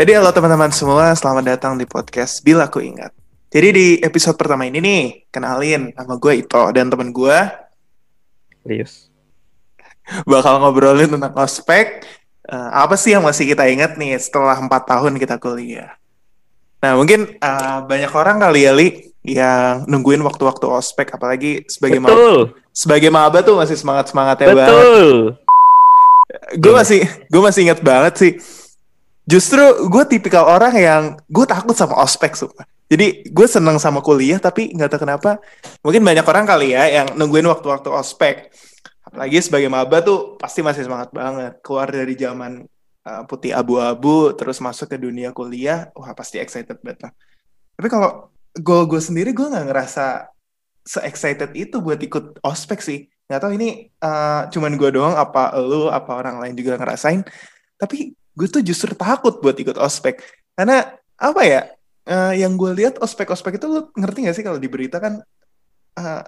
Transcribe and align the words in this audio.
Jadi 0.00 0.16
halo 0.16 0.32
teman-teman 0.32 0.72
semua, 0.72 1.12
selamat 1.12 1.44
datang 1.44 1.76
di 1.76 1.84
podcast 1.84 2.40
Bila 2.40 2.72
Aku 2.72 2.80
Ingat. 2.80 3.12
Jadi 3.52 3.68
di 3.68 3.86
episode 4.00 4.32
pertama 4.32 4.64
ini 4.64 4.80
nih, 4.80 5.28
kenalin 5.28 5.92
nama 5.92 6.16
gue 6.16 6.40
Ito 6.40 6.72
dan 6.72 6.88
teman 6.88 7.12
gue 7.12 7.36
Lius. 8.64 9.12
bakal 10.24 10.56
ngobrolin 10.56 11.04
tentang 11.04 11.36
ospek. 11.36 12.08
Eh, 12.48 12.70
apa 12.72 12.96
sih 12.96 13.12
yang 13.12 13.20
masih 13.20 13.44
kita 13.44 13.68
ingat 13.68 14.00
nih 14.00 14.16
setelah 14.16 14.56
empat 14.56 14.88
tahun 14.88 15.20
kita 15.20 15.36
kuliah? 15.36 15.92
Nah 16.80 16.96
mungkin 16.96 17.36
eh, 17.36 17.78
banyak 17.84 18.08
orang 18.16 18.40
kali 18.40 18.64
ya 18.64 18.72
Li 18.72 19.04
yang 19.20 19.84
nungguin 19.84 20.24
waktu-waktu 20.24 20.64
ospek, 20.64 21.12
apalagi 21.12 21.68
sebagai 21.68 22.00
Betul, 22.00 22.56
sebagai 22.72 23.12
maba 23.12 23.44
tuh 23.44 23.60
masih 23.60 23.76
semangat 23.76 24.08
semangatnya 24.08 24.48
banget. 24.48 24.64
betul. 24.64 25.12
gue 26.56 26.72
masih 26.72 27.04
gue 27.04 27.42
masih 27.44 27.60
inget 27.68 27.84
banget 27.84 28.14
sih 28.16 28.32
justru 29.30 29.62
gue 29.86 30.04
tipikal 30.10 30.42
orang 30.50 30.74
yang 30.74 31.02
gue 31.30 31.46
takut 31.46 31.78
sama 31.78 32.02
ospek 32.02 32.34
sumpah. 32.34 32.66
Jadi 32.90 33.30
gue 33.30 33.46
seneng 33.46 33.78
sama 33.78 34.02
kuliah 34.02 34.42
tapi 34.42 34.74
nggak 34.74 34.90
tahu 34.90 35.06
kenapa 35.06 35.38
mungkin 35.86 36.02
banyak 36.02 36.26
orang 36.26 36.42
kali 36.42 36.74
ya 36.74 36.90
yang 36.90 37.14
nungguin 37.14 37.46
waktu-waktu 37.46 37.86
ospek. 37.94 38.50
Apalagi 39.06 39.38
sebagai 39.38 39.70
maba 39.70 40.02
tuh 40.02 40.34
pasti 40.34 40.66
masih 40.66 40.90
semangat 40.90 41.14
banget. 41.14 41.62
Keluar 41.62 41.86
dari 41.86 42.18
zaman 42.18 42.66
uh, 43.06 43.22
putih 43.30 43.54
abu-abu 43.54 44.34
terus 44.34 44.58
masuk 44.58 44.90
ke 44.90 44.98
dunia 44.98 45.30
kuliah 45.30 45.94
wah 45.94 46.10
pasti 46.18 46.42
excited 46.42 46.82
banget 46.82 47.06
lah. 47.06 47.12
Tapi 47.78 47.86
kalau 47.86 48.10
gue 48.58 48.80
gue 48.90 49.00
sendiri 49.00 49.30
gue 49.30 49.46
nggak 49.46 49.70
ngerasa 49.70 50.26
se 50.82 50.98
excited 51.06 51.54
itu 51.54 51.78
buat 51.78 52.02
ikut 52.02 52.42
ospek 52.42 52.82
sih. 52.82 53.06
Nggak 53.30 53.40
tahu 53.46 53.52
ini 53.54 53.86
uh, 54.02 54.50
cuman 54.50 54.74
gue 54.74 54.90
doang 54.90 55.14
apa 55.14 55.54
lu 55.62 55.86
apa 55.86 56.10
orang 56.18 56.42
lain 56.42 56.58
juga 56.58 56.74
ngerasain. 56.74 57.22
Tapi 57.78 58.18
gue 58.36 58.48
tuh 58.48 58.62
justru 58.62 58.94
takut 58.94 59.38
buat 59.42 59.56
ikut 59.56 59.76
ospek. 59.76 60.22
Karena 60.54 60.86
apa 61.20 61.42
ya 61.44 61.60
uh, 62.08 62.32
yang 62.32 62.56
gue 62.56 62.72
lihat 62.74 62.98
ospek-ospek 63.00 63.60
itu 63.60 63.66
lu 63.68 63.80
ngerti 63.94 64.18
gak 64.26 64.36
sih 64.36 64.44
kalau 64.46 64.56
di 64.56 64.68
berita 64.70 64.96
kan 65.00 65.20
uh, 66.00 66.22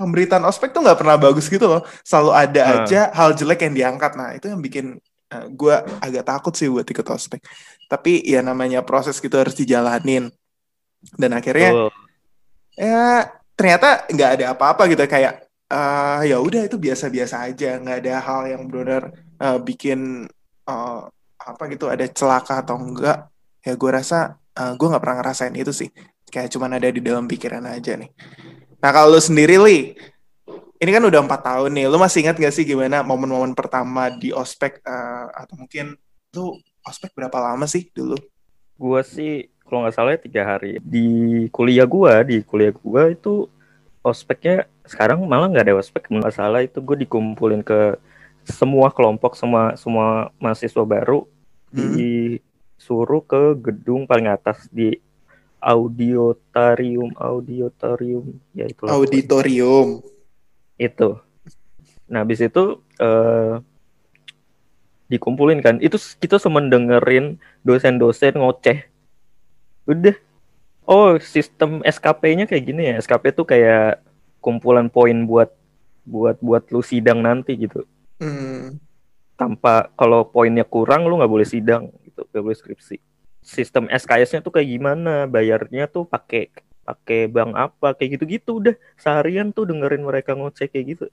pemberitaan 0.00 0.40
ospek 0.48 0.72
tuh 0.72 0.80
nggak 0.80 0.96
pernah 0.96 1.20
bagus 1.20 1.52
gitu 1.52 1.68
loh. 1.68 1.82
Selalu 2.00 2.30
ada 2.32 2.62
Hmm. 2.64 2.74
aja 2.84 3.00
hal 3.12 3.36
jelek 3.36 3.68
yang 3.68 3.74
diangkat. 3.76 4.12
Nah 4.16 4.32
itu 4.32 4.48
yang 4.48 4.64
bikin 4.64 4.96
uh, 5.32 5.46
gue 5.52 5.76
agak 6.00 6.24
takut 6.24 6.56
sih 6.56 6.72
buat 6.72 6.88
ikut 6.88 7.04
ospek. 7.04 7.44
Tapi 7.84 8.24
ya 8.24 8.40
namanya 8.40 8.80
proses 8.80 9.20
gitu 9.20 9.36
harus 9.36 9.52
dijalanin. 9.52 10.32
Dan 11.16 11.36
akhirnya 11.36 11.70
Betul. 11.72 11.90
ya 12.80 13.28
ternyata 13.56 14.08
nggak 14.08 14.30
ada 14.40 14.44
apa-apa 14.56 14.88
gitu. 14.88 15.04
Kayak 15.04 15.44
eh 15.70 16.32
ya 16.32 16.40
udah 16.40 16.64
itu 16.64 16.80
biasa-biasa 16.80 17.44
aja. 17.52 17.76
Nggak 17.76 17.98
ada 18.00 18.14
hal 18.24 18.42
yang 18.56 18.62
benar 18.72 19.12
eh, 19.36 19.58
bikin 19.60 20.24
eh, 20.64 21.02
apa 21.40 21.62
gitu 21.72 21.88
ada 21.88 22.04
celaka 22.06 22.60
atau 22.60 22.76
enggak 22.76 23.32
ya 23.64 23.72
gue 23.76 23.90
rasa 23.90 24.36
eh, 24.56 24.72
gue 24.76 24.86
nggak 24.86 25.02
pernah 25.02 25.16
ngerasain 25.24 25.54
itu 25.56 25.72
sih. 25.72 25.88
Kayak 26.30 26.52
cuman 26.54 26.78
ada 26.78 26.88
di 26.92 27.00
dalam 27.02 27.26
pikiran 27.26 27.64
aja 27.66 27.96
nih. 27.96 28.10
Nah 28.80 28.90
kalau 28.92 29.16
lu 29.16 29.20
sendiri 29.20 29.56
li 29.60 29.78
ini 30.80 30.90
kan 30.96 31.04
udah 31.04 31.20
empat 31.20 31.40
tahun 31.44 31.70
nih 31.76 31.86
lu 31.92 32.00
masih 32.00 32.24
ingat 32.24 32.40
gak 32.40 32.54
sih 32.56 32.64
gimana 32.64 33.04
momen-momen 33.04 33.52
pertama 33.52 34.08
di 34.08 34.32
ospek 34.32 34.80
eh, 34.80 35.26
atau 35.34 35.54
mungkin 35.60 35.96
lu 36.36 36.56
ospek 36.86 37.12
berapa 37.12 37.36
lama 37.36 37.68
sih 37.68 37.88
dulu? 37.92 38.16
Gua 38.80 39.04
sih 39.04 39.52
kalau 39.68 39.84
nggak 39.84 39.96
salah 39.96 40.10
ya 40.16 40.20
tiga 40.20 40.42
hari. 40.46 40.80
Di 40.80 41.06
kuliah 41.52 41.84
gua, 41.84 42.24
di 42.24 42.40
kuliah 42.40 42.72
gua 42.72 43.12
itu 43.12 43.50
ospeknya 44.00 44.64
sekarang 44.88 45.22
malah 45.28 45.46
nggak 45.52 45.70
ada 45.70 45.78
ospek 45.78 46.08
nggak 46.08 46.34
salah 46.34 46.64
itu 46.64 46.80
gue 46.80 47.04
dikumpulin 47.06 47.60
ke 47.60 48.00
semua 48.48 48.88
kelompok 48.92 49.36
semua 49.36 49.76
semua 49.76 50.30
mahasiswa 50.40 50.84
baru 50.84 51.26
Hmm. 51.70 51.94
disuruh 51.94 53.22
ke 53.22 53.54
gedung 53.62 54.02
paling 54.02 54.26
atas 54.26 54.66
di 54.74 54.98
auditorium 55.62 57.14
auditorium 57.14 58.42
ya 58.50 58.66
itu 58.66 58.90
auditorium. 58.90 60.02
Itu. 60.74 61.22
Nah 62.10 62.26
habis 62.26 62.42
itu 62.42 62.82
eh, 62.98 63.62
dikumpulin 65.06 65.62
kan. 65.62 65.78
Itu 65.78 65.94
kita 66.18 66.42
cuma 66.42 66.58
dengerin 66.58 67.38
dosen-dosen 67.62 68.34
ngoceh. 68.34 68.82
Udah. 69.86 70.18
Oh 70.90 71.14
sistem 71.22 71.86
SKP-nya 71.86 72.50
kayak 72.50 72.64
gini 72.66 72.82
ya? 72.90 72.94
SKP 72.98 73.30
tuh 73.30 73.46
kayak 73.46 74.02
kumpulan 74.42 74.90
poin 74.90 75.14
buat 75.22 75.54
buat 76.02 76.34
buat 76.42 76.66
lu 76.74 76.82
sidang 76.82 77.22
nanti 77.22 77.54
gitu 77.54 77.86
Hmm. 78.20 78.76
tanpa 79.40 79.88
kalau 79.96 80.28
poinnya 80.28 80.68
kurang 80.68 81.08
lu 81.08 81.16
nggak 81.16 81.32
boleh 81.32 81.48
sidang 81.48 81.88
gitu. 82.04 82.28
Nggak 82.28 82.44
boleh 82.44 82.58
skripsi. 82.60 82.96
Sistem 83.40 83.88
SKS-nya 83.88 84.44
tuh 84.44 84.52
kayak 84.52 84.68
gimana? 84.68 85.24
Bayarnya 85.24 85.88
tuh 85.88 86.04
pakai 86.04 86.52
pakai 86.84 87.24
bank 87.32 87.56
apa? 87.56 87.96
Kayak 87.96 88.20
gitu-gitu 88.20 88.60
udah. 88.60 88.76
Seharian 89.00 89.48
tuh 89.56 89.64
dengerin 89.64 90.04
mereka 90.04 90.36
ngoceh 90.36 90.68
kayak 90.68 90.86
gitu. 90.92 91.06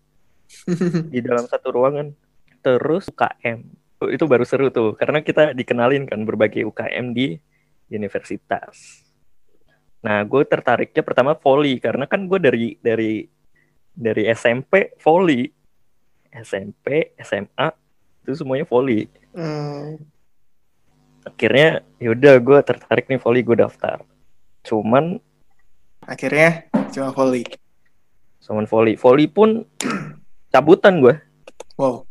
Di 1.14 1.24
dalam 1.24 1.48
satu 1.48 1.72
ruangan. 1.72 2.12
Terus 2.60 3.08
UKM 3.08 3.64
Oh, 3.98 4.14
itu 4.14 4.30
baru 4.30 4.46
seru 4.46 4.70
tuh 4.70 4.94
karena 4.94 5.26
kita 5.26 5.58
dikenalin 5.58 6.06
kan 6.06 6.22
berbagai 6.22 6.62
UKM 6.70 7.18
di 7.18 7.34
universitas. 7.90 9.02
Nah 10.06 10.22
gue 10.22 10.46
tertariknya 10.46 11.02
pertama 11.02 11.34
volley 11.34 11.82
karena 11.82 12.06
kan 12.06 12.30
gue 12.30 12.38
dari 12.38 12.78
dari 12.78 13.26
dari 13.98 14.30
SMP 14.30 14.94
volley 15.02 15.50
SMP 16.32 17.12
SMA 17.18 17.68
itu 18.22 18.34
semuanya 18.34 18.64
volley 18.64 19.08
Hmm. 19.32 20.02
akhirnya 21.22 21.84
yaudah 21.98 22.36
gue 22.38 22.58
tertarik 22.64 23.06
nih 23.06 23.18
volley 23.18 23.42
gue 23.42 23.54
daftar. 23.56 24.02
Cuman 24.64 25.20
akhirnya 26.02 26.66
cuma 26.90 27.12
volley 27.12 27.44
cuman 28.40 28.64
volley 28.64 28.96
volley 28.96 29.28
pun 29.28 29.68
cabutan 30.54 30.98
gue 30.98 31.16
wow. 31.76 32.02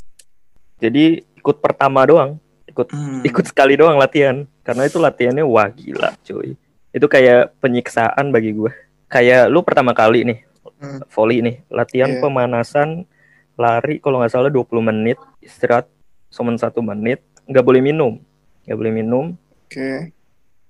Jadi 0.77 1.25
ikut 1.34 1.56
pertama 1.59 2.04
doang. 2.04 2.37
Ikut 2.69 2.93
Hmm. 2.93 3.25
ikut 3.25 3.44
sekali 3.47 3.75
doang 3.75 3.97
latihan. 3.97 4.44
Karena 4.60 4.84
itu 4.84 5.00
latihannya 5.00 5.43
wah 5.43 5.66
gila 5.66 6.12
cuy. 6.21 6.53
Itu 6.93 7.06
kayak 7.06 7.56
penyiksaan 7.59 8.28
bagi 8.28 8.53
gue 8.53 8.71
kayak 9.06 9.48
lu 9.48 9.62
pertama 9.62 9.91
kali 9.91 10.22
nih 10.22 10.38
Hmm. 10.77 11.00
volley 11.09 11.41
nih. 11.41 11.56
Latihan 11.66 12.12
Iya. 12.12 12.21
pemanasan 12.21 13.09
lari 13.56 13.98
kalau 13.98 14.20
nggak 14.20 14.32
salah 14.32 14.52
20 14.52 14.68
menit 14.84 15.18
istirahat 15.40 15.88
cuma 16.28 16.52
satu 16.60 16.84
menit 16.84 17.24
nggak 17.48 17.64
boleh 17.64 17.80
minum 17.80 18.20
nggak 18.66 18.78
boleh 18.78 18.92
minum. 18.92 19.26
Oke. 19.64 20.10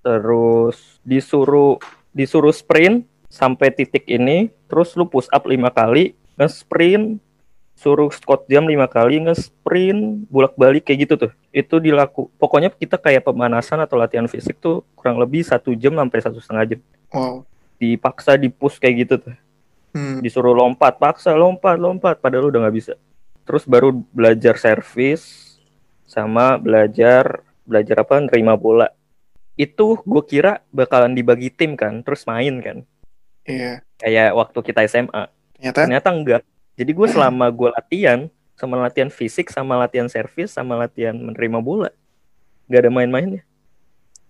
Terus 0.04 1.00
disuruh 1.02 1.80
disuruh 2.12 2.52
sprint 2.52 3.08
sampai 3.32 3.72
titik 3.72 4.06
ini 4.06 4.52
terus 4.70 4.94
lu 4.94 5.08
push 5.08 5.26
up 5.32 5.48
lima 5.48 5.72
kali 5.72 6.14
nge-sprint. 6.36 7.18
Suruh 7.76 8.08
squat 8.08 8.48
jam 8.48 8.64
lima 8.64 8.88
kali 8.88 9.20
nge-sprint 9.20 10.28
bolak-balik 10.32 10.88
kayak 10.88 11.08
gitu 11.08 11.28
tuh. 11.28 11.32
Itu 11.52 11.80
dilaku 11.80 12.32
pokoknya 12.40 12.72
kita 12.72 13.00
kayak 13.00 13.24
pemanasan 13.24 13.84
atau 13.84 14.00
latihan 14.00 14.24
fisik 14.28 14.60
tuh 14.60 14.84
kurang 14.96 15.20
lebih 15.20 15.44
satu 15.44 15.76
jam 15.76 15.96
sampai 15.96 16.18
satu 16.20 16.38
setengah 16.40 16.76
jam. 16.76 16.80
Wow. 17.12 17.44
Dipaksa 17.76 18.40
di 18.40 18.48
push 18.48 18.80
kayak 18.80 18.94
gitu 19.04 19.14
tuh 19.28 19.36
Hmm. 19.96 20.20
disuruh 20.20 20.52
lompat 20.52 21.00
paksa 21.00 21.32
lompat 21.32 21.80
lompat 21.80 22.20
padahal 22.20 22.52
udah 22.52 22.68
nggak 22.68 22.76
bisa. 22.76 22.94
Terus 23.48 23.64
baru 23.64 23.96
belajar 24.12 24.60
servis 24.60 25.56
sama 26.04 26.60
belajar 26.60 27.40
belajar 27.64 28.04
apa 28.04 28.20
nerima 28.20 28.60
bola. 28.60 28.92
Itu 29.56 30.04
gue 30.04 30.22
kira 30.28 30.60
bakalan 30.68 31.16
dibagi 31.16 31.48
tim 31.48 31.80
kan 31.80 32.04
terus 32.04 32.28
main 32.28 32.60
kan. 32.60 32.84
Iya. 33.48 33.80
Kayak 33.96 34.36
waktu 34.36 34.58
kita 34.60 34.84
SMA 34.84 35.32
ternyata? 35.56 35.78
Ternyata 35.88 36.08
enggak. 36.12 36.42
Jadi 36.76 36.90
gue 36.92 37.08
selama 37.08 37.48
gue 37.48 37.72
latihan 37.72 38.28
sama 38.52 38.76
latihan 38.76 39.08
fisik 39.08 39.48
sama 39.48 39.80
latihan 39.80 40.12
servis 40.12 40.52
sama 40.52 40.76
latihan 40.76 41.16
menerima 41.16 41.64
bola 41.64 41.88
nggak 42.68 42.80
ada 42.84 42.90
main-mainnya. 42.92 43.42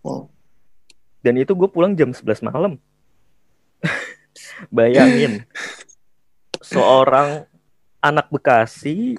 Wow. 0.06 0.30
Dan 1.24 1.42
itu 1.42 1.58
gue 1.58 1.66
pulang 1.66 1.98
jam 1.98 2.14
11 2.14 2.46
malam 2.46 2.78
bayangin 4.68 5.44
seorang 6.60 7.44
anak 8.00 8.30
Bekasi 8.30 9.16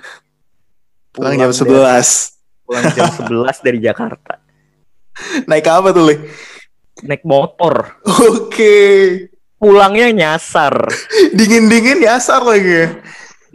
pulang 1.12 1.36
jam 1.36 1.50
dari- 1.50 1.60
11 1.60 2.68
pulang 2.68 2.86
jam 2.94 3.07
11 3.25 3.66
dari 3.66 3.80
Jakarta. 3.80 4.44
Naik 5.50 5.66
apa 5.66 5.89
tuh 5.89 6.13
li? 6.13 6.16
Naik 7.01 7.25
motor. 7.25 7.98
Oke. 8.06 8.75
Pulangnya 9.57 10.13
nyasar. 10.13 10.86
Dingin 11.38 11.66
dingin 11.66 12.06
nyasar 12.06 12.45
lagi. 12.45 12.69
Ya 12.69 12.88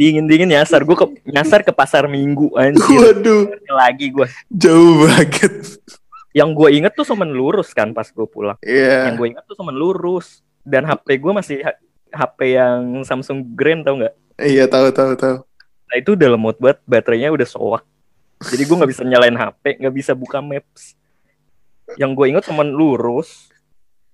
dingin 0.02 0.26
dingin 0.26 0.50
nyasar. 0.50 0.82
Gue 0.82 0.96
ke 0.98 1.06
nyasar 1.28 1.62
ke 1.62 1.70
pasar 1.70 2.10
minggu 2.10 2.50
anjir. 2.58 2.82
Waduh. 2.82 3.46
Lagi 3.70 4.10
gue 4.10 4.26
jauh 4.50 5.06
banget. 5.06 5.78
Yang 6.32 6.50
gue 6.56 6.68
inget 6.72 6.92
tuh 6.96 7.06
cuman 7.06 7.28
lurus 7.30 7.70
kan 7.70 7.94
pas 7.94 8.08
gue 8.08 8.26
pulang. 8.26 8.58
Iya. 8.64 9.12
Yang 9.12 9.14
gue 9.20 9.26
inget 9.36 9.44
tuh 9.46 9.54
cuman 9.54 9.74
lurus 9.76 10.42
dan 10.62 10.82
HP 10.84 11.18
gue 11.18 11.32
masih 11.32 11.58
HP 12.10 12.38
yang 12.54 13.02
Samsung 13.02 13.54
Grand 13.54 13.82
tau 13.82 13.98
nggak? 13.98 14.14
Iya 14.38 14.66
tahu 14.66 14.88
tahu 14.90 15.12
tahu. 15.14 15.36
Nah 15.88 15.96
itu 15.96 16.14
udah 16.14 16.28
lemot 16.32 16.56
banget 16.56 16.78
baterainya 16.84 17.30
udah 17.30 17.44
soak 17.44 17.84
jadi 18.42 18.62
gue 18.66 18.74
nggak 18.74 18.90
bisa 18.90 19.02
nyalain 19.06 19.38
HP 19.38 19.78
nggak 19.78 19.94
bisa 19.94 20.12
buka 20.18 20.42
Maps. 20.42 20.98
Yang 21.94 22.10
gue 22.18 22.26
inget 22.34 22.44
teman 22.46 22.74
lurus 22.74 23.52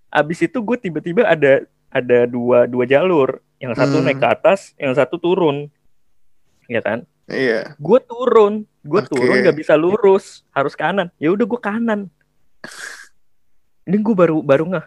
abis 0.09 0.49
itu 0.49 0.61
gue 0.61 0.77
tiba-tiba 0.77 1.25
ada 1.25 1.65
ada 1.89 2.19
dua 2.29 2.69
dua 2.69 2.85
jalur. 2.85 3.41
Yang 3.57 3.81
satu 3.81 3.97
Hmm. 3.99 4.05
naik 4.05 4.21
ke 4.21 4.29
atas 4.29 4.61
yang 4.77 4.93
satu 4.93 5.17
turun. 5.17 5.73
Ya 6.69 6.85
kan? 6.85 7.09
Iya. 7.29 7.77
gue 7.77 7.99
turun 8.09 8.65
gue 8.81 9.01
Oke. 9.05 9.13
turun 9.13 9.45
gak 9.45 9.57
bisa 9.57 9.77
lurus 9.77 10.45
harus 10.53 10.73
kanan. 10.73 11.13
Ya 11.21 11.29
udah 11.29 11.45
gue 11.45 11.61
kanan. 11.61 12.09
Ini 13.85 13.97
gue 13.97 14.15
baru 14.17 14.45
baru 14.45 14.65
nggak 14.69 14.87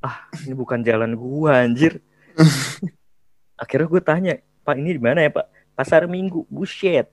ah 0.00 0.16
ini 0.40 0.52
bukan 0.52 0.80
jalan 0.80 1.12
gue 1.12 1.50
anjir. 1.50 1.92
Akhirnya 3.62 3.86
gue 3.86 4.00
tanya 4.00 4.32
pak 4.60 4.74
ini 4.74 4.96
di 4.96 5.02
mana 5.02 5.20
ya 5.20 5.30
pak? 5.30 5.46
Pasar 5.72 6.04
minggu. 6.06 6.44
Buset. 6.48 7.08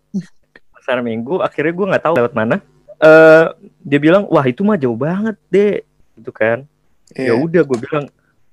Pasar 0.72 1.00
minggu 1.00 1.40
akhirnya 1.40 1.74
gue 1.74 1.86
nggak 1.88 2.04
tahu 2.04 2.16
lewat 2.16 2.34
mana. 2.34 2.56
Eh 2.98 3.46
dia 3.82 4.00
bilang 4.00 4.24
wah 4.28 4.44
itu 4.44 4.64
mah 4.64 4.76
jauh 4.76 4.96
banget 4.96 5.36
deh 5.48 5.84
gitu 6.16 6.32
kan. 6.32 6.64
Ya 7.12 7.32
Iya. 7.32 7.34
udah 7.36 7.62
gue 7.64 7.78
bilang 7.80 8.06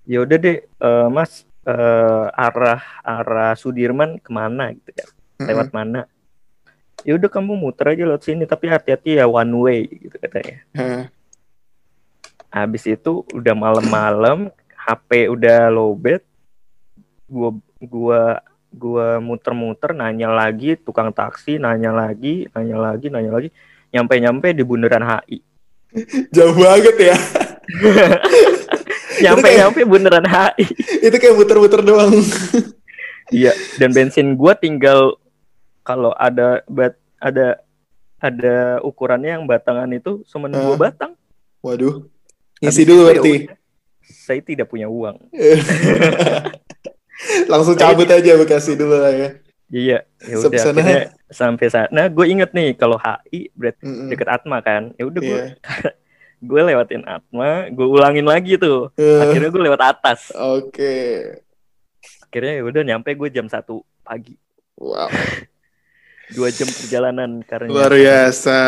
ya 0.05 0.19
udah 0.21 0.37
deh 0.37 0.57
eh, 0.63 1.07
mas 1.09 1.33
eh, 1.63 2.27
arah 2.31 2.83
arah 3.01 3.55
Sudirman 3.55 4.19
ke 4.19 4.31
mana? 4.31 4.75
Gitu 4.75 4.91
kan 4.93 5.09
Mm-mm. 5.39 5.47
lewat 5.47 5.69
mana? 5.71 6.01
Ya 7.03 7.15
udah 7.15 7.29
kamu 7.29 7.55
muter 7.55 7.95
aja 7.95 8.03
lewat 8.03 8.23
sini 8.25 8.43
tapi 8.45 8.67
hati-hati 8.67 9.19
ya 9.19 9.27
one 9.27 9.55
way 9.55 9.81
gitu 9.87 10.17
katanya. 10.19 10.59
Hah. 10.75 11.03
Habis 12.55 12.87
itu 12.87 13.27
udah 13.35 13.51
malam-malam 13.51 14.47
HP 14.79 15.27
udah 15.27 15.67
lowbat 15.69 16.23
gua 17.27 17.51
gua 17.83 18.39
gua 18.71 19.19
muter-muter 19.19 19.91
nanya 19.91 20.31
lagi 20.31 20.79
tukang 20.79 21.11
taksi 21.11 21.59
nanya 21.59 21.91
lagi 21.91 22.47
nanya 22.55 22.77
lagi 22.79 23.07
nanya 23.11 23.31
lagi 23.33 23.49
nyampe-nyampe 23.91 24.55
di 24.55 24.63
bundaran 24.63 25.03
HI 25.03 25.39
Jauh 26.35 26.55
banget 26.55 26.97
ya. 27.01 27.17
nyampe-nyampe 29.23 29.83
bundaran 29.83 30.27
HI 30.27 30.65
Itu 31.07 31.17
kayak 31.17 31.35
muter-muter 31.35 31.81
doang. 31.83 32.15
iya 33.31 33.51
dan 33.79 33.91
bensin 33.91 34.35
gua 34.35 34.55
tinggal 34.55 35.17
kalau 35.83 36.15
ada 36.15 36.63
bat 36.67 36.95
ada 37.19 37.59
ada 38.19 38.57
ukurannya 38.81 39.37
yang 39.37 39.45
batangan 39.45 39.91
itu 39.91 40.23
cuma 40.25 40.47
dua 40.47 40.75
Ah. 40.75 40.79
batang 40.79 41.13
Waduh. 41.61 42.05
Ngisi 42.65 42.83
dulu 42.83 43.03
itu 43.03 43.09
ya 43.09 43.15
berarti. 43.15 43.35
saya 44.01 44.41
tidak 44.41 44.67
punya 44.67 44.87
uang 44.87 45.17
Langsung 47.47 47.75
cabut 47.75 48.05
aja 48.07 48.37
Bekasi 48.37 48.75
dulu 48.75 48.97
lah 48.97 49.11
ya. 49.11 49.29
iya 49.69 49.99
ya 50.21 50.37
Sampai 50.37 50.55
udah 50.55 50.61
akhirnya 50.71 51.01
sampai 51.27 51.67
sana 51.67 52.03
gue 52.07 52.27
inget 52.27 52.53
nih 52.53 52.73
kalau 52.73 52.95
HI 52.95 53.51
berarti 53.51 53.83
Mm-mm. 53.83 54.07
deket 54.07 54.29
Atma 54.29 54.61
kan 54.61 54.93
ya 54.95 55.05
udah 55.05 55.21
gue 55.21 55.43
Iya. 55.51 55.91
gue 56.45 56.61
lewatin 56.63 57.03
Atma 57.03 57.51
gue 57.69 57.83
ulangin 57.83 58.23
lagi 58.23 58.55
tuh 58.55 58.93
Eh, 58.95 59.19
akhirnya 59.19 59.49
gue 59.49 59.63
lewat 59.63 59.81
atas 59.83 60.31
Oke. 60.31 60.95
akhirnya 62.23 62.61
ya 62.61 62.63
udah 62.63 62.83
nyampe 62.85 63.11
gue 63.11 63.29
jam 63.29 63.47
satu 63.47 63.83
pagi 64.01 64.37
Wow. 64.75 65.09
dua 66.37 66.49
jam 66.51 66.67
perjalanan 66.67 67.41
karena 67.43 67.67
Luar 67.67 67.91
biasa. 67.91 68.59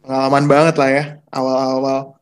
Pengalaman 0.00 0.44
banget 0.46 0.74
lah 0.76 0.88
ya. 0.88 1.04
Awal-awal. 1.28 2.14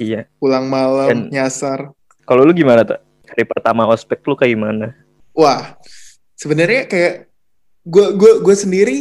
Iya 0.00 0.24
Pulang 0.36 0.64
malam, 0.66 1.06
Dan- 1.06 1.28
nyasar. 1.28 1.92
kalau 2.24 2.42
lu 2.42 2.50
gimana 2.50 2.82
tuh 2.82 2.96
hari 3.26 3.44
pertama 3.44 3.84
ospek 3.86 4.18
lu 4.22 4.34
kayak 4.34 4.52
gimana 4.52 4.86
Wah, 5.30 5.76
sebenarnya 6.34 6.84
kayak 6.84 7.28
gue 7.82 8.06
gue 8.12 8.32
gue 8.40 8.56
sendiri 8.56 8.98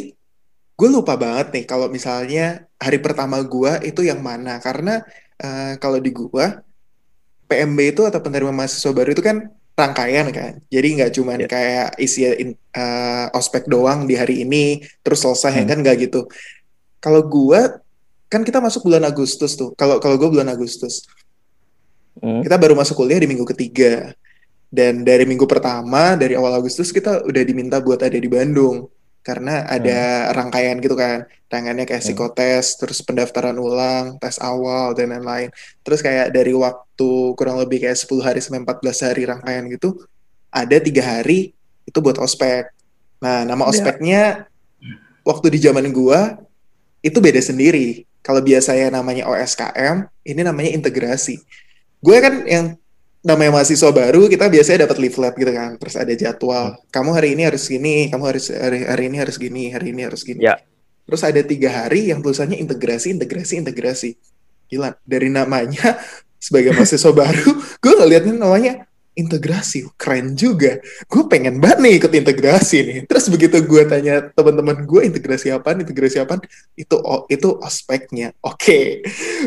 gue 0.75 0.89
lupa 0.89 1.15
banget 1.15 1.51
nih 1.51 1.65
kalau 1.65 1.87
misalnya 1.87 2.45
hari 2.75 2.99
pertama 2.99 3.41
gue 3.41 3.83
itu 3.83 4.01
yang 4.01 4.19
mana 4.19 4.57
karena 4.57 5.01
eh, 5.35 5.75
kalau 5.77 5.97
di 5.97 6.09
gue 6.09 6.45
PMB 7.45 7.79
itu 7.89 8.01
atau 8.03 8.19
penerima 8.19 8.53
mahasiswa 8.53 8.93
baru 8.93 9.09
itu 9.09 9.19
kan 9.19 9.49
rangkaian 9.73 10.27
kan, 10.29 10.59
jadi 10.67 10.87
nggak 10.91 11.11
cuman 11.15 11.39
Ya. 11.39 11.47
kayak 11.47 11.87
isi 11.97 12.27
in- 12.27 12.59
eh, 12.69 13.25
ospek 13.31 13.63
doang 13.65 14.03
di 14.03 14.13
hari 14.13 14.43
ini 14.43 14.77
terus 14.99 15.23
selesai 15.23 15.55
Hmm. 15.55 15.65
kan 15.65 15.77
nggak 15.79 15.97
gitu. 16.03 16.27
Kalau 16.99 17.23
gue 17.23 17.79
kan 18.29 18.45
kita 18.45 18.61
masuk 18.61 18.85
bulan 18.85 19.03
Agustus 19.03 19.57
tuh. 19.57 19.73
Kalau 19.73 19.97
kalau 19.97 20.15
gue 20.15 20.29
bulan 20.29 20.47
Agustus. 20.47 21.03
Hmm, 22.19 22.43
kita 22.43 22.59
baru 22.59 22.75
masuk 22.75 22.99
kuliah 22.99 23.19
di 23.19 23.27
minggu 23.27 23.43
ketiga. 23.47 24.13
Dan 24.69 25.01
dari 25.01 25.25
minggu 25.25 25.49
pertama 25.49 26.13
dari 26.13 26.37
awal 26.37 26.53
Agustus 26.53 26.93
kita 26.93 27.25
udah 27.25 27.41
diminta 27.41 27.81
buat 27.81 27.97
ada 28.05 28.13
di 28.15 28.29
Bandung. 28.29 28.85
Karena 29.19 29.65
ada 29.65 30.29
rangkaian 30.31 30.77
gitu 30.77 30.93
kan. 30.93 31.25
Rangkaiannya 31.49 31.85
kayak 31.89 32.01
Hmm. 32.01 32.09
psikotes 32.13 32.77
terus 32.77 33.01
pendaftaran 33.01 33.57
ulang 33.57 34.21
tes 34.21 34.37
awal 34.39 34.93
dan 34.93 35.09
lain-lain. 35.09 35.49
Terus 35.81 35.99
kayak 35.99 36.29
dari 36.29 36.53
waktu 36.53 37.09
kurang 37.33 37.57
lebih 37.57 37.81
kayak 37.81 37.97
10 37.97 38.21
hari 38.21 38.39
sampai 38.39 38.61
14 38.61 39.01
hari 39.01 39.25
rangkaian 39.25 39.65
gitu 39.67 39.97
ada 40.49 40.77
tiga 40.77 41.01
hari 41.01 41.53
itu 41.85 41.97
buat 41.97 42.17
ospek. 42.17 42.69
Nah 43.21 43.43
nama 43.43 43.65
Ya. 43.65 43.69
ospeknya 43.69 44.21
waktu 45.21 45.47
di 45.49 45.59
zaman 45.61 45.89
gua 45.89 46.37
itu 47.01 47.17
beda 47.17 47.39
sendiri 47.39 48.08
kalau 48.19 48.43
biasanya 48.43 48.99
namanya 48.99 49.27
OSKM 49.29 50.07
ini 50.27 50.41
namanya 50.43 50.71
integrasi. 50.75 51.39
Gue 51.99 52.17
kan 52.19 52.43
yang 52.47 52.75
namanya 53.19 53.59
mahasiswa 53.59 53.91
baru 53.91 54.31
kita 54.31 54.47
biasanya 54.47 54.87
dapat 54.87 54.97
leaflet 54.99 55.33
gitu 55.35 55.51
kan. 55.51 55.69
Terus 55.79 55.95
ada 55.95 56.13
jadwal 56.15 56.65
kamu 56.91 57.09
hari 57.15 57.29
ini 57.35 57.43
harus 57.47 57.63
gini 57.67 58.07
kamu 58.11 58.23
harus 58.25 58.45
hari, 58.51 58.79
hari 58.87 59.03
ini 59.11 59.17
harus 59.19 59.35
gini 59.35 59.63
hari 59.71 59.87
ini 59.91 60.01
harus 60.07 60.21
gini. 60.23 60.43
Ya. 60.43 60.57
terus 61.09 61.25
ada 61.25 61.41
tiga 61.41 61.73
hari 61.73 62.13
yang 62.13 62.21
tulisannya 62.21 62.61
integrasi 62.61 63.17
integrasi 63.17 63.53
integrasi. 63.57 64.09
Gila 64.69 64.93
dari 65.03 65.33
namanya 65.33 65.97
sebagai 66.45 66.71
mahasiswa 66.75 67.11
baru 67.11 67.49
gue 67.81 67.93
ngeliatnya 67.97 68.33
namanya 68.37 68.88
integrasi. 69.19 69.85
Keren 69.99 70.33
juga. 70.33 70.79
Gue 71.11 71.27
pengen 71.27 71.59
banget 71.59 71.79
nih 71.83 71.93
ikut 71.99 72.11
integrasi 72.15 72.77
nih. 72.87 72.99
Terus 73.03 73.27
begitu 73.27 73.59
gue 73.59 73.83
tanya 73.83 74.31
teman-teman 74.31 74.87
gue 74.87 75.01
integrasi 75.03 75.51
apa 75.51 75.75
integrasi 75.75 76.23
apa 76.23 76.39
itu 76.79 76.95
oh, 76.95 77.27
itu 77.27 77.59
ospeknya. 77.59 78.31
Oke. 78.39 79.03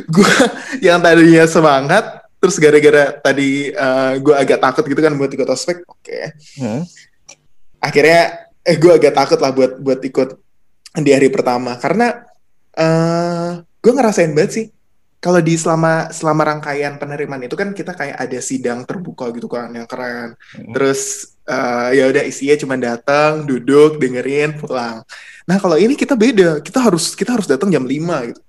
Gue 0.06 0.32
yang 0.86 1.00
tadinya 1.00 1.48
semangat 1.48 2.20
terus 2.36 2.58
gara-gara 2.60 3.16
tadi 3.22 3.72
eh, 3.72 4.12
gue 4.20 4.34
agak 4.34 4.58
takut 4.60 4.84
gitu 4.84 5.00
kan 5.00 5.14
buat 5.16 5.30
ikut 5.32 5.48
ospek 5.48 5.86
oke. 5.86 6.19
Hmm. 6.58 6.82
akhirnya 7.82 8.50
eh 8.62 8.79
gue 8.79 8.93
agak 8.94 9.14
takut 9.14 9.38
lah 9.43 9.50
buat 9.50 9.79
buat 9.82 9.98
ikut 10.05 10.38
di 11.00 11.10
hari 11.10 11.32
pertama. 11.32 11.81
Karena 11.81 12.20
eh 12.76 13.64
gue 13.82 13.93
ngerasain 13.93 14.31
banget 14.36 14.52
sih 14.52 14.67
kalau 15.22 15.38
di 15.38 15.55
selama 15.55 16.10
selama 16.10 16.43
rangkaian 16.50 16.98
penerimaan 16.98 17.46
itu 17.46 17.55
kan 17.55 17.70
kita 17.70 17.94
kayak 17.94 18.19
ada 18.19 18.38
sidang 18.43 18.82
terbuka 18.82 19.31
gitu 19.31 19.46
kan 19.46 19.70
yang 19.70 19.86
keren. 19.86 20.34
Terus 20.74 21.31
eh, 21.46 22.02
ya 22.02 22.10
udah 22.10 22.26
isinya 22.26 22.58
cuma 22.58 22.74
datang 22.74 23.46
duduk 23.46 24.02
dengerin 24.02 24.58
pulang. 24.58 25.06
Nah 25.46 25.56
kalau 25.62 25.79
ini 25.79 25.94
kita 25.94 26.19
beda. 26.19 26.58
Kita 26.58 26.82
harus 26.82 27.14
kita 27.14 27.38
harus 27.38 27.46
datang 27.46 27.70
jam 27.70 27.86
5 27.86 28.34
gitu. 28.34 28.43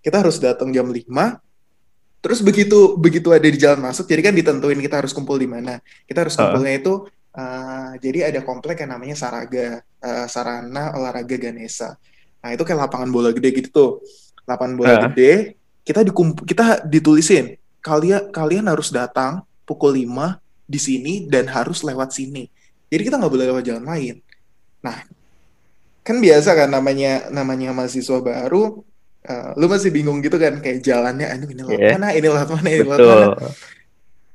Kita 0.00 0.16
harus 0.24 0.40
datang 0.40 0.72
jam 0.72 0.88
5 0.88 1.04
terus 2.24 2.40
begitu 2.40 2.96
begitu 2.96 3.28
ada 3.36 3.44
di 3.44 3.60
jalan 3.60 3.84
masuk 3.84 4.08
jadi 4.08 4.24
kan 4.24 4.32
ditentuin 4.32 4.80
kita 4.80 5.04
harus 5.04 5.12
kumpul 5.12 5.36
di 5.36 5.44
mana. 5.44 5.76
Kita 6.08 6.24
harus 6.24 6.40
kumpulnya 6.40 6.72
itu 6.80 7.04
eh, 7.36 7.90
jadi 8.00 8.32
ada 8.32 8.40
komplek 8.40 8.80
yang 8.80 8.96
namanya 8.96 9.12
Saraga 9.12 9.84
eh, 9.84 10.26
Sarana 10.32 10.96
Olahraga 10.96 11.36
Ganesa. 11.36 12.00
Nah 12.40 12.48
itu 12.48 12.64
kayak 12.64 12.88
lapangan 12.88 13.12
bola 13.12 13.28
gede 13.28 13.60
gitu 13.60 13.68
tuh. 13.68 13.90
Lapangan 14.48 14.72
bola 14.72 14.92
Ah. 14.96 15.00
gede 15.12 15.60
kita 15.84 16.00
dikumpul 16.02 16.42
kita 16.42 16.82
ditulisin 16.88 17.54
kalian 17.78 18.32
kalian 18.32 18.64
harus 18.66 18.88
datang 18.88 19.44
pukul 19.62 19.92
5 19.92 20.40
di 20.64 20.80
sini 20.80 21.14
dan 21.28 21.44
harus 21.46 21.84
lewat 21.84 22.16
sini. 22.16 22.48
Jadi 22.88 23.02
kita 23.04 23.20
nggak 23.20 23.32
boleh 23.32 23.46
lewat 23.52 23.64
jalan 23.64 23.84
lain. 23.84 24.16
Nah 24.80 24.96
kan 26.00 26.16
biasa 26.20 26.50
kan 26.52 26.68
namanya 26.68 27.28
namanya 27.28 27.72
mahasiswa 27.72 28.20
baru 28.20 28.80
eh, 29.24 29.50
lu 29.56 29.68
masih 29.68 29.88
bingung 29.88 30.20
gitu 30.20 30.36
kan 30.36 30.60
kayak 30.60 30.80
jalannya 30.80 31.28
aduh 31.28 31.48
ini 31.48 31.62
lewat 31.64 31.80
Iya. 31.80 31.90
mana 31.96 32.08
ini 32.12 32.26
lewat 32.28 32.48
mana 32.52 32.68
ini 32.68 32.80
lewat 32.84 32.98
mana. 33.00 33.48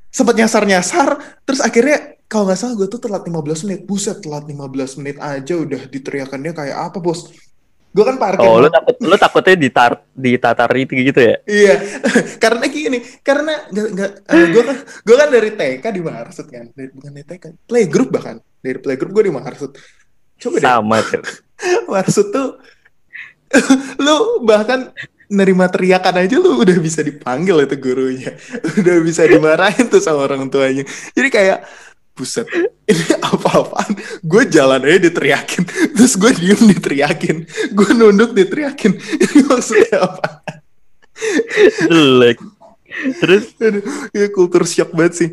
Sempet 0.10 0.36
nyasar-nyasar 0.38 1.10
terus 1.46 1.62
akhirnya 1.62 2.18
kalau 2.26 2.46
nggak 2.46 2.58
salah 2.62 2.74
gue 2.78 2.86
tuh 2.86 3.02
telat 3.02 3.26
15 3.26 3.66
menit. 3.66 3.82
Buset 3.86 4.22
telat 4.22 4.46
15 4.46 5.02
menit 5.02 5.18
aja 5.18 5.54
udah 5.58 5.82
diteriakannya 5.90 6.54
kayak 6.54 6.78
apa 6.78 6.98
bos 7.02 7.30
gue 7.90 8.06
kan 8.06 8.22
parkir 8.22 8.46
oh 8.46 8.62
lu 8.62 8.70
takut 8.70 8.96
lu 9.02 9.16
takutnya 9.18 9.56
ditar 9.58 9.92
ditatar 10.14 10.70
itu 10.78 10.94
gitu 10.94 11.20
ya? 11.20 11.36
Iya, 11.48 11.76
karena 12.44 12.66
gini, 12.70 13.00
karena 13.26 13.66
nggak 13.72 13.88
nggak, 13.96 14.12
gue 14.54 14.64
kan 14.64 14.78
gue 14.86 15.16
kan 15.18 15.30
dari 15.34 15.52
TK 15.58 15.86
di 15.90 16.02
Marsud 16.06 16.48
kan, 16.52 16.66
dari, 16.76 16.90
bukan 16.94 17.12
dari 17.16 17.26
TK, 17.26 17.44
playgroup 17.66 18.10
bahkan. 18.14 18.38
Dari 18.60 18.78
playgroup 18.78 19.12
gue 19.16 19.24
di 19.26 19.34
Marsud. 19.34 19.72
Coba 20.40 20.56
deh, 20.60 20.64
sama 20.64 20.98
tuh 21.10 21.24
Marsud 21.90 22.28
tuh, 22.36 22.50
lu 23.98 24.46
bahkan 24.46 24.94
nerima 25.30 25.70
teriakan 25.70 26.26
aja 26.26 26.36
lu 26.42 26.58
udah 26.62 26.78
bisa 26.82 27.02
dipanggil 27.02 27.66
itu 27.66 27.76
gurunya, 27.78 28.34
udah 28.82 28.98
bisa 29.02 29.26
dimarahin 29.26 29.90
tuh 29.90 30.02
sama 30.02 30.30
orang 30.30 30.46
tuanya. 30.50 30.86
Jadi 31.18 31.30
kayak 31.30 31.66
buset, 32.20 32.44
ini 32.84 33.04
apa-apaan? 33.24 33.96
Gue 34.20 34.44
jalan 34.44 34.84
aja 34.84 35.08
diteriakin, 35.08 35.64
terus 35.96 36.20
gue 36.20 36.32
diem 36.36 36.60
diteriakin, 36.68 37.48
gue 37.72 37.90
nunduk 37.96 38.36
diteriakin. 38.36 38.92
Ini 39.00 39.40
maksudnya 39.48 40.04
apa? 40.04 40.44
jelek 41.88 42.40
terus 43.22 43.54
ya 44.12 44.28
kultur 44.34 44.64
shock 44.66 44.92
banget 44.92 45.14
sih. 45.16 45.30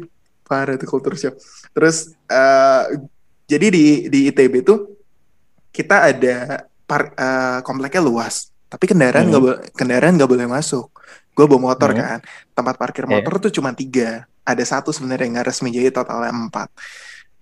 Parah 0.46 0.78
tuh 0.78 0.86
kultur 0.86 1.18
shock. 1.18 1.34
Terus 1.72 2.14
eh, 2.26 2.82
jadi 3.46 3.66
di 3.70 3.84
di 4.06 4.20
ITB 4.30 4.62
tuh 4.62 4.94
kita 5.70 6.10
ada 6.10 6.62
par, 6.86 7.10
eh, 7.14 7.58
kompleknya 7.62 8.02
luas, 8.02 8.50
tapi 8.66 8.86
kendaraan 8.86 9.26
Hmm. 9.26 9.30
nggak 9.30 9.42
boleh 9.42 9.58
kendaraan 9.74 10.14
nggak 10.14 10.30
boleh 10.30 10.46
masuk. 10.46 10.90
Gue 11.36 11.44
bawa 11.44 11.60
motor 11.70 11.92
Hmm. 11.92 12.00
kan, 12.00 12.18
tempat 12.50 12.74
parkir 12.74 13.04
Iya. 13.04 13.12
motor 13.12 13.36
tuh 13.38 13.52
cuma 13.52 13.70
tiga. 13.70 14.24
Ada 14.40 14.64
satu 14.64 14.88
sebenarnya 14.88 15.28
yang 15.28 15.34
nggak 15.36 15.46
resmi 15.46 15.68
jadi 15.68 15.92
totalnya 15.92 16.32
empat. 16.32 16.68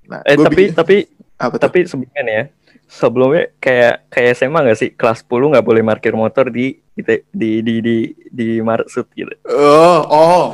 Nah, 0.05 0.21
eh 0.21 0.35
gua 0.35 0.51
tapi 0.51 0.63
tapi 0.71 0.97
apa 1.37 1.55
tuh? 1.55 1.63
tapi 1.63 1.79
sebelumnya 1.87 2.23
nih 2.23 2.35
ya 2.35 2.45
sebelumnya 2.87 3.45
kayak 3.57 3.95
kayak 4.09 4.31
SMA 4.35 4.59
nggak 4.61 4.77
sih 4.77 4.91
kelas 4.93 5.23
10 5.23 5.49
nggak 5.49 5.65
boleh 5.65 5.81
parkir 5.81 6.13
motor 6.13 6.47
di 6.49 6.77
di 6.93 7.03
di 7.31 7.51
di 7.61 7.75
di, 7.81 7.97
di 8.29 8.49
Marsud 8.61 9.09
gitu 9.11 9.33
Oh, 9.49 10.01
oh, 10.05 10.45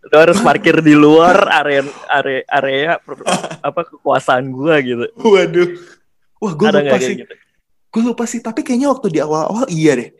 itu 0.00 0.16
harus 0.16 0.40
parkir 0.40 0.80
di 0.80 0.92
luar 0.92 1.36
area 1.52 1.84
area 2.10 2.40
area 2.48 2.90
apa 3.60 3.80
kekuasaan 3.86 4.48
gua 4.48 4.80
gitu 4.80 5.04
waduh. 5.18 5.68
Wah, 6.38 6.52
gue 6.52 6.66
ada 6.66 6.80
lupa 6.80 6.96
sih. 6.98 7.14
gitu 7.16 7.34
Gue 7.86 8.02
lupa 8.02 8.24
sih, 8.24 8.40
tapi 8.40 8.64
kayaknya 8.64 8.88
waktu 8.88 9.12
di 9.12 9.20
awal-awal 9.20 9.68
iya 9.68 9.92
deh. 9.94 10.10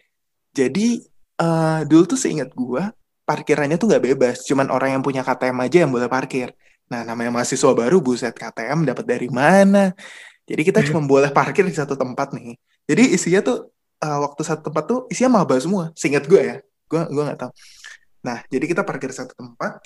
Jadi 0.52 1.00
eh 1.42 1.80
dulu 1.90 2.02
tuh 2.14 2.18
seingat 2.22 2.54
gue 2.54 2.82
parkirannya 3.22 3.78
tuh 3.78 3.87
nggak 3.90 4.04
bebas, 4.12 4.37
cuman 4.44 4.68
orang 4.68 4.99
yang 4.99 5.02
punya 5.02 5.22
KTM 5.22 5.58
aja 5.62 5.76
yang 5.87 5.90
boleh 5.94 6.11
parkir. 6.11 6.52
Nah, 6.90 7.06
namanya 7.06 7.30
mahasiswa 7.32 7.72
baru, 7.72 8.02
buset 8.02 8.34
KTM 8.34 8.84
dapat 8.84 9.04
dari 9.06 9.28
mana? 9.30 9.94
Jadi 10.44 10.62
kita 10.66 10.84
cuma 10.84 11.00
boleh 11.06 11.30
parkir 11.30 11.64
di 11.64 11.72
satu 11.72 11.94
tempat 11.94 12.34
nih. 12.34 12.58
Jadi 12.84 13.14
isinya 13.14 13.40
tuh 13.40 13.72
eh, 14.02 14.18
waktu 14.20 14.42
satu 14.42 14.68
tempat 14.68 14.84
tuh 14.84 14.99
isinya 15.08 15.40
maba 15.40 15.56
semua, 15.56 15.94
seingat 15.94 16.26
gue 16.26 16.42
ya. 16.42 16.56
Gue 16.90 17.00
gue 17.08 17.22
nggak 17.25 17.40
tahu. 17.40 17.50
Nah, 18.26 18.38
jadi 18.50 18.64
kita 18.68 18.82
parkir 18.84 19.11
di 19.11 19.16
satu 19.16 19.32
tempat, 19.34 19.80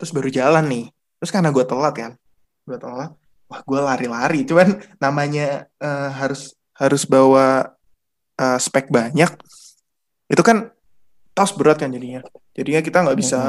terus 0.00 0.10
baru 0.10 0.28
jalan 0.32 0.64
nih. 0.66 0.86
Terus 1.20 1.30
karena 1.32 1.48
gue 1.54 1.64
telat 1.64 1.94
kan, 1.94 2.12
gue 2.66 2.78
telat, 2.80 3.12
wah 3.46 3.60
gue 3.62 3.80
lari-lari. 3.80 4.40
Cuman 4.48 4.80
namanya 4.98 5.68
eh, 5.78 6.10
harus 6.16 6.56
harus 6.74 7.06
bawa 7.06 7.70
eh, 8.40 8.58
spek 8.58 8.90
banyak, 8.90 9.30
itu 10.28 10.42
kan 10.42 10.70
tos 11.34 11.52
berat 11.56 11.82
kan 11.82 11.90
jadinya. 11.90 12.22
Jadinya 12.54 12.80
kita 12.80 12.98
nggak 13.04 13.18
bisa 13.18 13.40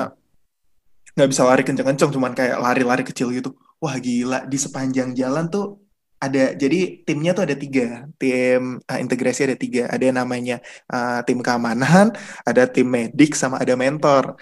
nggak 1.15 1.29
bisa 1.31 1.43
lari 1.47 1.63
kenceng-kenceng, 1.63 2.11
cuman 2.11 2.31
kayak 2.35 2.57
lari-lari 2.59 3.03
kecil 3.07 3.31
gitu. 3.31 3.55
Wah 3.79 3.95
gila. 4.01 4.43
Di 4.49 4.57
sepanjang 4.59 5.15
jalan 5.15 5.47
tuh 5.47 5.79
ada 6.19 6.55
jadi 6.55 7.05
timnya 7.05 7.31
tuh 7.37 7.43
ada 7.47 7.55
tiga. 7.55 8.09
Tim 8.19 8.81
eh, 8.83 8.99
integrasi 8.99 9.51
ada 9.51 9.57
tiga. 9.57 9.87
Ada 9.87 10.03
yang 10.11 10.17
namanya 10.19 10.59
eh, 10.91 11.19
tim 11.27 11.39
keamanan 11.39 12.11
ada 12.43 12.63
tim 12.67 12.87
medik 12.89 13.37
sama 13.37 13.61
ada 13.63 13.77
mentor. 13.79 14.35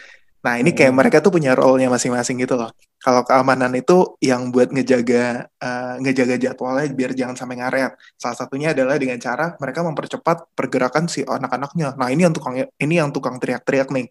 Nah 0.43 0.59
ini 0.59 0.75
kayak 0.75 0.93
mereka 0.95 1.17
tuh 1.23 1.31
punya 1.35 1.55
role-nya 1.55 1.87
masing-masing 1.87 2.41
gitu 2.43 2.59
loh 2.59 2.71
kalau 3.03 3.27
keamanan 3.27 3.75
itu 3.75 4.15
yang 4.23 4.47
buat 4.47 4.71
ngejaga 4.71 5.51
eh, 5.51 5.93
ngejaga 5.99 6.35
jadwalnya 6.39 6.87
biar 6.95 7.11
jangan 7.11 7.35
sampai 7.35 7.59
ngaret. 7.59 7.99
Salah 8.15 8.37
satunya 8.39 8.71
adalah 8.71 8.95
dengan 8.95 9.19
cara 9.19 9.59
mereka 9.59 9.83
mempercepat 9.83 10.55
pergerakan 10.55 11.11
si 11.11 11.19
anak-anaknya. 11.27 11.99
Nah 11.99 12.07
ini 12.07 12.23
yang 12.23 12.31
tukang 12.31 12.55
ini 12.55 12.95
yang 12.95 13.11
tukang 13.11 13.35
teriak-teriak 13.43 13.91
nih. 13.91 14.07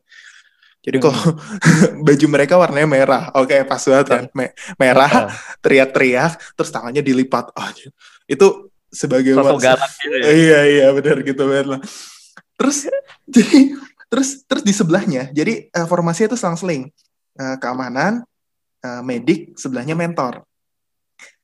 Jadi 0.85 0.97
Hmm. 1.01 1.05
kalau 1.09 1.23
baju 2.07 2.27
mereka 2.29 2.55
warnanya 2.61 2.89
merah. 2.91 3.25
Oke 3.33 3.65
pas 3.65 3.81
banget 3.81 4.07
kan. 4.13 4.23
Me- 4.37 4.53
merah 4.77 5.09
Ah, 5.09 5.33
teriak-teriak 5.65 6.37
terus 6.53 6.69
tangannya 6.69 7.01
dilipat. 7.01 7.49
Ah, 7.59 7.73
itu 8.29 8.47
sebagai 8.93 9.33
sosok 9.33 9.57
galak 9.57 9.89
gitu 10.05 10.17
ya? 10.21 10.29
Iya 10.29 10.61
iya 10.69 10.87
benar 10.93 11.17
gitu 11.25 11.49
lah 11.49 11.81
terus 12.61 12.85
jadi 13.35 13.73
terus 14.13 14.45
terus 14.45 14.63
di 14.63 14.77
sebelahnya 14.77 15.33
jadi 15.33 15.73
eh, 15.73 15.87
formasinya 15.89 16.37
itu 16.37 16.39
selang-seling. 16.39 16.93
Eh, 17.33 17.57
keamanan 17.57 18.21
eh, 18.83 19.03
medik 19.03 19.55
sebelahnya 19.55 19.95
mentor. 19.95 20.43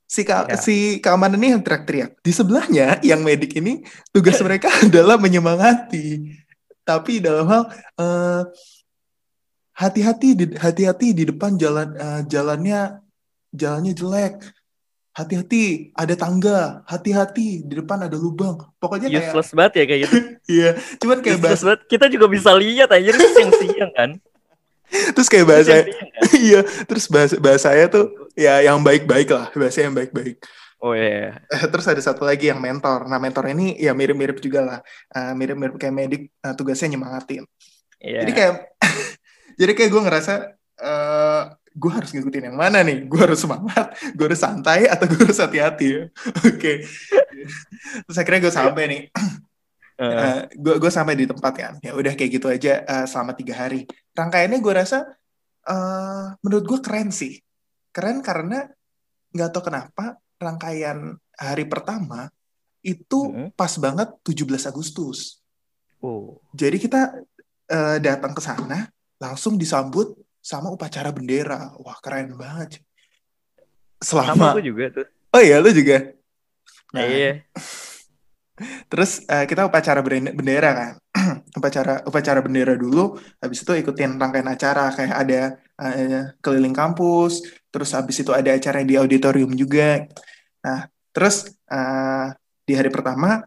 Si 0.08 0.24
ka- 0.24 0.48
Ya. 0.48 0.56
si 0.56 0.98
keamanan 0.98 1.36
ini 1.36 1.52
yang 1.52 1.62
teriak-teriak. 1.62 2.16
Di 2.18 2.32
sebelahnya 2.32 2.96
yang 3.04 3.20
medik 3.20 3.52
ini 3.54 3.84
tugas 4.08 4.40
mereka 4.40 4.68
adalah 4.84 5.16
menyemangati. 5.16 6.32
Tapi 6.82 7.20
dalam 7.20 7.44
hal 7.46 7.62
eh, 7.94 8.42
hati-hati 9.76 10.28
di 10.34 10.44
hati-hati 10.56 11.08
di 11.12 11.24
depan 11.28 11.54
jalan 11.54 11.92
eh, 11.94 12.20
jalannya 12.26 12.80
jalannya 13.52 13.92
jelek. 13.92 14.36
Hati-hati 15.12 15.90
ada 15.92 16.14
tangga. 16.14 16.86
Hati-hati 16.86 17.66
di 17.66 17.74
depan 17.76 18.06
ada 18.06 18.14
lubang. 18.14 18.54
Pokoknya 18.78 19.10
kayak 19.10 19.34
useless 19.34 19.50
banget 19.52 19.72
ya 19.74 19.84
kayak 19.84 20.00
gitu. 20.06 20.16
Iya 20.56 20.70
cuman 20.96 21.16
kayak 21.20 21.36
useless 21.36 21.62
banget. 21.62 21.80
Kita 21.84 22.06
juga 22.08 22.26
bisa 22.26 22.50
lihat 22.56 22.88
aja 22.88 23.10
siang-siang 23.12 23.92
kan 23.92 24.10
terus 24.88 25.28
kayak 25.28 25.46
bahasa 25.46 25.72
kan? 25.82 25.84
iya 26.48 26.60
terus 26.88 27.04
bahasa 27.08 27.34
bahasanya 27.36 27.86
tuh 27.92 28.06
ya 28.38 28.64
yang 28.64 28.80
baik-baik 28.80 29.28
lah 29.28 29.52
bahasa 29.52 29.84
yang 29.84 29.94
baik-baik. 29.94 30.40
Oh 30.78 30.94
iya 30.94 31.42
Eh, 31.50 31.66
terus 31.66 31.90
ada 31.90 31.98
satu 31.98 32.22
lagi 32.22 32.46
yang 32.46 32.62
mentor. 32.62 33.10
Nah 33.10 33.18
mentor 33.18 33.50
ini 33.50 33.74
ya 33.82 33.90
mirip-mirip 33.92 34.38
juga 34.38 34.60
lah. 34.62 34.78
Eh, 35.10 35.32
mirip-mirip 35.34 35.74
kayak 35.74 35.94
medik 35.94 36.22
eh, 36.30 36.54
tugasnya 36.54 36.94
nyemangatin. 36.94 37.42
Iya. 37.98 38.22
Jadi 38.22 38.32
kayak 38.32 38.54
jadi 39.60 39.72
kayak 39.74 39.90
gue 39.90 40.02
ngerasa 40.06 40.32
eh 40.78 41.42
gue 41.78 41.92
harus 41.94 42.10
ngikutin 42.14 42.54
yang 42.54 42.58
mana 42.58 42.82
nih? 42.86 43.10
Gue 43.10 43.20
harus 43.22 43.42
semangat 43.42 43.94
gue 44.14 44.24
harus 44.26 44.38
santai 44.38 44.86
atau 44.86 45.10
gue 45.10 45.18
harus 45.18 45.38
hati-hati? 45.42 45.86
Ya 45.90 46.02
oke. 46.48 46.72
Terus 48.06 48.16
akhirnya 48.18 48.40
gue 48.46 48.54
sampai 48.54 48.84
nih 48.86 49.02
Eh, 49.98 50.46
gue 50.54 50.74
gue 50.78 50.90
sampai 50.94 51.18
di 51.18 51.26
tempat 51.26 51.52
kan. 51.58 51.74
Ya 51.82 51.90
udah 51.90 52.14
kayak 52.14 52.30
gitu 52.38 52.46
aja 52.46 52.86
eh, 52.86 53.06
selama 53.10 53.34
tiga 53.34 53.58
hari. 53.58 53.82
Rangkaiannya 54.14 54.58
gue 54.62 54.74
rasa 54.74 54.98
eh 55.68 56.26
menurut 56.40 56.64
gue 56.64 56.78
keren 56.78 57.10
sih. 57.10 57.34
Keren 57.90 58.22
karena 58.22 58.62
nggak 59.34 59.50
tahu 59.50 59.68
kenapa 59.68 60.16
rangkaian 60.38 61.18
hari 61.34 61.66
pertama 61.66 62.30
itu 62.80 63.26
Mhm. 63.26 63.58
pas 63.58 63.74
banget 63.74 64.08
17 64.22 64.70
Agustus. 64.70 65.42
Oh. 65.98 66.38
Jadi 66.54 66.78
kita 66.78 67.18
eh, 67.68 67.98
datang 67.98 68.32
ke 68.32 68.40
sana 68.40 68.86
langsung 69.18 69.58
disambut 69.58 70.14
sama 70.38 70.70
upacara 70.70 71.10
bendera. 71.10 71.74
Wah 71.82 71.98
keren 71.98 72.38
banget. 72.38 72.78
Sama 73.98 74.30
selama 74.30 74.54
aku 74.54 74.62
juga 74.62 74.94
tuh. 74.94 75.06
Oh 75.34 75.42
iya 75.42 75.58
lu 75.58 75.74
juga? 75.74 76.14
Nah, 76.94 77.04
iya 77.04 77.42
Terus 78.90 79.22
eh, 79.26 79.44
kita 79.46 79.66
upacara 79.68 80.00
bendera 80.04 80.70
kan, 80.74 80.92
upacara 81.58 82.02
upacara 82.08 82.40
bendera 82.44 82.74
dulu, 82.74 83.16
habis 83.42 83.62
itu 83.62 83.72
ikutin 83.74 84.18
rangkaian 84.18 84.48
acara 84.48 84.90
kayak 84.96 85.16
ada 85.16 85.40
eh, 85.82 86.24
keliling 86.42 86.74
kampus, 86.74 87.42
terus 87.70 87.90
habis 87.94 88.16
itu 88.22 88.30
ada 88.34 88.50
acara 88.54 88.82
di 88.82 88.94
auditorium 88.98 89.52
juga. 89.54 90.06
Nah, 90.64 90.90
terus 91.14 91.46
eh, 91.70 92.26
di 92.68 92.72
hari 92.76 92.90
pertama 92.92 93.40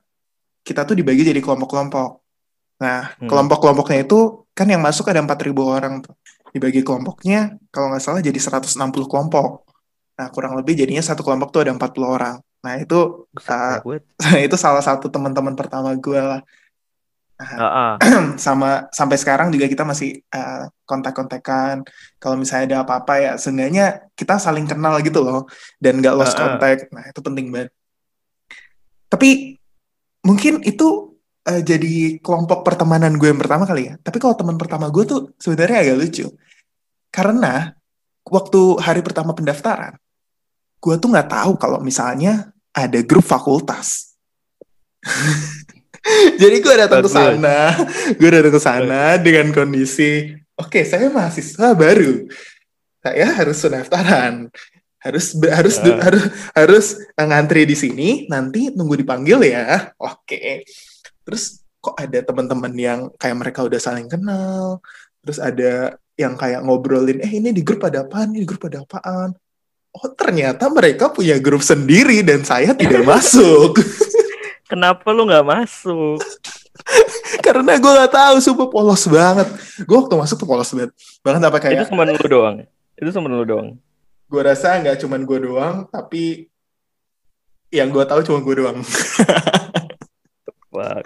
kita 0.61 0.85
tuh 0.85 0.95
dibagi 0.97 1.25
jadi 1.25 1.41
kelompok-kelompok. 1.41 2.09
Nah, 2.81 3.13
Hmm. 3.17 3.29
kelompok-kelompoknya 3.29 4.05
itu 4.05 4.19
kan 4.57 4.65
yang 4.69 4.81
masuk 4.81 5.05
ada 5.09 5.21
4.000 5.21 5.61
orang 5.65 6.01
tuh. 6.01 6.13
Dibagi 6.51 6.81
kelompoknya 6.83 7.55
kalau 7.71 7.93
nggak 7.93 8.03
salah 8.03 8.21
jadi 8.21 8.35
160 8.35 9.07
kelompok. 9.07 9.63
Nah, 10.19 10.27
kurang 10.33 10.53
lebih 10.59 10.73
jadinya 10.77 11.01
satu 11.01 11.21
kelompok 11.25 11.49
tuh 11.53 11.61
ada 11.65 11.71
40 11.73 12.07
orang. 12.09 12.35
Nah, 12.61 12.73
itu 12.77 13.25
banget. 13.33 14.01
itu 14.47 14.55
salah 14.57 14.83
satu 14.85 15.09
teman-teman 15.09 15.57
pertama 15.57 15.93
gue 15.97 16.21
lah 16.21 16.41
Ah, 17.41 17.65
ah. 17.65 17.91
sama 18.37 18.85
sampai 18.93 19.17
sekarang 19.17 19.49
juga 19.49 19.65
kita 19.65 19.81
masih 19.81 20.21
eh, 20.21 20.63
kontak-kontakan 20.85 21.81
kalau 22.21 22.37
misalnya 22.37 22.65
ada 22.69 22.77
apa-apa 22.85 23.13
ya 23.17 23.31
seenggaknya 23.33 24.05
kita 24.13 24.37
saling 24.37 24.69
kenal 24.69 25.01
gitu 25.01 25.25
loh 25.25 25.49
dan 25.81 25.97
nggak 25.97 26.13
lost 26.13 26.37
Ah, 26.37 26.37
ah. 26.37 26.41
contact 26.53 26.93
nah 26.93 27.01
itu 27.09 27.17
penting 27.17 27.49
banget 27.49 27.73
tapi 29.09 29.57
mungkin 30.21 30.61
itu 30.61 31.17
eh, 31.49 31.65
jadi 31.65 32.21
kelompok 32.21 32.61
pertemanan 32.61 33.17
gue 33.17 33.25
yang 33.33 33.41
pertama 33.41 33.65
kali 33.65 33.89
ya 33.89 33.93
tapi 34.05 34.21
kalau 34.21 34.37
teman 34.37 34.61
pertama 34.61 34.93
gue 34.93 35.03
tuh 35.09 35.33
sebenarnya 35.41 35.81
agak 35.81 35.97
lucu 35.97 36.29
karena 37.09 37.73
waktu 38.21 38.61
hari 38.85 39.01
pertama 39.01 39.33
pendaftaran 39.33 39.97
gue 40.77 40.95
tuh 41.01 41.09
nggak 41.09 41.29
tahu 41.29 41.57
kalau 41.57 41.81
misalnya 41.81 42.50
ada 42.71 42.99
grup 43.03 43.23
fakultas. 43.23 44.15
Jadi 46.41 46.55
gue 46.65 46.75
datang 46.75 47.05
ke 47.05 47.09
sana. 47.11 47.77
Gue 48.17 48.29
datang 48.33 48.53
ke 48.53 48.61
sana 48.61 49.01
dengan 49.21 49.53
kondisi 49.53 50.33
oke 50.57 50.81
saya 50.85 51.09
mahasiswa 51.09 51.73
baru. 51.77 52.25
Saya 53.01 53.27
harus 53.33 53.57
pendaftaran. 53.61 54.33
Harus 55.01 55.33
harus 55.49 55.75
Ah. 55.81 55.97
harus 55.97 56.23
harus 56.53 56.85
ngantri 57.17 57.65
di 57.65 57.73
sini. 57.73 58.09
Nanti 58.29 58.69
nunggu 58.73 59.01
dipanggil 59.01 59.41
ya. 59.49 59.93
Oke. 59.97 60.65
Terus 61.25 61.61
kok 61.81 61.97
ada 61.97 62.21
teman-teman 62.21 62.73
yang 62.77 62.99
kayak 63.17 63.37
mereka 63.37 63.65
udah 63.65 63.81
saling 63.81 64.05
kenal. 64.05 64.81
Terus 65.25 65.37
ada 65.41 65.97
yang 66.17 66.37
kayak 66.37 66.61
ngobrolin 66.61 67.17
eh 67.25 67.31
ini 67.41 67.49
di 67.49 67.65
grup 67.65 67.81
ada 67.81 68.05
apaan? 68.05 68.33
Ini 68.33 68.45
di 68.45 68.47
grup 68.49 68.69
ada 68.69 68.85
apaan 68.85 69.33
oh 69.95 70.07
ternyata 70.15 70.67
mereka 70.71 71.11
punya 71.11 71.35
grup 71.39 71.63
sendiri 71.63 72.23
dan 72.23 72.43
saya 72.43 72.71
tidak 72.75 73.03
masuk 73.03 73.79
kenapa 74.71 75.11
lu 75.11 75.27
nggak 75.27 75.45
masuk 75.45 76.19
Karena 77.45 77.77
gue 77.77 77.91
gak 77.91 78.13
tahu, 78.13 78.35
sumpah 78.41 78.67
polos 78.69 79.03
banget. 79.07 79.47
Gue 79.85 79.97
waktu 79.97 80.15
masuk 80.17 80.35
tuh 80.43 80.47
polos 80.49 80.71
banget. 80.73 80.91
Bahkan 81.21 81.41
apa 81.41 81.57
Itu 81.57 81.63
kayak, 81.63 81.89
cuma 81.89 82.03
lu 82.07 82.25
doang. 82.27 82.57
Itu 82.97 83.09
cuma 83.13 83.27
lu 83.29 83.45
doang. 83.45 83.69
gue 84.31 84.39
rasa 84.39 84.79
nggak 84.79 85.03
cuman 85.03 85.27
gue 85.27 85.39
doang, 85.43 85.75
tapi 85.91 86.47
yang 87.67 87.91
gue 87.91 87.99
tahu 88.07 88.23
cuma 88.23 88.39
gue 88.39 88.63
doang. 88.63 88.79
Fuck. 90.71 91.05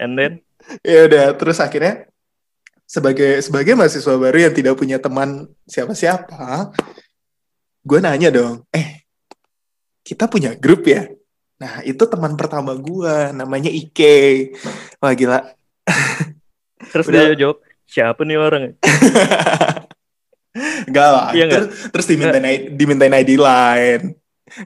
And 0.00 0.16
then 0.16 0.40
ya 0.80 1.04
udah, 1.04 1.36
terus 1.36 1.60
akhirnya 1.60 2.08
sebagai 2.88 3.44
sebagai 3.44 3.76
mahasiswa 3.76 4.16
baru 4.16 4.48
yang 4.48 4.54
tidak 4.56 4.80
punya 4.80 4.96
teman 4.96 5.44
siapa-siapa, 5.68 6.72
gue 7.84 7.98
nanya 8.00 8.32
dong, 8.32 8.64
eh 8.72 9.04
kita 10.00 10.26
punya 10.26 10.56
grup 10.56 10.88
ya? 10.88 11.06
Nah 11.60 11.84
itu 11.84 12.00
teman 12.04 12.34
pertama 12.34 12.72
gue, 12.74 13.32
namanya 13.32 13.68
Ike. 13.68 14.56
Wah 14.98 15.12
gila. 15.12 15.38
terus 16.92 17.06
Udah. 17.08 17.30
dia 17.30 17.36
jawab, 17.36 17.58
siapa 17.84 18.20
nih 18.24 18.38
orang? 18.40 18.62
Enggak 20.88 21.08
lah. 21.10 21.28
Iya 21.34 21.44
terus 21.50 21.68
terus 21.90 22.06
dimintain 22.06 22.44
I- 22.46 22.66
dimintain 22.72 23.14
ID 23.14 23.36
lain. 23.36 24.00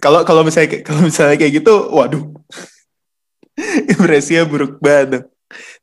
Kalau 0.03 0.21
kalau 0.27 0.43
misalnya 0.45 0.83
kalau 0.85 1.07
misalnya 1.07 1.37
kayak 1.39 1.63
gitu, 1.63 1.75
waduh. 1.91 2.23
Impresinya 3.93 4.45
buruk 4.45 4.79
banget. 4.79 5.27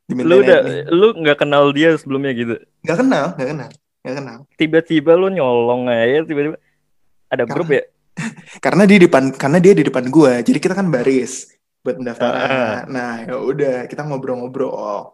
Dimintain 0.06 0.30
Lu 0.30 0.36
udah 0.46 0.60
ID. 0.62 0.94
lu 0.94 1.08
nggak 1.20 1.38
kenal 1.42 1.74
dia 1.74 1.98
sebelumnya 1.98 2.32
gitu. 2.38 2.56
nggak 2.86 2.98
kenal, 3.02 3.26
nggak 3.34 3.50
kenal, 3.50 3.70
nggak 4.06 4.16
kenal. 4.22 4.38
Tiba-tiba 4.56 5.12
lu 5.18 5.28
nyolong 5.34 5.90
aja 5.90 6.22
tiba-tiba 6.22 6.62
ada 7.36 7.44
Karena- 7.44 7.56
grup 7.56 7.70
ya? 7.72 7.84
Karena 8.66 8.84
dia 8.88 8.98
di 8.98 9.06
depan 9.12 9.24
karena 9.36 9.58
dia 9.60 9.74
di 9.76 9.84
depan 9.84 10.08
gua. 10.08 10.40
Jadi 10.40 10.56
kita 10.64 10.72
kan 10.72 10.88
baris 10.88 11.52
buat 11.84 12.00
pendaftaran. 12.00 12.48
Ah. 12.48 12.80
Nah, 12.88 13.14
ya 13.28 13.36
udah 13.38 13.76
kita 13.92 14.08
ngobrol-ngobrol. 14.08 15.14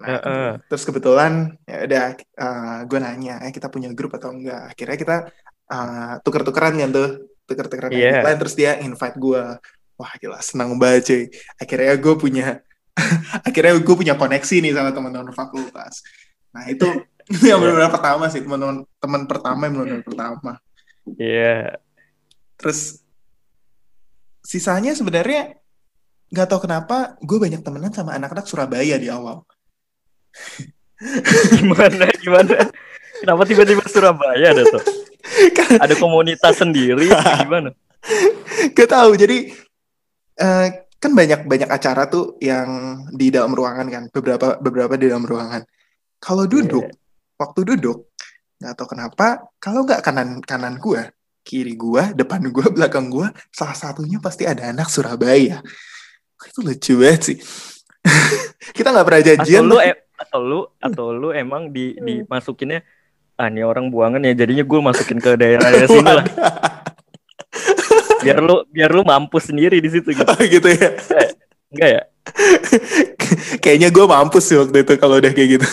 Nah, 0.00 0.06
Ah, 0.08 0.20
ah. 0.24 0.50
terus 0.64 0.86
kebetulan 0.86 1.60
ya 1.68 1.84
udah 1.84 2.04
gue 2.88 2.98
nanya, 3.02 3.42
eh 3.44 3.52
kita 3.52 3.68
punya 3.68 3.92
grup 3.92 4.16
atau 4.16 4.32
enggak? 4.32 4.72
Akhirnya 4.72 4.96
kita 4.96 5.16
uh, 5.68 6.14
tuker-tukeran 6.24 6.80
kan 6.80 6.88
tuh, 6.88 7.08
tuker-tukeran 7.44 7.92
Iya. 7.92 8.24
lain 8.24 8.38
terus 8.40 8.56
dia 8.56 8.80
invite 8.80 9.18
gue. 9.20 9.42
Wah 10.00 10.12
gila 10.16 10.40
senang 10.40 10.80
banget 10.80 11.02
cuy. 11.04 11.22
Akhirnya 11.60 11.92
gue 12.00 12.14
punya 12.16 12.46
akhirnya 13.46 13.76
gue 13.76 13.94
punya 13.98 14.14
koneksi 14.16 14.56
nih 14.64 14.72
sama 14.72 14.94
teman-teman 14.96 15.34
fakultas. 15.36 16.00
Nah 16.56 16.64
itu 16.70 16.86
itu 17.28 17.44
yang 17.52 17.60
benar-benar 17.60 17.92
pertama 17.92 18.24
sih 18.32 18.40
teman-teman 18.40 18.88
teman 18.96 19.22
pertama 19.28 19.60
yang 19.68 19.74
benar-benar 19.76 20.04
pertama. 20.06 20.52
Iya. 21.16 21.80
Terus 22.60 23.00
sisanya 24.44 24.92
sebenarnya 24.92 25.56
nggak 26.30 26.46
tahu 26.46 26.66
kenapa 26.68 27.18
gue 27.22 27.38
banyak 27.38 27.62
temenan 27.64 27.90
sama 27.90 28.14
anak-anak 28.14 28.46
Surabaya 28.46 29.00
di 29.00 29.08
awal. 29.10 29.42
Gimana 31.56 32.12
gimana? 32.20 32.68
Kenapa 33.20 33.42
tiba-tiba 33.44 33.84
Surabaya 33.88 34.52
ada 34.52 34.64
tuh? 34.64 34.84
Ada 35.84 35.94
komunitas 36.00 36.58
sendiri 36.58 37.12
gimana? 37.12 37.70
Gak 38.76 38.90
tahu. 38.90 39.14
Jadi 39.14 39.52
eh, 40.40 40.66
kan 40.96 41.12
banyak 41.12 41.44
banyak 41.44 41.70
acara 41.70 42.08
tuh 42.08 42.40
yang 42.40 43.00
di 43.12 43.28
dalam 43.28 43.52
ruangan 43.52 43.86
kan. 43.88 44.02
Beberapa 44.08 44.56
beberapa 44.58 44.96
di 44.96 45.12
dalam 45.12 45.24
ruangan. 45.24 45.62
Kalau 46.20 46.44
duduk, 46.48 46.88
waktu 47.36 47.60
duduk, 47.64 48.09
nggak 48.60 48.74
tahu 48.76 48.88
kenapa. 48.92 49.26
Kalau 49.56 49.88
nggak 49.88 50.00
kanan 50.04 50.28
kanan 50.44 50.76
gua, 50.76 51.08
kiri 51.42 51.74
gua, 51.74 52.12
depan 52.12 52.44
gua, 52.52 52.68
belakang 52.76 53.08
gua, 53.08 53.32
salah 53.50 53.74
satunya 53.74 54.20
pasti 54.20 54.44
ada 54.44 54.68
anak 54.70 54.92
Surabaya. 54.92 55.64
Itu 56.40 56.60
lucu 56.60 57.00
banget 57.00 57.22
sih. 57.32 57.38
Kita 58.76 58.92
nggak 58.92 59.06
pernah 59.08 59.20
Atau 59.24 59.30
janjian. 59.34 59.64
lu 59.64 59.76
tuh. 59.76 59.82
e- 59.88 60.00
atau 60.20 60.40
lu 60.44 60.60
atau 60.76 61.06
lu 61.16 61.32
emang 61.32 61.72
di 61.72 61.96
dimasukinnya 61.96 62.84
ah 63.40 63.48
ini 63.48 63.64
orang 63.64 63.88
buangan 63.88 64.20
ya 64.20 64.36
jadinya 64.36 64.68
gue 64.68 64.80
masukin 64.84 65.16
ke 65.16 65.32
daerah 65.32 65.64
daerah 65.64 65.88
sini 65.96 66.12
lah 66.12 66.26
biar 68.20 68.36
lu 68.44 68.68
biar 68.68 68.92
lu 68.92 69.00
mampus 69.00 69.48
sendiri 69.48 69.80
di 69.80 69.88
situ 69.88 70.12
gitu 70.12 70.28
gitu 70.44 70.68
ya. 70.76 70.92
enggak 71.72 71.88
ya 71.88 72.02
Kayaknya 73.64 73.88
gue 73.90 74.04
mampus 74.06 74.44
sih 74.44 74.56
waktu 74.60 74.84
itu 74.84 74.92
kalau 75.00 75.18
udah 75.18 75.32
kayak 75.32 75.48
gitu. 75.58 75.66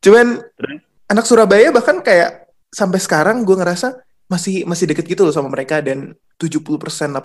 Cuman 0.00 0.40
Terus? 0.58 0.81
Anak 1.12 1.28
Surabaya 1.28 1.68
bahkan 1.68 2.00
kayak 2.00 2.48
sampai 2.72 2.96
sekarang 2.96 3.44
gue 3.44 3.52
ngerasa 3.52 4.00
masih 4.32 4.64
masih 4.64 4.88
deket 4.88 5.04
gitu 5.04 5.28
loh 5.28 5.34
sama 5.36 5.52
mereka 5.52 5.84
dan 5.84 6.16
70% 6.40 6.64
80% 6.72 7.20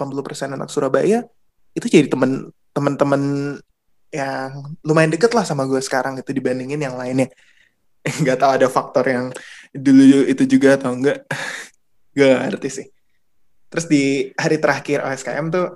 anak 0.59 0.67
Surabaya 0.67 1.23
itu 1.71 1.87
jadi 1.87 2.11
temen 2.11 2.51
temen-temen 2.75 3.23
yang 4.11 4.75
lumayan 4.83 5.15
deket 5.15 5.31
lah 5.31 5.47
sama 5.47 5.63
gue 5.63 5.79
sekarang 5.79 6.19
itu 6.19 6.31
dibandingin 6.35 6.79
yang 6.83 6.99
lainnya. 6.99 7.31
Nggak 8.21 8.37
tahu 8.39 8.51
ada 8.59 8.67
faktor 8.67 9.05
yang 9.07 9.25
dulu 9.71 10.27
itu 10.27 10.43
juga 10.43 10.75
atau 10.75 10.91
enggak. 10.91 11.23
Gak 12.17 12.49
ngerti 12.49 12.69
sih. 12.81 12.87
Terus 13.67 13.85
di 13.87 14.31
hari 14.35 14.57
terakhir 14.57 15.05
OSKM 15.05 15.47
tuh 15.53 15.67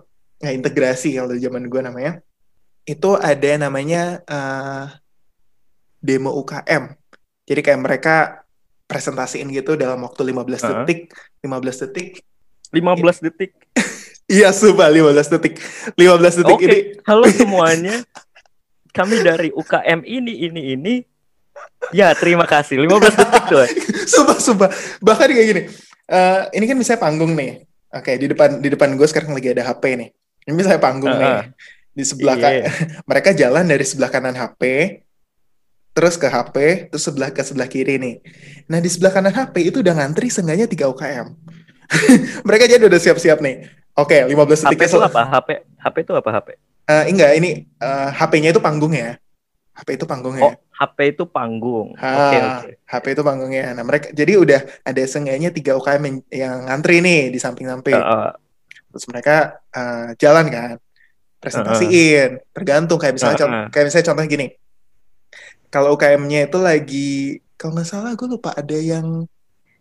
nggak 0.41 0.57
integrasi 0.57 1.21
kalau 1.21 1.37
zaman 1.37 1.69
gue 1.69 1.81
namanya 1.85 2.13
itu 2.81 3.13
ada 3.13 3.51
namanya 3.61 4.25
eh, 4.25 4.83
demo 6.01 6.33
UKM 6.33 6.97
jadi 7.51 7.61
kayak 7.61 7.79
mereka 7.81 8.15
presentasiin 8.87 9.51
gitu 9.51 9.75
dalam 9.75 9.99
waktu 10.01 10.23
15 10.23 10.47
Heeh. 10.57 10.71
detik 10.87 10.99
15 11.41 11.83
detik. 11.83 12.07
15 12.71 13.19
detik? 13.21 13.51
Iya 14.31 14.55
sumpah 14.55 14.87
15 14.87 15.27
detik. 15.27 15.59
15 15.99 16.39
detik 16.39 16.55
oke 16.55 16.63
ini. 16.63 16.79
halo 17.03 17.27
semuanya. 17.27 17.99
Kami 18.89 19.19
dari 19.19 19.51
UKM 19.51 20.07
ini 20.07 20.47
ini 20.47 20.61
ini. 20.71 20.93
Ya 21.91 22.15
terima 22.15 22.47
kasih. 22.47 22.79
15 22.79 23.11
detik 23.11 23.43
tuh 23.45 23.67
sumpah 24.15 24.37
sumpah. 24.39 24.69
Bahkan 25.03 25.27
kayak 25.27 25.47
gini 25.51 25.61
eh, 26.07 26.41
ini 26.55 26.63
kan 26.63 26.79
misalnya 26.79 27.03
panggung 27.03 27.35
nih. 27.35 27.67
Oke 27.91 28.15
di 28.15 28.31
depan 28.31 28.63
di 28.63 28.71
depan 28.71 28.95
gue 28.95 29.03
sekarang 29.03 29.35
lagi 29.35 29.51
ada 29.51 29.67
HP 29.67 29.99
nih. 29.99 30.09
Ini 30.47 30.53
misalnya 30.55 30.79
panggung 30.79 31.11
Heeh. 31.11 31.19
nih. 31.19 31.51
Di 31.91 32.03
sebelah 32.07 32.35
ka- 32.39 32.55
Iya. 32.55 32.71
mereka 33.11 33.29
jalan 33.35 33.67
dari 33.67 33.83
sebelah 33.83 34.07
kanan 34.07 34.39
HP 34.39 34.61
terus 36.01 36.17
ke 36.17 36.25
HP 36.25 36.55
terus 36.89 37.05
sebelah 37.05 37.29
ke 37.29 37.45
sebelah 37.45 37.69
kiri 37.69 38.01
nih. 38.01 38.15
Nah 38.65 38.81
di 38.81 38.89
sebelah 38.89 39.13
kanan 39.13 39.29
HP 39.29 39.69
itu 39.69 39.85
udah 39.85 39.93
ngantri 39.93 40.33
seenggaknya 40.33 40.65
3 40.65 40.89
UKM 40.97 41.27
mereka 42.47 42.65
jadi 42.65 42.81
udah 42.89 42.97
siap-siap 42.97 43.37
nih. 43.37 43.69
Oke 43.93 44.25
15 44.25 44.33
HP 44.33 44.71
detik 44.73 44.89
itu 44.89 44.97
apa? 44.97 45.21
HP 45.29 45.49
HP 45.77 45.95
itu 46.01 46.13
apa 46.17 46.29
HP 46.41 46.47
Eh, 46.89 47.13
enggak 47.13 47.37
ini 47.37 47.69
eh, 47.77 48.09
HP-nya 48.17 48.49
itu 48.49 48.57
panggungnya 48.57 49.21
HP 49.77 50.01
itu 50.01 50.05
panggungnya. 50.09 50.43
Oh 50.49 50.53
HP 50.81 51.13
itu 51.13 51.23
panggung. 51.29 51.93
Oke 51.93 52.37
oke. 52.41 52.69
HP 52.89 53.05
itu 53.13 53.21
panggungnya. 53.21 53.77
Nah 53.77 53.85
mereka 53.85 54.09
jadi 54.09 54.33
udah 54.41 54.61
ada 54.81 55.01
seenggaknya 55.05 55.53
3 55.53 55.77
UKM 55.77 56.01
yang, 56.01 56.17
yang 56.33 56.55
ngantri 56.65 57.05
nih 57.05 57.29
di 57.29 57.37
samping-samping. 57.37 57.93
Heeh. 57.93 58.29
terus 58.91 59.05
mereka 59.07 59.61
eh, 59.71 60.17
jalan 60.17 60.49
kan? 60.49 60.75
Presentasiin. 61.37 62.41
Tergantung 62.51 62.97
kayak 62.97 63.13
misalnya 63.15 63.37
Heeh. 63.37 63.45
con- 63.45 63.69
kayak 63.69 63.85
misalnya 63.87 64.07
contoh 64.11 64.25
gini 64.25 64.47
kalau 65.71 65.95
UKM-nya 65.95 66.51
itu 66.51 66.57
lagi 66.59 67.11
kalau 67.55 67.79
nggak 67.79 67.87
salah 67.87 68.11
gue 68.13 68.27
lupa 68.27 68.51
ada 68.51 68.75
yang 68.75 69.23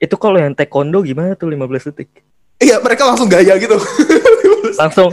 itu 0.00 0.16
kalau 0.16 0.40
yang 0.40 0.56
taekwondo 0.56 1.04
gimana 1.04 1.36
tuh 1.36 1.52
15 1.52 1.92
detik? 1.92 2.24
Iya 2.56 2.80
mereka 2.80 3.04
langsung 3.04 3.28
gaya 3.28 3.56
gitu. 3.60 3.76
Langsung 4.80 5.08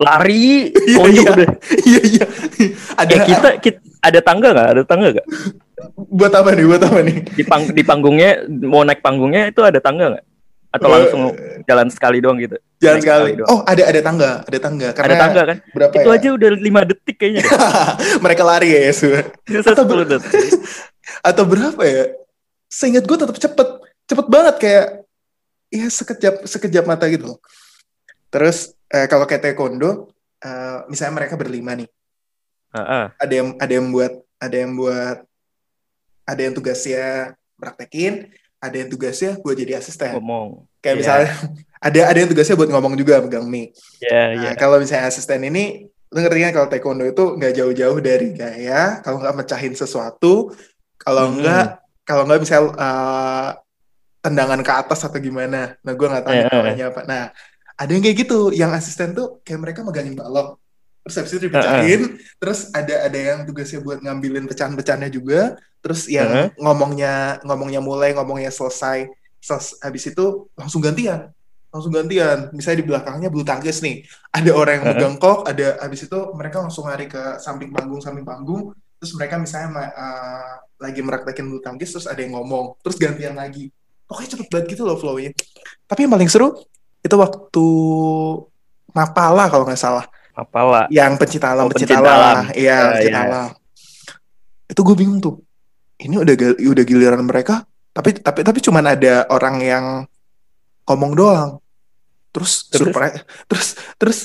lari 0.00 0.68
Iya, 0.72 0.96
konjuk 0.96 1.24
iya. 1.24 1.32
udah. 1.36 1.48
Iya 1.84 2.00
iya. 2.04 2.24
Ada 2.96 3.12
eh 3.12 3.20
kita, 3.28 3.48
kita 3.60 3.78
ada 4.00 4.20
tangga 4.24 4.48
nggak? 4.52 4.68
Ada 4.72 4.82
tangga 4.88 5.08
nggak? 5.12 5.26
Buat 6.12 6.32
apa 6.36 6.48
nih? 6.52 6.64
Buat 6.68 6.82
apa 6.88 7.00
nih? 7.04 7.16
Di 7.32 7.44
pang 7.44 7.62
di 7.68 7.82
panggungnya 7.84 8.30
mau 8.48 8.84
naik 8.84 9.00
panggungnya 9.04 9.52
itu 9.52 9.60
ada 9.64 9.80
tangga 9.80 10.16
nggak 10.16 10.24
atau 10.72 10.88
langsung 10.88 11.22
jalan 11.68 11.88
sekali 11.92 12.18
doang 12.24 12.40
gitu? 12.40 12.56
Jalan 12.80 12.96
naik 12.98 13.04
sekali 13.04 13.32
doang. 13.36 13.48
oh 13.52 13.60
ada 13.68 13.82
ada 13.84 14.00
tangga 14.00 14.30
ada 14.42 14.58
tangga. 14.58 14.88
Karena 14.96 15.06
ada 15.06 15.16
tangga 15.20 15.42
kan? 15.44 15.58
berapa 15.76 15.92
itu 15.92 16.08
ya? 16.08 16.16
aja 16.16 16.28
udah 16.32 16.48
lima 16.56 16.80
detik 16.88 17.16
kayaknya 17.20 17.44
mereka 18.24 18.42
lari 18.42 18.68
ya 18.72 18.80
Bisa 19.44 19.70
Atau 19.70 19.84
10 19.84 20.12
detik. 20.16 20.32
Atau 21.28 21.44
berapa 21.44 21.82
ya? 21.84 22.04
Seingat 22.72 23.04
gue 23.04 23.16
tetap 23.20 23.36
cepet. 23.36 23.68
Cepet 24.08 24.26
banget 24.26 24.56
kayak 24.58 24.86
ya 25.68 25.86
sekejap 25.92 26.34
sekejap 26.48 26.84
mata 26.88 27.04
gitu 27.12 27.36
loh. 27.36 27.38
Terus 28.32 28.72
eh, 28.88 29.04
kalau 29.06 29.28
kayak 29.28 29.44
taekwondo 29.44 30.08
eh, 30.40 30.78
misalnya 30.88 31.22
mereka 31.22 31.36
berlima 31.36 31.76
nih. 31.76 31.88
Heeh. 32.72 33.04
ada 33.20 33.34
yang 33.36 33.48
ada 33.60 33.72
yang 33.76 33.86
buat 33.92 34.12
ada 34.40 34.56
yang 34.56 34.72
buat 34.72 35.18
ada 36.24 36.40
yang 36.40 36.56
tugasnya 36.56 37.36
praktekin 37.60 38.32
ada 38.62 38.76
yang 38.78 38.88
tugasnya 38.88 39.42
buat 39.42 39.58
jadi 39.58 39.82
asisten 39.82 40.14
ngomong 40.14 40.62
kayak 40.78 40.94
Iya. 40.94 41.00
misalnya 41.02 41.28
ada 41.90 42.00
ada 42.06 42.18
yang 42.22 42.30
tugasnya 42.30 42.54
buat 42.54 42.70
ngomong 42.70 42.94
juga 42.94 43.18
megang 43.18 43.44
mic 43.44 43.74
ya 43.98 44.30
Nah, 44.32 44.42
ya 44.46 44.50
kalau 44.54 44.78
misalnya 44.78 45.10
asisten 45.10 45.42
ini, 45.42 45.90
lu 46.08 46.18
ngerti 46.20 46.38
kan 46.40 46.52
kalau 46.54 46.68
taekwondo 46.70 47.02
itu 47.02 47.24
nggak 47.34 47.52
jauh-jauh 47.52 47.98
dari 47.98 48.30
gaya, 48.32 49.02
kalau 49.02 49.18
nggak 49.18 49.34
mecahin 49.34 49.74
sesuatu, 49.74 50.54
kalau 50.94 51.26
Hmm. 51.26 51.42
nggak 51.42 51.66
kalau 52.06 52.22
nggak 52.22 52.38
misal 52.38 52.70
eh, 52.70 53.50
tendangan 54.20 54.62
ke 54.62 54.70
atas 54.72 55.02
atau 55.02 55.18
gimana. 55.18 55.74
Nah, 55.82 55.92
gue 55.92 56.06
nggak 56.06 56.22
tahu 56.22 56.34
eh. 56.36 56.46
namanya 56.46 56.84
apa. 56.94 57.00
Nah, 57.02 57.22
ada 57.74 57.90
yang 57.90 57.98
kayak 57.98 58.16
gitu, 58.22 58.54
yang 58.54 58.70
asisten 58.70 59.10
tuh 59.10 59.42
kayak 59.42 59.58
mereka 59.58 59.82
megangin 59.82 60.14
balok. 60.14 60.61
Terus 61.02 61.14
habis 61.18 61.30
itu 61.34 61.40
dipecahin 61.50 62.00
terus 62.38 62.70
ada 62.70 63.10
ada 63.10 63.18
yang 63.18 63.38
tugasnya 63.42 63.82
buat 63.82 63.98
ngambilin 64.00 64.46
pecahan-pecahannya 64.46 65.10
juga 65.10 65.58
terus 65.82 66.06
yang 66.06 66.30
Heeh. 66.30 66.48
ngomongnya 66.62 67.42
ngomongnya 67.42 67.80
mulai 67.82 68.14
ngomongnya 68.14 68.54
selesai 68.54 69.10
Seles- 69.42 69.74
habis 69.82 70.06
itu 70.06 70.46
langsung 70.54 70.78
gantian 70.78 71.34
langsung 71.72 71.88
gantian. 71.88 72.52
Misalnya 72.52 72.84
di 72.84 72.86
belakangnya 72.86 73.28
bulu 73.32 73.48
tangkis 73.48 73.80
nih 73.80 74.04
ada 74.28 74.52
orang 74.52 74.78
yang 74.78 74.84
megang 74.92 75.16
kok 75.16 75.48
ada 75.48 75.80
habis 75.80 76.04
itu 76.04 76.18
mereka 76.36 76.60
langsung 76.60 76.84
lari 76.84 77.08
ke 77.08 77.40
samping 77.40 77.72
panggung 77.72 77.98
samping 78.04 78.28
panggung 78.28 78.76
terus 79.00 79.16
mereka 79.16 79.40
misalnya 79.40 79.88
eh, 79.88 80.52
lagi 80.78 81.00
meraktekin 81.00 81.48
bulu 81.48 81.64
tangkis 81.64 81.96
terus 81.96 82.06
ada 82.06 82.20
yang 82.20 82.36
ngomong 82.36 82.76
terus 82.84 83.00
gantian 83.00 83.34
lagi. 83.34 83.72
Pokoknya 84.04 84.28
cepet 84.36 84.48
banget 84.52 84.66
gitu 84.76 84.84
loh 84.84 85.00
flownya. 85.00 85.32
Tapi 85.88 86.04
yang 86.04 86.12
paling 86.12 86.28
seru 86.28 86.60
itu 87.00 87.16
waktu 87.16 87.66
Mapala 88.92 89.48
kalau 89.48 89.64
nggak 89.64 89.80
salah 89.80 90.04
Apalah. 90.32 90.88
yang 90.88 91.14
pencipta 91.14 91.52
alam 91.52 91.66
Oh, 91.66 91.70
pencipta 91.70 91.96
pencipta 91.96 92.10
alam 92.10 92.36
iya 92.52 92.64
Ya, 92.64 92.78
pencipta 92.90 93.12
ya. 93.12 93.22
alam 93.22 93.48
itu 94.64 94.80
gue 94.80 94.96
bingung 94.96 95.18
tuh 95.18 95.36
ini 95.98 96.16
udah 96.16 96.34
udah 96.58 96.84
giliran 96.84 97.20
mereka 97.20 97.62
tapi 97.90 98.16
tapi 98.16 98.40
tapi 98.40 98.58
cuman 98.58 98.84
ada 98.88 99.28
orang 99.28 99.56
yang 99.60 99.84
ngomong 100.84 101.12
doang 101.12 101.50
terus 102.30 102.64
Terus? 102.66 102.88
surprise 102.88 103.16
terus 103.44 103.66
terus 103.96 104.18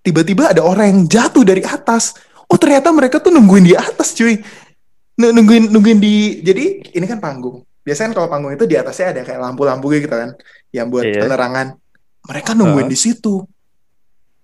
tiba-tiba 0.00 0.52
ada 0.52 0.60
orang 0.60 0.86
yang 0.86 1.00
jatuh 1.06 1.40
dari 1.42 1.64
atas 1.64 2.12
oh 2.44 2.60
ternyata 2.60 2.92
mereka 2.92 3.16
tuh 3.18 3.32
nungguin 3.32 3.64
di 3.64 3.74
atas 3.74 4.12
cuy 4.12 4.36
Nung- 5.16 5.32
nungguin 5.32 5.70
nungguin 5.70 5.96
di 5.96 6.14
jadi 6.40 6.64
ini 6.92 7.06
kan 7.06 7.18
panggung 7.18 7.64
biasanya 7.80 8.12
kan 8.12 8.14
kalau 8.14 8.28
panggung 8.28 8.52
itu 8.52 8.64
di 8.64 8.76
atasnya 8.76 9.16
ada 9.16 9.20
kayak 9.22 9.40
lampu-lampu 9.40 9.88
gitu 9.90 10.10
kan 10.10 10.36
yang 10.68 10.92
buat 10.92 11.04
Iya. 11.04 11.24
penerangan 11.24 11.66
mereka 12.24 12.50
nungguin 12.52 12.84
Heeh. 12.84 12.92
di 12.92 12.98
situ 13.00 13.40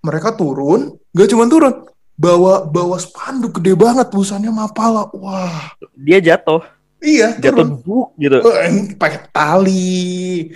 mereka 0.01 0.33
turun 0.33 0.97
gak 1.11 1.27
cuma 1.27 1.45
turun 1.45 1.85
bawa 2.15 2.63
bawa 2.63 2.95
spanduk 2.95 3.57
gede 3.57 3.73
banget 3.73 4.07
tulisannya 4.07 4.49
Mapala. 4.49 5.09
Wah. 5.11 5.73
Dia 5.97 6.21
jatuh, 6.21 6.61
iya 7.01 7.33
jatuh 7.35 7.65
turun. 7.65 7.81
buk 7.81 8.07
gitu. 8.15 8.37
Eh, 8.41 8.93
pakai 8.93 9.19
tali. 9.29 9.99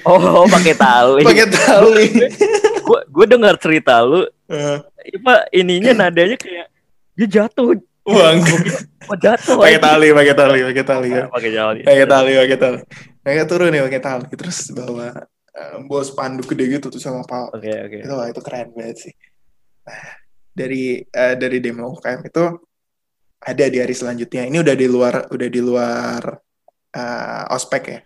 Oh, 0.05 0.45
pakai 0.55 0.73
tali. 0.73 1.23
pakai 1.23 1.47
tali. 1.49 2.07
Gue 2.85 3.01
gue 3.09 3.25
dengar 3.25 3.57
cerita 3.57 4.05
lu, 4.05 4.29
Eh, 4.45 4.77
apa 5.17 5.49
ininya 5.49 6.05
nadanya 6.05 6.37
kayak 6.37 6.69
dia 7.17 7.27
jatuh. 7.41 7.73
Wah, 8.05 8.37
Oh 9.05 9.17
jatuh. 9.17 9.57
pakai 9.57 9.81
tali 9.81 10.13
pakai 10.13 10.35
tali 10.37 10.59
pakai 10.61 10.85
tali 10.85 11.09
ya. 11.09 11.25
Pakai 11.25 11.49
tali. 11.49 11.81
pakai 11.81 12.05
tali 12.05 12.31
pakai 12.37 12.57
tali. 12.61 12.79
Mereka 13.25 13.43
turun 13.49 13.73
ya 13.73 13.81
pakai 13.89 14.01
tali. 14.05 14.25
Terus 14.37 14.69
bawa 14.69 15.17
eh, 15.49 15.77
bawa 15.81 16.03
spanduk 16.05 16.45
gede 16.45 16.77
gitu 16.77 16.93
tuh 16.93 17.01
sama 17.01 17.25
Mapala 17.25 17.57
Oke 17.57 17.73
oke. 17.73 17.97
itu 18.05 18.13
wah, 18.13 18.27
itu 18.29 18.41
keren 18.45 18.69
banget 18.77 18.97
sih. 19.01 19.13
Nah, 19.81 20.13
dari 20.55 21.03
eh, 21.03 21.35
dari 21.35 21.59
demo 21.59 21.91
UKM 21.91 22.21
itu 22.23 22.43
ada 23.45 23.65
di 23.67 23.77
hari 23.77 23.91
selanjutnya 23.91 24.47
ini 24.47 24.63
udah 24.63 24.75
di 24.75 24.87
luar 24.87 25.15
udah 25.27 25.49
di 25.51 25.61
luar 25.61 26.21
eh, 26.95 27.43
ospek 27.51 27.83
ya 27.91 27.99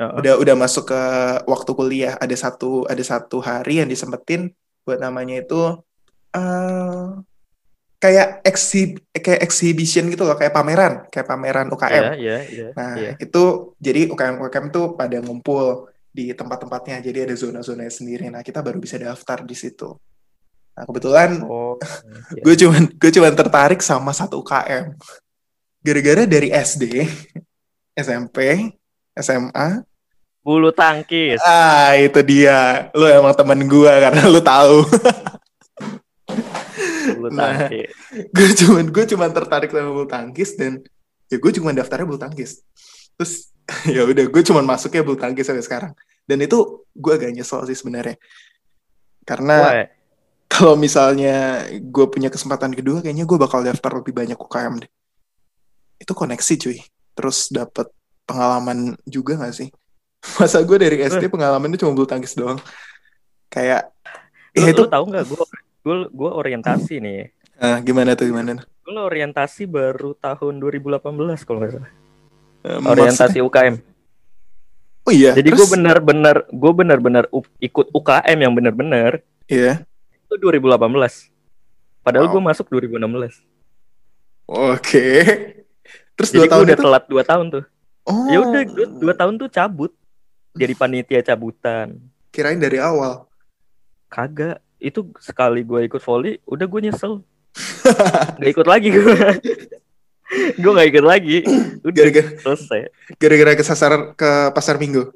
Heeh. 0.00 0.12
udah 0.16 0.34
udah 0.40 0.54
masuk 0.56 0.88
ke 0.88 1.02
waktu 1.44 1.70
kuliah 1.76 2.14
ada 2.16 2.36
satu 2.36 2.88
ada 2.88 3.04
satu 3.04 3.44
hari 3.44 3.84
yang 3.84 3.88
disempetin 3.88 4.52
buat 4.88 5.00
namanya 5.00 5.44
itu 5.44 5.60
eh 6.32 7.04
kayak 7.96 8.44
exhib 8.44 9.00
kayak 9.12 9.40
exhibition 9.40 10.04
gitu 10.12 10.28
loh 10.28 10.36
kayak 10.36 10.52
pameran 10.52 11.08
kayak 11.08 11.28
pameran 11.28 11.72
UKM 11.72 12.02
Iya 12.12 12.12
iya 12.16 12.38
iya. 12.44 12.68
Nah, 12.76 12.92
iya. 12.96 13.12
itu 13.16 13.72
jadi 13.80 14.12
UKM 14.12 14.36
UKM 14.44 14.66
tuh 14.68 14.86
pada 15.00 15.16
ngumpul 15.24 15.88
di 16.16 16.32
tempat-tempatnya. 16.32 17.04
Jadi 17.04 17.18
ada 17.28 17.34
zona-zonanya 17.36 17.92
sendiri. 17.92 18.32
Nah, 18.32 18.40
kita 18.40 18.64
baru 18.64 18.80
bisa 18.80 18.96
daftar 18.96 19.44
di 19.44 19.52
situ. 19.52 19.92
Nah, 20.76 20.84
kebetulan 20.84 21.40
Oh. 21.42 21.80
iya. 22.30 22.42
gue 22.44 22.54
cuman 22.54 22.82
gue 22.92 23.10
cuman 23.10 23.32
tertarik 23.32 23.80
sama 23.80 24.12
satu 24.12 24.44
UKM. 24.44 24.92
Gara-gara 25.80 26.22
dari 26.22 26.52
SD, 26.52 27.08
SMP, 27.94 28.68
SMA. 29.14 29.80
Bulu 30.40 30.70
tangkis. 30.70 31.40
Ah, 31.40 31.96
itu 31.96 32.20
dia. 32.22 32.90
Lu 32.92 33.02
emang 33.02 33.32
temen 33.32 33.64
gue 33.64 33.88
karena 33.90 34.22
lu 34.26 34.38
tahu. 34.38 34.84
Bulu 37.16 37.28
Nah. 37.32 37.66
tangkis. 37.66 37.90
gue 38.12 38.48
cuman 38.60 38.84
gue 38.90 39.04
cuman 39.06 39.30
tertarik 39.30 39.70
sama 39.70 39.90
bulu 39.90 40.06
tangkis 40.06 40.54
dan 40.54 40.82
ya 41.26 41.36
gue 41.38 41.52
cuma 41.52 41.70
daftarnya 41.70 42.06
bulu 42.06 42.16
tangkis 42.16 42.62
terus 43.16 43.50
ya 43.94 44.02
udah 44.04 44.26
gue 44.26 44.42
cuman 44.42 44.62
masuknya 44.62 45.02
bulu 45.02 45.18
tangkis 45.18 45.46
sampai 45.46 45.62
sekarang 45.62 45.92
dan 46.24 46.38
itu 46.38 46.58
gue 46.92 47.12
agak 47.12 47.30
nyesel 47.30 47.62
sih 47.66 47.74
sebenarnya 47.74 48.14
karena 49.22 49.56
Wah, 49.58 49.74
kalau 50.52 50.78
misalnya 50.78 51.66
gue 51.76 52.06
punya 52.06 52.30
kesempatan 52.30 52.72
kedua 52.72 53.02
kayaknya 53.02 53.26
gue 53.26 53.38
bakal 53.38 53.66
daftar 53.66 53.98
lebih 53.98 54.14
banyak 54.14 54.38
UKM 54.38 54.86
deh. 54.86 54.90
Itu 55.98 56.14
koneksi 56.14 56.54
cuy. 56.60 56.78
Terus 57.16 57.50
dapat 57.50 57.90
pengalaman 58.28 58.94
juga 59.08 59.36
gak 59.40 59.54
sih? 59.54 59.68
Masa 60.40 60.62
gue 60.62 60.78
dari 60.78 61.02
SD 61.02 61.30
pengalamannya 61.30 61.78
cuma 61.78 61.94
bulu 61.94 62.06
tangkis 62.06 62.38
doang? 62.38 62.58
Kayak 63.50 63.90
lu, 64.54 64.66
ya 64.66 64.74
itu 64.74 64.82
lu 64.84 64.90
tahu 64.90 65.04
nggak? 65.10 65.24
Gue 65.26 65.44
gue 65.86 65.96
gue 66.10 66.30
orientasi 66.30 66.94
nih. 66.98 67.20
Ah, 67.56 67.80
gimana 67.80 68.12
tuh 68.12 68.28
gimana 68.28 68.60
Gue 68.84 68.92
orientasi 68.92 69.64
baru 69.64 70.12
tahun 70.18 70.60
2018 70.60 71.00
kalau 71.46 71.58
nggak 71.62 71.72
salah. 71.72 71.92
Eh, 72.66 72.78
Orientasi 72.82 73.38
UKM. 73.42 73.76
oh 75.06 75.14
iya 75.14 75.38
Jadi 75.38 75.54
terus- 75.54 75.58
gue 75.62 75.68
benar-benar 75.78 76.50
gue 76.50 76.72
benar-benar 76.74 77.24
ikut 77.62 77.86
UKM 77.94 78.38
yang 78.42 78.52
benar-benar. 78.52 79.22
Iya 79.46 79.86
itu 80.36 80.40
2018. 80.40 81.32
Padahal 82.00 82.28
Wow. 82.28 82.32
gue 82.32 82.42
masuk 82.44 82.66
2016. 82.68 83.42
Oke. 84.46 85.08
Terus 86.14 86.30
Jadi 86.30 86.38
dua 86.38 86.46
tahun 86.48 86.62
udah 86.62 86.76
itu? 86.76 86.84
telat 86.84 87.04
2 87.06 87.24
tahun 87.24 87.46
tuh. 87.50 87.64
Oh. 88.04 88.26
Ya 88.30 88.38
udah 88.38 88.62
2 89.02 89.10
tahun 89.12 89.34
tuh 89.36 89.48
cabut. 89.48 89.92
Jadi 90.54 90.72
panitia 90.72 91.20
cabutan. 91.20 91.98
Kirain 92.30 92.56
dari 92.56 92.78
awal. 92.78 93.26
Kagak. 94.06 94.62
Itu 94.76 95.08
sekali 95.18 95.60
gue 95.60 95.84
ikut 95.84 95.98
volley, 95.98 96.36
udah 96.44 96.64
gue 96.64 96.80
nyesel. 96.82 97.24
Gak 98.38 98.50
ikut 98.52 98.68
lagi 98.68 98.92
gue. 98.92 99.16
gue 100.54 100.72
gak 100.72 100.88
ikut 100.90 101.00
lagi. 101.02 101.38
Udah 101.86 101.96
Gara-gara 101.96 102.28
selesai. 102.36 102.80
gara-gara 103.16 103.52
kesasar 103.56 103.92
ke 104.12 104.30
pasar 104.52 104.76
Minggu. 104.76 105.08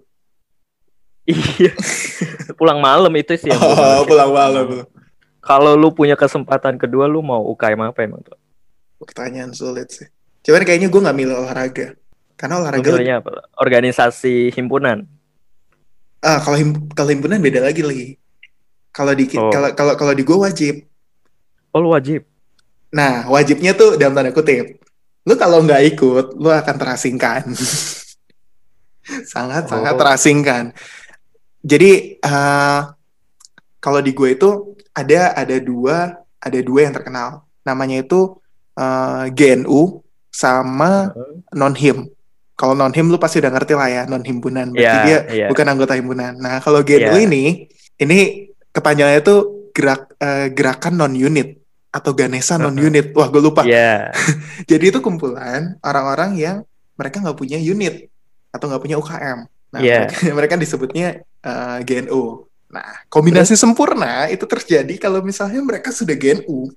Iya. 1.26 1.76
Pulang 2.58 2.80
malam 2.80 3.12
itu 3.14 3.36
sih 3.36 3.50
Oh, 3.52 4.02
pulang 4.04 4.32
malam. 4.32 4.84
Kalau 5.50 5.74
lu 5.74 5.90
punya 5.90 6.14
kesempatan 6.14 6.78
kedua 6.78 7.10
lu 7.10 7.18
mau 7.20 7.42
UKM 7.50 7.90
apa 7.90 8.06
emang 8.06 8.22
tuh? 8.22 8.38
Pertanyaan 9.02 9.50
sulit 9.50 9.90
sih. 9.90 10.06
Cuman 10.46 10.62
kayaknya 10.62 10.86
gue 10.86 11.00
nggak 11.02 11.18
milih 11.18 11.34
olahraga. 11.36 11.98
Karena 12.38 12.54
Lu 12.54 12.60
olahraga 12.62 12.86
milihnya 12.86 13.16
apa? 13.18 13.50
Organisasi 13.58 14.54
himpunan. 14.54 15.10
ah 16.20 16.36
kalau 16.38 16.54
him- 16.54 16.86
kalau 16.92 17.10
himpunan 17.10 17.40
beda 17.40 17.64
lagi 17.64 17.82
lagi. 17.82 18.08
Kalau 18.92 19.10
di 19.10 19.24
Oh. 19.34 19.50
kalau 19.50 19.72
kalau 19.72 19.94
kalau 19.96 20.12
di 20.12 20.22
gue 20.22 20.38
wajib. 20.38 20.74
Oh 21.72 21.80
lu 21.80 21.90
wajib. 21.90 22.22
Nah, 22.92 23.26
wajibnya 23.26 23.72
tuh 23.72 23.96
dalam 23.96 24.12
tanda 24.12 24.30
kutip. 24.30 24.78
Lu 25.22 25.34
kalau 25.34 25.62
nggak 25.62 25.82
ikut, 25.88 26.36
lu 26.36 26.46
akan 26.46 26.74
terasingkan. 26.76 27.42
Sangat-sangat 29.26 29.94
Oh. 29.94 29.98
terasingkan. 29.98 30.64
Jadi 31.60 31.90
eh, 32.16 32.80
kalau 33.78 34.00
di 34.00 34.12
gue 34.12 34.28
itu 34.30 34.69
ada 34.92 35.34
ada 35.34 35.56
dua 35.58 36.18
ada 36.40 36.58
dua 36.60 36.80
yang 36.88 36.94
terkenal. 36.94 37.44
Namanya 37.62 38.02
itu 38.02 38.38
eh, 38.74 39.24
GNU 39.30 40.00
sama 40.30 41.12
non 41.52 41.74
him. 41.74 42.08
Kalau 42.54 42.76
non 42.76 42.92
him 42.92 43.08
lu 43.08 43.16
pasti 43.16 43.40
udah 43.40 43.52
ngerti 43.52 43.72
lah 43.74 43.88
ya 43.88 44.02
non 44.04 44.20
himpunan. 44.20 44.72
Berarti 44.72 44.84
Iya, 44.84 45.04
dia 45.04 45.18
iya. 45.32 45.46
bukan 45.48 45.66
anggota 45.66 45.96
himpunan. 45.96 46.36
Nah 46.36 46.60
kalau 46.60 46.84
GNU 46.84 47.16
Iya. 47.16 47.24
ini 47.26 47.44
ini 47.96 48.18
kepanjangannya 48.72 49.20
itu 49.20 49.36
gerak 49.72 50.12
eh, 50.20 50.48
gerakan 50.52 50.94
non 51.00 51.14
unit 51.16 51.56
atau 51.90 52.14
Ganesha 52.14 52.54
non 52.60 52.76
unit. 52.78 53.10
Wah 53.16 53.28
gue 53.28 53.42
lupa. 53.42 53.64
Iya. 53.64 54.12
Jadi 54.70 54.92
itu 54.92 54.98
kumpulan 55.00 55.80
orang-orang 55.80 56.36
yang 56.36 56.56
mereka 56.94 57.18
nggak 57.24 57.38
punya 57.38 57.56
unit 57.56 58.12
atau 58.52 58.68
nggak 58.68 58.82
punya 58.82 58.96
UKM. 59.00 59.38
Nah 59.70 59.80
Iya. 59.80 59.98
mereka, 60.06 60.14
mereka 60.38 60.54
disebutnya 60.60 61.08
eh, 61.24 61.78
GNU. 61.84 62.49
Nah 62.70 63.04
kombinasi 63.10 63.58
sempurna 63.58 64.30
itu 64.30 64.46
terjadi 64.46 64.94
kalau 64.96 65.20
misalnya 65.20 65.58
mereka 65.60 65.90
sudah 65.90 66.14
GNU, 66.14 66.70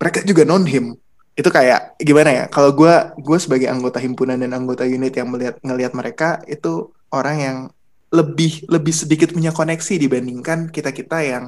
mereka 0.00 0.24
juga 0.24 0.42
non 0.48 0.64
him. 0.64 0.96
Itu 1.36 1.52
kayak 1.52 2.00
gimana 2.00 2.30
ya? 2.32 2.44
Kalau 2.48 2.72
gue 2.72 2.94
gue 3.20 3.38
sebagai 3.38 3.68
anggota 3.68 4.00
himpunan 4.00 4.40
dan 4.40 4.56
anggota 4.56 4.88
unit 4.88 5.12
yang 5.12 5.28
melihat 5.28 5.60
ngelihat 5.60 5.92
mereka 5.92 6.40
itu 6.48 6.88
orang 7.12 7.36
yang 7.36 7.58
lebih 8.08 8.64
lebih 8.72 8.94
sedikit 8.96 9.28
punya 9.36 9.52
koneksi 9.52 10.00
dibandingkan 10.00 10.72
kita 10.72 10.96
kita 10.96 11.20
yang 11.20 11.44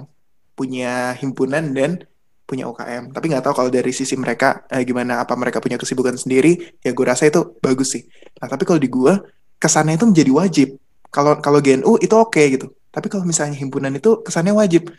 punya 0.52 1.16
himpunan 1.16 1.72
dan 1.72 2.04
punya 2.48 2.64
UKM. 2.64 3.12
Tapi 3.12 3.24
nggak 3.28 3.44
tahu 3.44 3.54
kalau 3.64 3.70
dari 3.70 3.92
sisi 3.92 4.16
mereka 4.16 4.64
eh, 4.72 4.82
gimana 4.82 5.22
apa 5.22 5.36
mereka 5.36 5.60
punya 5.60 5.76
kesibukan 5.76 6.16
sendiri, 6.16 6.80
ya 6.80 6.90
gue 6.96 7.04
rasa 7.04 7.28
itu 7.28 7.56
bagus 7.60 7.92
sih. 7.92 8.02
Nah, 8.40 8.48
tapi 8.48 8.64
kalau 8.64 8.80
di 8.80 8.88
gue 8.88 9.12
kesannya 9.60 10.00
itu 10.00 10.08
menjadi 10.08 10.30
wajib. 10.32 10.68
Kalau 11.12 11.36
kalau 11.44 11.60
GNU 11.60 12.00
itu 12.00 12.14
oke 12.16 12.40
gitu. 12.40 12.72
Tapi 12.88 13.06
kalau 13.12 13.24
misalnya 13.24 13.56
himpunan 13.56 13.92
itu 13.94 14.20
kesannya 14.24 14.54
wajib. 14.56 14.92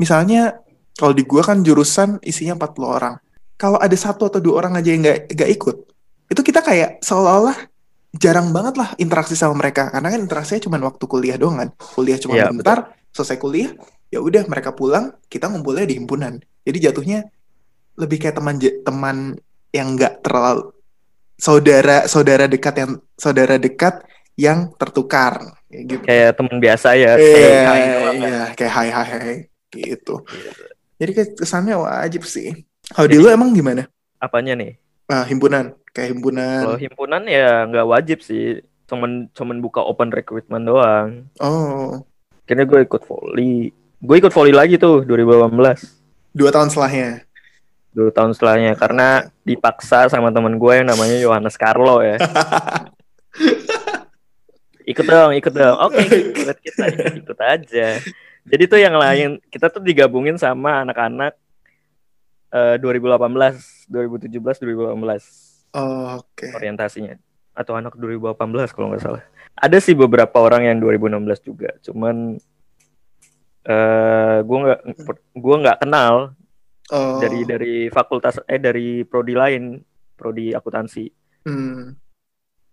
Misalnya 0.00 0.60
Kalau 0.94 1.10
di 1.10 1.26
gua 1.26 1.42
kan 1.42 1.58
jurusan 1.66 2.22
isinya 2.22 2.54
40 2.54 2.86
orang. 2.86 3.18
Kalau 3.58 3.82
ada 3.82 3.98
satu 3.98 4.30
atau 4.30 4.38
dua 4.38 4.62
orang 4.62 4.78
aja 4.78 4.94
yang 4.94 5.02
nggak 5.02 5.34
nggak 5.34 5.50
ikut, 5.58 5.76
itu 6.30 6.40
kita 6.46 6.62
kayak 6.62 7.02
seolah-olah 7.02 7.66
jarang 8.14 8.54
banget 8.54 8.78
lah 8.78 8.94
interaksi 9.02 9.34
sama 9.34 9.58
mereka 9.58 9.90
karena 9.90 10.06
kan 10.14 10.20
interaksinya 10.22 10.62
cuma 10.62 10.78
waktu 10.86 11.04
kuliah 11.10 11.34
doang 11.34 11.58
kan. 11.58 11.68
Kuliah 11.98 12.14
cuma 12.22 12.38
Iya, 12.38 12.46
bentar, 12.46 12.94
selesai 13.10 13.42
kuliah, 13.42 13.74
ya 14.06 14.22
udah 14.22 14.46
mereka 14.46 14.70
pulang, 14.70 15.18
kita 15.26 15.50
ngumpulnya 15.50 15.82
di 15.82 15.98
himpunan. 15.98 16.38
Jadi 16.62 16.78
jatuhnya 16.78 17.26
lebih 17.98 18.22
kayak 18.22 18.38
teman 18.38 18.62
teman 18.62 19.16
yang 19.74 19.98
nggak 19.98 20.22
terlalu 20.22 20.70
saudara 21.38 22.06
saudara 22.06 22.46
dekat 22.46 22.74
yang 22.78 22.92
saudara 23.18 23.58
dekat 23.58 24.02
yang 24.34 24.70
tertukar 24.74 25.58
kayak 25.70 25.84
gitu. 25.86 26.02
Kayak 26.06 26.30
teman 26.38 26.56
biasa 26.58 26.88
ya. 26.98 27.12
Iya, 27.14 27.58
kan. 27.62 27.78
iya, 28.14 28.40
kayak 28.58 28.72
hai 28.72 28.88
hai 28.90 29.06
hai 29.10 29.36
gitu. 29.70 30.22
Jadi 30.98 31.10
kayak 31.14 31.30
kesannya 31.38 31.76
wajib 31.78 32.22
sih. 32.26 32.66
Kalau 32.90 33.08
di 33.10 33.18
lu 33.18 33.26
emang 33.30 33.54
gimana? 33.54 33.86
Apanya 34.18 34.54
nih? 34.54 34.78
Ah, 35.04 35.24
himpunan, 35.26 35.76
kayak 35.92 36.10
Kalau 36.10 36.14
himpunan. 36.16 36.62
himpunan 36.80 37.22
ya 37.28 37.66
nggak 37.68 37.86
wajib 37.88 38.18
sih. 38.22 38.62
Cuman 38.84 39.28
cuman 39.32 39.58
buka 39.60 39.80
open 39.82 40.12
recruitment 40.12 40.64
doang. 40.64 41.28
Oh, 41.40 42.04
Kayaknya 42.44 42.64
gue 42.68 42.80
ikut 42.84 43.02
volley. 43.08 43.72
Gue 44.04 44.16
ikut 44.20 44.32
volley 44.32 44.52
lagi 44.52 44.76
tuh 44.76 45.00
2018. 45.08 45.48
dua 46.36 46.50
tahun 46.52 46.68
setelahnya. 46.68 47.24
Dua 47.94 48.10
tahun 48.12 48.34
setelahnya 48.36 48.74
karena 48.76 49.30
dipaksa 49.46 50.10
sama 50.12 50.28
teman 50.28 50.58
gue 50.60 50.72
yang 50.76 50.88
namanya 50.92 51.16
Yohanes 51.16 51.56
Carlo 51.56 52.04
ya. 52.04 52.18
ikut 54.84 55.06
dong, 55.06 55.30
ikut 55.34 55.52
dong. 55.52 55.76
Oke, 55.80 56.00
ikut 56.06 56.58
kita 56.60 56.84
ikut, 56.92 57.14
ikut 57.24 57.38
aja. 57.40 57.86
Jadi 58.44 58.62
tuh 58.68 58.80
yang 58.80 58.94
lain 58.94 59.40
kita 59.48 59.72
tuh 59.72 59.80
digabungin 59.80 60.36
sama 60.36 60.84
anak-anak 60.84 61.32
eh, 62.52 62.76
2018, 62.76 63.88
2017, 63.88 64.30
2018 64.60 65.54
Oh, 65.74 66.22
Oke. 66.22 66.54
orientasinya 66.54 67.18
atau 67.50 67.74
anak 67.74 67.98
2018 67.98 68.70
kalau 68.70 68.94
nggak 68.94 69.02
salah. 69.02 69.24
Ada 69.58 69.78
sih 69.82 69.94
beberapa 69.94 70.38
orang 70.38 70.70
yang 70.70 70.78
2016 70.78 71.42
juga, 71.42 71.70
cuman 71.82 72.38
eh 73.64 74.38
gue 74.44 74.58
nggak 74.60 74.80
gua 75.34 75.56
nggak 75.64 75.78
kenal 75.80 76.36
Oh, 76.92 77.16
dari 77.16 77.48
dari 77.48 77.74
fakultas 77.88 78.44
eh 78.44 78.60
dari 78.60 79.08
prodi 79.08 79.32
lain, 79.32 79.80
prodi 80.14 80.52
akuntansi. 80.52 81.08
hmm. 81.48 82.03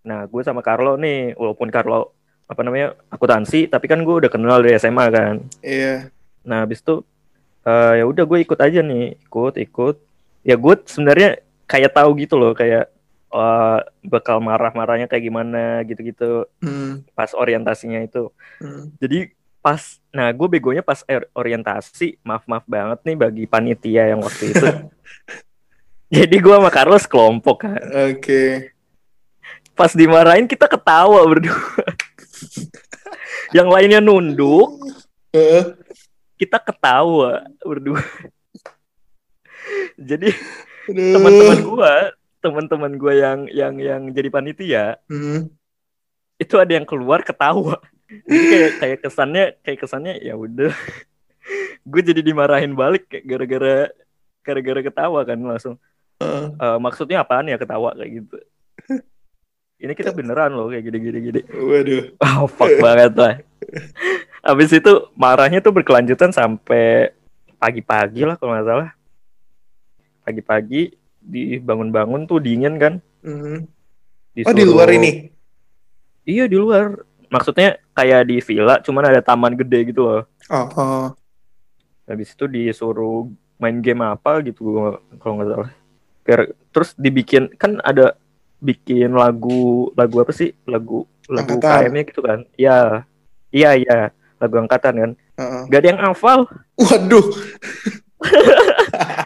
Nah, 0.02 0.26
gue 0.26 0.42
sama 0.42 0.60
Carlo 0.60 0.98
nih, 0.98 1.38
walaupun 1.38 1.70
Carlo 1.70 2.14
apa 2.50 2.60
namanya 2.66 2.98
akuntansi, 3.08 3.70
tapi 3.70 3.86
kan 3.86 4.02
gue 4.02 4.14
udah 4.26 4.30
kenal 4.30 4.60
dari 4.60 4.74
SMA 4.76 5.06
kan. 5.08 5.34
Iya. 5.62 6.10
Nah, 6.42 6.66
habis 6.66 6.82
itu 6.82 7.06
eh, 7.62 8.02
ya 8.02 8.04
udah 8.04 8.24
gue 8.26 8.38
ikut 8.42 8.58
aja 8.58 8.82
nih, 8.82 9.16
ikut 9.22 9.54
ikut. 9.62 9.96
Ya 10.42 10.58
gue 10.58 10.74
sebenarnya 10.84 11.38
kayak 11.70 11.94
tahu 11.94 12.10
gitu 12.18 12.34
loh, 12.34 12.52
kayak 12.52 12.90
eh, 13.32 13.78
bakal 14.04 14.42
marah-marahnya 14.42 15.06
kayak 15.06 15.24
gimana 15.24 15.80
gitu-gitu 15.86 16.50
Hmm. 16.60 17.06
pas 17.14 17.30
orientasinya 17.32 18.02
itu. 18.02 18.28
Hmm. 18.58 18.90
Jadi 18.98 19.30
pas, 19.62 19.78
nah 20.10 20.26
gue 20.34 20.48
begonya 20.50 20.82
pas 20.82 21.06
orientasi, 21.32 22.18
maaf-maaf 22.26 22.66
banget 22.66 22.98
nih 23.06 23.16
bagi 23.16 23.44
panitia 23.46 24.10
yang 24.10 24.20
waktu 24.20 24.50
itu. 24.50 24.66
Jadi 26.18 26.36
gue 26.42 26.54
sama 26.58 26.68
Carlos 26.68 27.06
kelompok 27.08 27.64
kan. 27.64 27.80
Oke. 28.12 28.71
Pas 29.72 29.92
dimarahin 29.92 30.44
kita 30.44 30.68
ketawa 30.68 31.24
berdua. 31.24 31.56
yang 33.56 33.68
lainnya 33.68 34.00
nunduk, 34.00 34.80
kita 36.36 36.58
ketawa 36.60 37.44
berdua. 37.60 38.00
Jadi 39.96 40.32
teman-teman 40.88 41.58
gua, 41.62 41.92
teman-teman 42.42 42.92
gua 42.98 43.12
yang 43.14 43.40
yang 43.48 43.74
yang 43.78 44.02
jadi 44.10 44.28
panitia 44.28 44.84
Hmm. 45.06 45.48
itu 46.36 46.58
ada 46.58 46.74
yang 46.74 46.84
keluar 46.84 47.22
ketawa. 47.22 47.78
Jadi 48.28 48.44
kayak 48.44 48.72
kayak 48.76 48.98
kesannya 49.00 49.44
kayak 49.62 49.78
kesannya 49.80 50.14
ya 50.20 50.36
udah. 50.36 50.72
gue 51.82 52.02
jadi 52.06 52.22
dimarahin 52.22 52.78
balik 52.78 53.10
kayak 53.10 53.26
gara-gara 53.26 53.76
gara-gara 54.42 54.80
ketawa 54.84 55.20
kan 55.26 55.38
langsung. 55.38 55.74
Eh, 56.22 56.46
"Eh, 56.54 56.78
maksudnya 56.78 57.22
apaan 57.22 57.50
ya 57.50 57.58
ketawa 57.58 57.94
kayak 57.98 58.22
gitu. 58.22 58.36
Ini 59.82 59.98
kita 59.98 60.14
beneran 60.14 60.54
loh 60.54 60.70
kayak 60.70 60.86
gini-gini 60.86 61.18
gini. 61.18 61.40
waduh. 61.50 62.02
Oh 62.38 62.46
fuck 62.46 62.70
banget 62.78 63.12
lah. 63.18 63.34
Habis 64.46 64.70
itu 64.78 64.92
marahnya 65.18 65.58
tuh 65.58 65.74
berkelanjutan 65.74 66.30
sampai 66.30 67.10
pagi-pagi 67.58 68.22
lah 68.22 68.38
kalau 68.38 68.54
nggak 68.54 68.68
salah. 68.70 68.90
Pagi-pagi 70.22 70.94
dibangun-bangun 71.18 72.30
tuh 72.30 72.38
dingin 72.38 72.78
kan. 72.78 73.02
Hmm. 73.26 73.66
Oh 74.46 74.54
di 74.54 74.62
luar 74.62 74.86
ini. 74.94 75.34
Iya 76.22 76.46
di 76.46 76.54
luar. 76.54 77.02
Maksudnya 77.26 77.82
kayak 77.96 78.28
di 78.28 78.38
villa, 78.38 78.78
cuman 78.78 79.08
ada 79.08 79.18
taman 79.24 79.56
gede 79.56 79.90
gitu 79.90 80.04
loh. 80.04 80.22
Oh, 80.52 80.68
oh. 80.78 81.06
Habis 82.06 82.36
itu 82.36 82.44
disuruh 82.44 83.26
main 83.58 83.82
game 83.82 84.04
apa 84.04 84.44
gitu 84.46 84.94
kalau 85.18 85.34
nggak 85.40 85.48
salah. 85.50 85.70
Terus 86.70 86.90
dibikin 86.94 87.50
kan 87.58 87.82
ada 87.82 88.14
bikin 88.62 89.10
lagu 89.10 89.90
lagu 89.98 90.22
apa 90.22 90.30
sih? 90.30 90.54
Lagu 90.64 91.04
lagu. 91.26 91.58
KM-nya 91.58 92.02
gitu 92.06 92.22
kan. 92.22 92.46
Iya. 92.54 93.02
Iya 93.52 93.70
iya, 93.76 93.98
lagu 94.40 94.56
angkatan 94.56 94.94
kan. 94.96 95.10
Heeh. 95.36 95.62
Gak 95.68 95.80
ada 95.84 95.88
yang 95.92 96.00
hafal, 96.00 96.48
Waduh. 96.80 97.26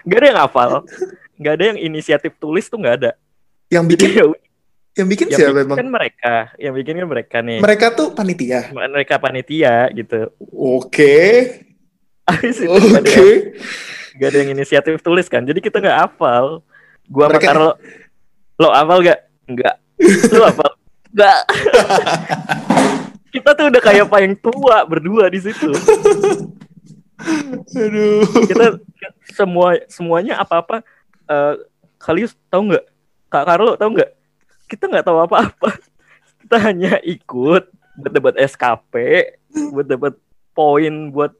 gak 0.02 0.18
ada 0.18 0.26
yang 0.26 0.40
hafal. 0.42 0.70
Gak 1.36 1.52
ada 1.60 1.64
yang 1.70 1.78
inisiatif 1.78 2.34
tulis 2.40 2.66
tuh 2.66 2.80
gak 2.80 3.04
ada. 3.04 3.10
Yang 3.68 3.84
bikin 3.94 4.08
Jadi 4.08 4.18
ya 4.18 4.26
yang 4.96 5.08
bikin 5.12 5.26
yang 5.28 5.38
siapa 5.38 5.52
bikin 5.60 5.76
kan 5.76 5.88
mereka, 5.92 6.34
yang 6.56 6.72
bikin 6.72 6.94
kan 6.96 7.06
mereka 7.06 7.36
nih. 7.44 7.58
Mereka 7.60 7.86
tuh 7.92 8.08
panitia. 8.16 8.72
Mereka 8.72 9.14
panitia 9.20 9.92
gitu. 9.92 10.32
Oke. 10.56 11.14
Ada 12.26 12.48
Oke. 12.50 13.14
yang 13.14 13.30
gak 14.16 14.28
ada 14.32 14.38
yang 14.42 14.50
inisiatif 14.56 14.98
tulis 14.98 15.28
kan 15.28 15.44
jadi 15.44 15.60
kita 15.60 15.76
nggak 15.76 15.98
hafal 16.08 16.64
gua 17.06 17.28
sama 17.28 17.32
Mereka- 17.36 17.46
Carlo 17.46 17.70
lo 18.56 18.68
hafal 18.72 18.98
gak 19.04 19.15
nggak 19.46 19.76
lu 20.34 20.42
hafal 20.42 20.72
nggak 21.14 21.40
kita 23.36 23.52
tuh 23.52 23.68
udah 23.68 23.82
kayak 23.84 24.08
paling 24.08 24.32
tua 24.40 24.88
berdua 24.88 25.28
di 25.28 25.40
situ. 25.44 25.68
Aduh. 27.76 28.24
kita 28.48 28.80
semua 29.28 29.76
semuanya 29.92 30.40
apa 30.40 30.64
apa 30.64 30.76
kalian 32.00 32.32
tahu 32.48 32.72
nggak? 32.72 32.84
Kak 33.28 33.44
Carlo 33.44 33.76
tahu 33.76 33.90
nggak? 34.00 34.10
Kita 34.72 34.84
nggak 34.88 35.04
tahu 35.04 35.18
apa 35.20 35.52
apa 35.52 35.70
kita 36.40 36.56
hanya 36.62 36.96
ikut 37.04 37.68
buat 37.96 38.12
dapat 38.12 38.34
SKP 38.40 38.94
buat 39.72 39.86
dapat 39.88 40.14
poin 40.56 41.12
buat 41.12 41.32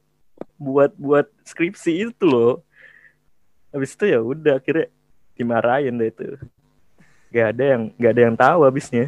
buat 0.61 0.93
buat 1.01 1.25
skripsi 1.49 2.13
itu 2.13 2.25
loh. 2.29 2.61
Habis 3.73 3.97
itu 3.97 4.05
ya 4.05 4.19
udah 4.21 4.61
akhirnya 4.61 4.93
dimarahin 5.37 5.97
deh 5.97 6.09
itu 6.13 6.37
gak 7.29 7.47
ada 7.53 7.63
yang 7.75 7.81
gak 7.95 8.11
ada 8.11 8.21
yang 8.23 8.35
tahu 8.35 8.59
habisnya 8.63 9.05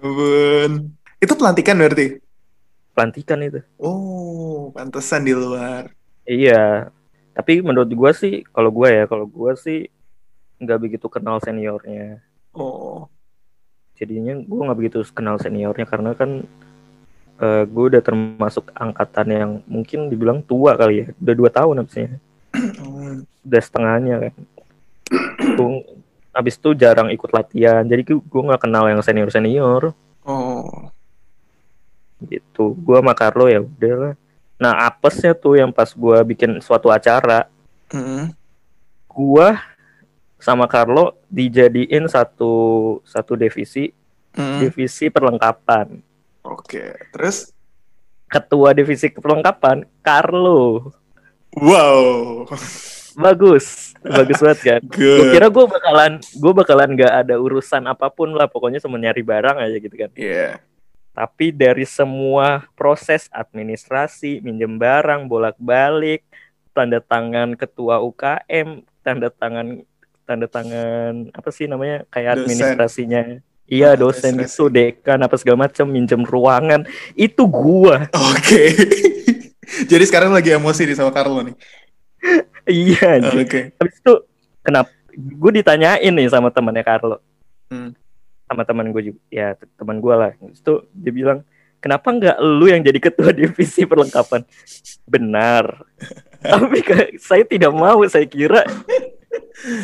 Ampun. 0.00 0.96
Itu 1.18 1.32
pelantikan 1.34 1.76
berarti? 1.76 2.16
pelantikan 2.90 3.38
itu 3.40 3.60
Oh, 3.76 4.68
pantesan 4.70 5.22
di 5.22 5.32
luar. 5.32 5.88
iya 6.24 6.90
tapi 7.30 7.60
menurut 7.60 7.88
gua 7.90 8.10
sih 8.10 8.42
kalau 8.46 8.68
gua 8.68 8.90
ya 8.90 9.04
kalau 9.04 9.24
gua 9.24 9.54
sih 9.54 9.88
nggak 10.56 10.78
begitu 10.78 11.06
kenal 11.06 11.38
seniornya 11.38 12.20
Oh. 12.50 13.06
jadinya 13.94 14.34
gue 14.34 14.60
nggak 14.60 14.74
begitu 14.76 14.98
kenal 15.12 15.36
seniornya 15.36 15.84
karena 15.84 16.12
kan 16.12 16.42
eh 17.38 17.64
gue 17.64 17.84
udah 17.88 18.00
termasuk 18.00 18.68
angkatan 18.74 19.28
yang 19.28 19.50
mungkin 19.64 20.08
dibilang 20.08 20.40
tua 20.40 20.74
kali 20.74 20.94
ya 20.98 21.06
udah 21.16 21.34
dua 21.36 21.50
tahun 21.50 21.80
habisnya 21.80 22.18
Hmm. 22.80 23.22
udah 23.46 23.60
setengahnya 23.62 24.14
kan 24.28 24.34
gue 25.56 25.68
abis 26.30 26.54
itu 26.56 26.70
jarang 26.72 27.10
ikut 27.10 27.30
latihan 27.30 27.82
jadi 27.82 28.02
gue 28.06 28.20
nggak 28.22 28.62
kenal 28.62 28.86
yang 28.86 29.00
senior 29.00 29.28
senior 29.28 29.90
Oh. 30.22 30.92
gitu 32.20 32.76
gue 32.76 32.96
sama 33.00 33.16
Carlo 33.16 33.48
ya 33.48 33.60
udahlah 33.60 34.14
nah 34.60 34.84
apesnya 34.84 35.32
tuh 35.32 35.56
yang 35.56 35.72
pas 35.72 35.88
gue 35.88 36.18
bikin 36.26 36.60
suatu 36.60 36.88
acara 36.88 37.48
Hmm. 37.90 38.30
gue 39.10 39.48
sama 40.38 40.70
Carlo 40.70 41.18
dijadiin 41.26 42.06
satu 42.06 42.52
satu 43.02 43.34
divisi 43.34 43.90
Hmm. 44.30 44.62
divisi 44.62 45.10
perlengkapan 45.10 45.98
Oke. 46.40 46.94
Terus? 47.10 47.50
ketua 48.30 48.70
divisi 48.70 49.10
perlengkapan 49.10 49.82
Carlo 50.00 50.94
Wow. 51.50 52.46
Bagus 53.20 53.92
bagus 54.00 54.38
banget 54.38 54.60
kan 54.60 54.80
gue 54.96 55.30
kira 55.30 55.46
gue 55.46 55.64
bakalan 55.66 56.12
gue 56.18 56.52
bakalan 56.52 56.88
nggak 56.90 57.12
ada 57.20 57.34
urusan 57.36 57.84
apa 57.84 58.08
pun 58.08 58.32
lah 58.32 58.44
pokoknya 58.44 58.80
cuma 58.80 58.96
nyari 58.96 59.20
barang 59.20 59.56
aja 59.56 59.76
gitu 59.76 59.94
kan 59.94 60.10
Iya. 60.12 60.58
tapi 61.10 61.50
dari 61.50 61.84
semua 61.84 62.64
proses 62.72 63.28
administrasi 63.30 64.40
minjem 64.40 64.74
barang 64.74 65.24
bolak 65.24 65.54
balik 65.56 66.24
tanda 66.70 66.98
tangan 66.98 67.54
ketua 67.54 68.00
UKM 68.00 68.68
tanda 69.00 69.28
tangan 69.28 69.84
tanda 70.22 70.46
tangan 70.46 71.28
apa 71.30 71.48
sih 71.50 71.66
namanya 71.66 72.06
kayak 72.06 72.34
Dosen. 72.34 72.40
administrasinya 72.40 73.22
iya 73.66 73.94
dosen 73.94 74.34
Administrasi. 74.34 74.54
itu 74.54 74.64
dekan 74.66 75.18
apa 75.20 75.34
segala 75.34 75.66
macam 75.66 75.86
minjem 75.86 76.22
ruangan 76.22 76.86
itu 77.12 77.42
gua 77.44 78.06
Oke. 78.10 78.62
Jadi 79.70 80.02
sekarang 80.02 80.34
lagi 80.34 80.50
emosi 80.50 80.82
nih 80.82 80.98
sama 80.98 81.14
Carlo 81.14 81.40
nih. 81.40 81.54
iya 82.68 83.20
anjing. 83.20 83.46
Oke. 83.46 83.60
habis 83.76 83.96
itu 83.98 84.14
kenapa 84.60 84.90
gue 85.14 85.50
ditanyain 85.60 86.12
nih 86.12 86.28
sama 86.30 86.52
temannya 86.52 86.84
Carlo. 86.84 87.18
Hmm. 87.70 87.94
sama 88.50 88.66
teman 88.66 88.90
gue 88.90 89.14
juga 89.14 89.20
ya 89.30 89.54
teman 89.78 90.02
gue 90.02 90.14
lah. 90.14 90.34
Habis 90.34 90.58
itu 90.58 90.74
dia 90.90 91.12
bilang 91.14 91.38
kenapa 91.78 92.10
nggak 92.10 92.36
lu 92.42 92.66
yang 92.66 92.82
jadi 92.82 92.98
ketua 92.98 93.30
divisi 93.38 93.86
perlengkapan? 93.86 94.42
Benar. 95.06 95.86
Tapi 96.42 96.78
saya 97.20 97.46
tidak 97.46 97.70
mau 97.70 98.02
saya 98.10 98.26
kira 98.26 98.66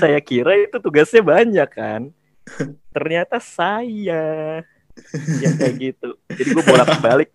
saya 0.03 0.18
kira 0.18 0.59
itu 0.59 0.83
tugasnya 0.83 1.22
banyak 1.22 1.68
kan. 1.70 2.11
Ternyata 2.90 3.38
saya 3.38 4.62
yang 5.38 5.55
kayak 5.61 5.75
gitu. 5.79 6.18
Jadi 6.35 6.49
gue 6.51 6.64
bolak 6.66 6.90
balik 6.99 7.31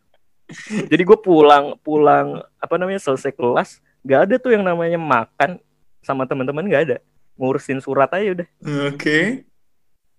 jadi 0.88 1.02
gue 1.04 1.18
pulang 1.20 1.80
pulang 1.82 2.44
apa 2.60 2.76
namanya 2.76 3.00
selesai 3.00 3.32
kelas 3.32 3.80
nggak 4.02 4.22
ada 4.28 4.36
tuh 4.42 4.52
yang 4.54 4.66
namanya 4.66 4.98
makan 4.98 5.62
sama 6.02 6.26
teman-teman 6.26 6.66
nggak 6.66 6.84
ada. 6.90 6.98
Ngurusin 7.38 7.82
surat 7.82 8.10
aja 8.14 8.42
udah. 8.42 8.48
Oke. 8.92 9.46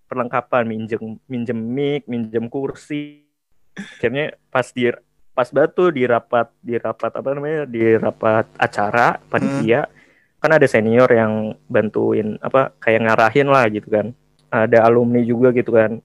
perlengkapan 0.03 0.69
minjem 0.69 1.17
minjem 1.25 1.57
mic 1.57 2.05
minjem 2.05 2.45
kursi. 2.45 3.25
Akhirnya 3.73 4.37
pas 4.53 4.69
di 4.69 4.85
pas 5.33 5.49
batu 5.49 5.89
di 5.89 6.05
rapat 6.05 6.53
di 6.61 6.77
rapat 6.77 7.09
apa 7.17 7.33
namanya 7.33 7.65
di 7.65 7.97
rapat 7.97 8.45
acara 8.61 9.17
panitia 9.25 9.89
kan 10.37 10.53
ada 10.53 10.67
senior 10.69 11.09
yang 11.09 11.57
bantuin 11.65 12.37
apa 12.45 12.69
kayak 12.77 13.09
ngarahin 13.09 13.49
lah 13.49 13.65
gitu 13.73 13.89
kan. 13.89 14.13
Ada 14.53 14.85
alumni 14.85 15.25
juga 15.25 15.49
gitu 15.49 15.73
kan. 15.73 15.97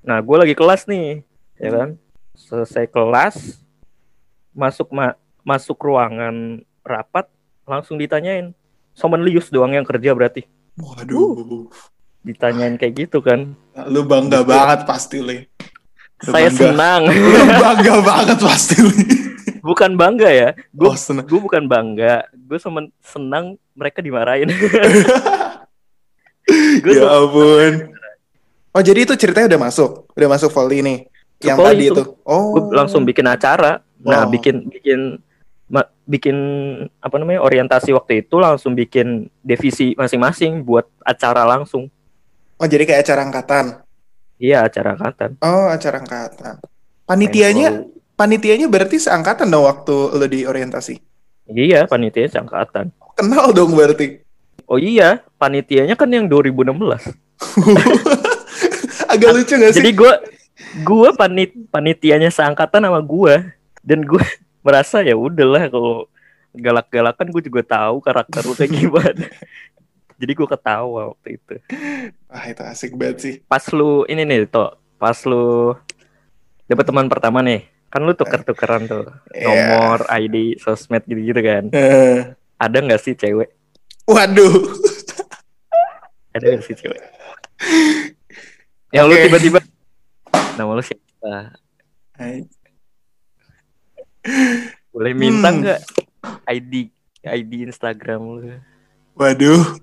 Nah 0.00 0.24
gue 0.24 0.36
lagi 0.40 0.54
kelas 0.56 0.88
nih 0.88 1.20
ya 1.60 1.70
kan. 1.76 1.88
Selesai 2.32 2.88
kelas 2.88 3.60
masuk 4.56 4.88
ma- 4.96 5.20
masuk 5.44 5.76
ruangan 5.76 6.64
rapat 6.86 7.26
langsung 7.64 7.98
ditanyain 7.98 8.54
Somen 8.92 9.20
Lius 9.20 9.50
doang 9.50 9.70
yang 9.70 9.82
kerja 9.82 10.10
berarti 10.10 10.46
Waduh. 10.74 11.66
ditanyain 12.22 12.74
kayak 12.74 12.94
gitu 13.02 13.18
kan 13.18 13.52
Lu 13.86 14.02
bangga 14.02 14.40
banget 14.40 14.82
pasti, 14.82 15.18
Le. 15.18 15.50
Lu 16.22 16.30
saya 16.30 16.46
bangga. 16.46 16.58
senang 16.62 17.02
Lu 17.34 17.60
bangga 17.60 17.94
banget 18.00 18.38
pasti, 18.38 18.76
Le. 18.78 18.94
bukan 19.60 19.92
bangga 19.94 20.28
ya 20.28 20.48
gue 20.70 20.86
Oh, 20.86 20.94
seneng. 20.94 21.24
gue 21.24 21.38
bukan 21.38 21.66
bangga 21.66 22.22
gue 22.30 22.56
sama 22.56 22.82
senang 23.00 23.44
mereka 23.72 23.98
dimarahin 23.98 24.46
gue 26.78 26.92
Ya 26.92 27.04
ampun. 27.04 27.90
Oh, 28.70 28.78
jadi 28.78 29.02
itu 29.02 29.16
ceritanya 29.16 29.48
udah 29.48 29.62
masuk. 29.62 29.90
Udah 30.12 30.28
masuk 30.30 30.52
volley 30.52 30.78
nih. 30.78 30.98
Yang 31.40 31.56
tadi 31.58 31.82
itu. 31.82 31.92
itu. 31.96 32.02
Oh. 32.22 32.54
langsung 32.70 33.02
bikin 33.02 33.24
acara 33.24 33.80
nah 33.98 34.22
Wow. 34.22 34.30
bikin 34.30 34.68
bikin 34.68 35.00
bikin 36.06 36.36
apa 36.96 37.16
namanya 37.16 37.42
orientasi 37.42 37.90
waktu 37.90 38.22
itu 38.22 38.38
langsung 38.38 38.72
bikin 38.72 39.26
divisi 39.40 39.90
masing-masing 39.92 40.62
buat 40.62 40.86
acara 41.00 41.42
langsung 41.42 41.90
Oh, 42.56 42.64
jadi 42.64 42.86
kayak 42.86 43.02
acara 43.02 43.20
angkatan. 43.20 43.64
iya 44.36 44.62
acara 44.62 44.94
angkatan 44.94 45.34
Oh, 45.40 45.66
acara 45.66 45.98
angkatan. 45.98 46.56
Panitianya, 47.04 47.84
panitianya 48.14 48.66
berarti 48.66 48.96
seangkatan 48.96 49.46
dong 49.46 49.62
waktu 49.62 49.92
lu 50.12 50.26
di 50.26 50.42
orientasi. 50.42 50.94
iya 51.48 51.84
panitia 51.84 52.26
seangkatan 52.28 52.94
Kenal 53.12 53.50
dong 53.50 53.74
berarti. 53.74 54.22
oh 54.64 54.78
iya 54.78 55.20
panitianya 55.34 55.94
kan 55.94 56.06
yang 56.06 56.26
2016 56.26 56.70
Agak 59.06 59.30
lucu 59.32 59.54
gak 59.54 59.72
sih? 59.72 59.80
jadi 59.80 59.90
gue 59.92 60.12
gue 60.82 61.08
panit 61.12 61.50
panitianya 61.68 62.28
seangkatan 62.28 62.84
sama 62.84 63.00
gue 63.00 63.34
dan 63.82 64.00
gue 64.02 64.22
merasa 64.66 64.98
ya 65.00 65.14
udahlah 65.14 65.70
kalau 65.70 66.10
galak-galakan 66.52 67.30
gue 67.30 67.42
juga 67.44 67.62
tahu 67.62 68.00
karakter 68.00 68.42
lu 68.42 68.52
kayak 68.52 68.72
gimana 68.72 69.26
jadi 70.20 70.32
gue 70.32 70.48
ketawa 70.48 71.12
waktu 71.12 71.36
itu 71.36 71.54
Wah, 72.26 72.44
itu 72.44 72.62
asik 72.64 72.92
banget 72.92 73.16
sih. 73.18 73.34
pas 73.44 73.62
lu 73.70 74.02
ini 74.04 74.24
nih 74.24 74.44
toh 74.46 74.72
pas 74.96 75.14
lu 75.22 75.76
dapet 76.64 76.82
teman 76.82 77.06
pertama 77.06 77.38
nih 77.40 77.62
kan 77.86 78.00
lu 78.00 78.10
tuker-tukeran 78.12 78.82
tuh 78.84 79.06
Iya. 79.30 79.46
nomor 79.46 80.02
ID 80.10 80.58
sosmed 80.58 81.04
gitu-gitu 81.04 81.38
kan 81.38 81.64
Eh, 81.70 82.32
ada 82.56 82.78
nggak 82.78 82.98
sih 82.98 83.12
cewek 83.12 83.52
waduh. 84.04 84.56
ada 86.32 86.44
nggak 86.48 86.64
sih 86.64 86.74
cewek 86.74 87.00
yang 88.90 89.04
lu 89.04 89.14
Oke. 89.14 89.28
tiba-tiba 89.28 89.60
nama 90.56 90.72
lu 90.72 90.80
siapa 90.80 91.52
Hai. 92.14 92.48
Boleh 94.88 95.12
minta 95.12 95.48
Hmm. 95.48 95.60
nggak 95.60 95.80
ID 96.46 96.72
ID 97.22 97.52
Instagram 97.64 98.20
lu 98.22 98.56
Waduh, 99.12 99.80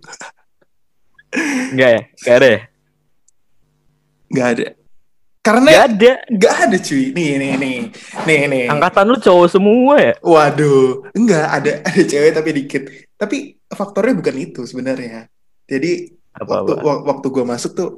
Enggak 1.69 1.89
ya? 1.89 2.01
Enggak 2.15 2.35
ada 2.35 2.47
ya? 2.47 2.61
nggak 4.29 4.47
ada. 4.49 4.65
Karena 5.39 5.67
Enggak 5.67 5.87
ada. 5.91 6.11
nggak 6.29 6.55
ada 6.63 6.77
cuy. 6.79 7.03
Nih, 7.11 7.31
nih, 7.35 7.51
nih, 7.55 7.77
nih, 8.23 8.39
nih. 8.47 8.63
Angkatan 8.67 9.05
lu 9.05 9.17
cowok 9.17 9.47
semua 9.49 9.93
ya? 9.99 10.13
Waduh, 10.19 11.09
enggak 11.11 11.45
ada 11.51 11.71
ada 11.81 12.01
cewek 12.01 12.31
tapi 12.31 12.49
dikit. 12.53 12.83
Tapi 13.13 13.37
faktornya 13.67 14.13
bukan 14.15 14.35
itu 14.35 14.61
sebenarnya. 14.63 15.27
Jadi 15.63 16.13
waktu 16.31 16.71
Apa-apa? 16.71 16.79
wa- 16.79 17.03
waktu 17.07 17.27
gue 17.27 17.43
masuk 17.43 17.71
tuh, 17.73 17.89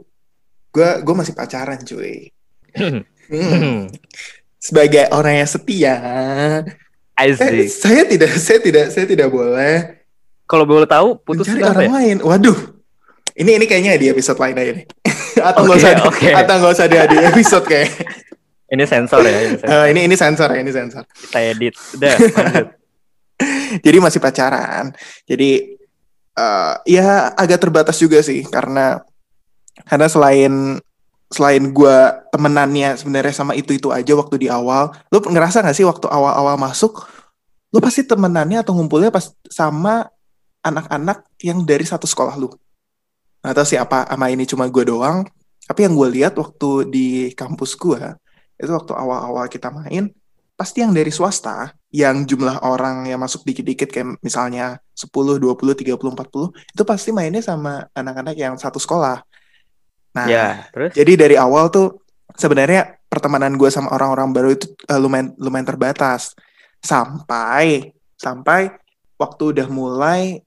gue 0.71 0.89
gue 1.01 1.15
masih 1.15 1.33
pacaran 1.33 1.79
cuy. 1.81 2.31
Hmm. 3.25 3.89
Sebagai 4.65 5.05
orang 5.13 5.45
yang 5.45 5.49
setia, 5.49 5.93
eh, 6.01 6.59
Asik. 7.13 7.69
saya 7.69 8.01
tidak 8.09 8.31
saya 8.41 8.59
tidak 8.59 8.85
saya 8.89 9.05
tidak 9.05 9.29
boleh 9.29 10.01
Kalau 10.49 10.65
boleh 10.65 10.89
tahu 10.89 11.21
putus 11.21 11.45
mencari 11.45 11.61
orang 11.69 11.85
ya? 11.85 11.91
lain. 12.01 12.17
Waduh, 12.25 12.57
ini 13.37 13.61
ini 13.61 13.65
kayaknya 13.69 13.93
di 13.97 14.09
episode 14.09 14.41
lain 14.41 14.57
aja 14.57 14.71
nih. 14.73 14.85
atau 15.49 15.61
nggak 15.69 15.77
Oke, 15.77 15.85
usah 15.85 15.91
oke. 16.05 16.29
atau 16.33 16.53
nggak 16.57 16.73
usah 16.73 16.85
di, 16.89 16.97
di 16.97 17.17
episode 17.21 17.65
kayak. 17.69 17.91
Ini 18.65 18.81
sensor 18.89 19.21
ya, 19.21 19.45
ini 19.45 19.61
sensor. 19.61 19.69
Eh, 19.69 19.85
ini 19.93 19.99
ini 20.09 20.15
sensor 20.17 20.49
ya 20.49 20.59
ini 20.65 20.71
sensor. 20.73 21.03
Kita 21.05 21.37
edit. 21.37 21.77
Udah, 21.95 22.13
lanjut. 22.17 22.67
Jadi 23.85 23.97
masih 24.01 24.17
pacaran. 24.17 24.89
Jadi 25.29 25.77
eh, 26.33 26.73
ya 26.89 27.29
agak 27.37 27.61
terbatas 27.61 28.01
juga 28.01 28.25
sih 28.25 28.41
karena 28.41 29.05
karena 29.85 30.07
selain 30.09 30.81
selain 31.31 31.73
gua 31.73 32.25
temenannya 32.29 32.95
sebenarnya 32.99 33.33
sama 33.33 33.53
itu 33.57 33.73
itu 33.73 33.89
aja 33.89 34.13
waktu 34.13 34.45
di 34.45 34.47
awal, 34.49 34.93
lu 35.09 35.17
ngerasa 35.21 35.65
nggak 35.65 35.75
sih 35.75 35.85
waktu 35.85 36.05
awal-awal 36.09 36.55
masuk, 36.57 37.05
lu 37.73 37.79
pasti 37.81 38.05
temenannya 38.05 38.61
atau 38.61 38.77
ngumpulnya 38.77 39.09
pas 39.09 39.33
sama 39.49 40.07
anak-anak 40.65 41.25
yang 41.41 41.61
dari 41.65 41.85
satu 41.85 42.05
sekolah 42.09 42.33
lu. 42.37 42.49
Nggak 43.45 43.53
tahu 43.61 43.67
sih 43.67 43.77
apa 43.77 44.09
sama 44.09 44.25
ini 44.33 44.49
cuma 44.49 44.65
gue 44.69 44.83
doang. 44.85 45.21
Tapi 45.65 45.81
yang 45.81 45.97
gue 45.97 46.09
lihat 46.21 46.37
waktu 46.37 46.69
di 46.93 47.07
kampus 47.33 47.73
gua 47.73 48.13
itu 48.55 48.71
waktu 48.71 48.93
awal-awal 48.95 49.49
kita 49.51 49.67
main, 49.73 50.13
pasti 50.55 50.79
yang 50.79 50.95
dari 50.95 51.11
swasta 51.11 51.75
yang 51.91 52.23
jumlah 52.23 52.63
orang 52.63 53.07
yang 53.11 53.19
masuk 53.19 53.43
dikit-dikit 53.43 53.91
kayak 53.91 54.15
misalnya 54.23 54.79
10, 54.95 55.11
20, 55.11 55.75
30, 55.75 55.99
40 55.99 56.55
itu 56.55 56.83
pasti 56.87 57.09
mainnya 57.11 57.43
sama 57.43 57.87
anak-anak 57.91 58.35
yang 58.39 58.55
satu 58.55 58.79
sekolah. 58.79 59.19
Nah, 60.15 60.25
Ya, 60.25 60.45
terus? 60.71 60.95
jadi 60.95 61.13
dari 61.19 61.35
awal 61.35 61.67
tuh 61.67 61.99
sebenarnya 62.33 62.95
pertemanan 63.05 63.55
gue 63.55 63.67
sama 63.67 63.91
orang-orang 63.91 64.31
baru 64.31 64.49
itu 64.51 64.65
eh, 64.87 64.95
lumayan 64.95 65.35
lumayan 65.35 65.67
terbatas 65.67 66.31
sampai 66.79 67.91
sampai 68.15 68.71
waktu 69.15 69.43
udah 69.51 69.67
mulai 69.67 70.39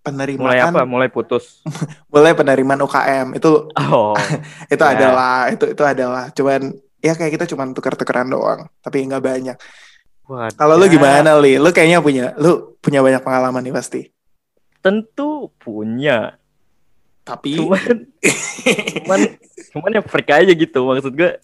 penerimaan 0.00 0.52
Mulai 0.52 0.60
apa? 0.60 0.84
Mulai 0.84 1.08
putus. 1.08 1.64
mulai 2.12 2.36
penerimaan 2.36 2.80
UKM 2.80 3.26
itu 3.34 3.72
Oh, 3.88 4.12
itu 4.72 4.80
Ya. 4.80 4.92
adalah 4.92 5.48
itu 5.48 5.64
itu 5.66 5.82
adalah 5.82 6.28
cuman 6.30 6.60
ya 7.00 7.12
kayak 7.12 7.32
kita 7.34 7.44
cuman 7.48 7.72
tuker-tukeran 7.72 8.28
doang 8.28 8.68
tapi 8.80 9.00
nggak 9.02 9.20
banyak 9.20 9.56
kalau 10.56 10.76
lu 10.76 10.88
gimana 10.88 11.36
li 11.36 11.56
lu 11.56 11.68
kayaknya 11.68 12.00
punya 12.00 12.32
lu 12.36 12.76
punya 12.80 13.00
banyak 13.00 13.20
pengalaman 13.20 13.60
nih 13.60 13.72
pasti 13.72 14.00
Tentu 14.80 15.48
punya. 15.56 16.36
Tapi 17.24 17.56
Cuman, 17.56 18.04
cuman, 19.00 19.20
cuman 19.72 19.90
ya 19.90 20.02
freak 20.04 20.30
aja 20.30 20.52
gitu. 20.52 20.78
Maksud 20.84 21.12
gue, 21.12 21.40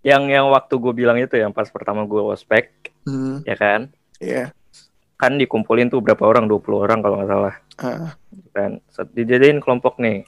yang 0.00 0.26
yang 0.26 0.48
waktu 0.48 0.74
gue 0.74 0.92
bilang 0.92 1.16
itu 1.16 1.36
yang 1.36 1.52
pas 1.52 1.68
pertama 1.68 2.02
gue 2.02 2.22
ospek, 2.24 2.72
Hmm, 3.04 3.40
ya 3.42 3.54
kan? 3.54 3.88
iya. 4.18 4.52
Kan 5.14 5.36
dikumpulin 5.36 5.88
tuh 5.88 5.98
berapa 5.98 6.22
orang? 6.22 6.46
20 6.46 6.62
orang 6.78 6.98
kalau 7.00 7.18
nggak 7.18 7.28
salah. 7.28 7.54
Ah, 7.76 8.14
kan 8.50 8.78
Set- 8.86 9.10
dijadiin 9.12 9.58
kelompok 9.58 9.98
nih. 9.98 10.22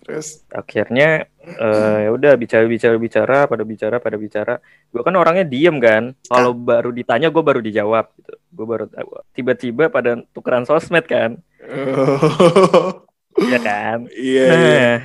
Terus? 0.00 0.42
Akhirnya 0.48 1.28
eh 1.40 1.98
ya 2.04 2.10
udah 2.10 2.32
bicara 2.34 2.64
bicara 2.64 2.96
bicara 2.96 3.38
pada 3.44 3.62
bicara 3.62 3.96
pada 3.98 4.16
bicara. 4.16 4.54
Gue 4.88 5.02
kan 5.02 5.12
orangnya 5.12 5.44
diem 5.44 5.76
kan? 5.76 6.16
Kalau 6.24 6.56
baru 6.56 6.88
ditanya 6.88 7.28
gue 7.28 7.42
baru 7.42 7.60
dijawab 7.60 8.08
gitu. 8.16 8.32
Gue 8.50 8.66
baru 8.66 8.84
tahu 8.86 9.08
tiba-tiba 9.30 9.84
pada 9.86 10.24
tukeran 10.32 10.64
sosmed 10.64 11.04
kan? 11.04 11.36
Oh, 11.68 13.04
ya 13.38 13.58
kan? 13.62 13.98
Iya 14.10 14.44
iya. 14.44 14.50
nah 14.50 14.96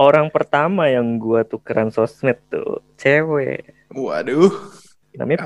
orang 0.00 0.32
pertama 0.32 0.88
yang 0.88 1.20
gue 1.20 1.44
tukeran 1.44 1.92
sosmed 1.92 2.40
tuh 2.48 2.80
cewek. 2.96 3.76
Waduh. 3.92 4.48
Namanya 5.12 5.44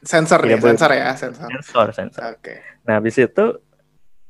sensor 0.00 0.40
Iya, 0.48 0.56
ya 0.56 0.64
sensor 0.64 0.90
ya 0.96 1.08
sensor. 1.12 1.48
Sensor 1.60 1.86
sensor. 1.92 2.22
Oke. 2.32 2.64
Nah 2.88 2.96
habis 2.96 3.20
itu 3.20 3.44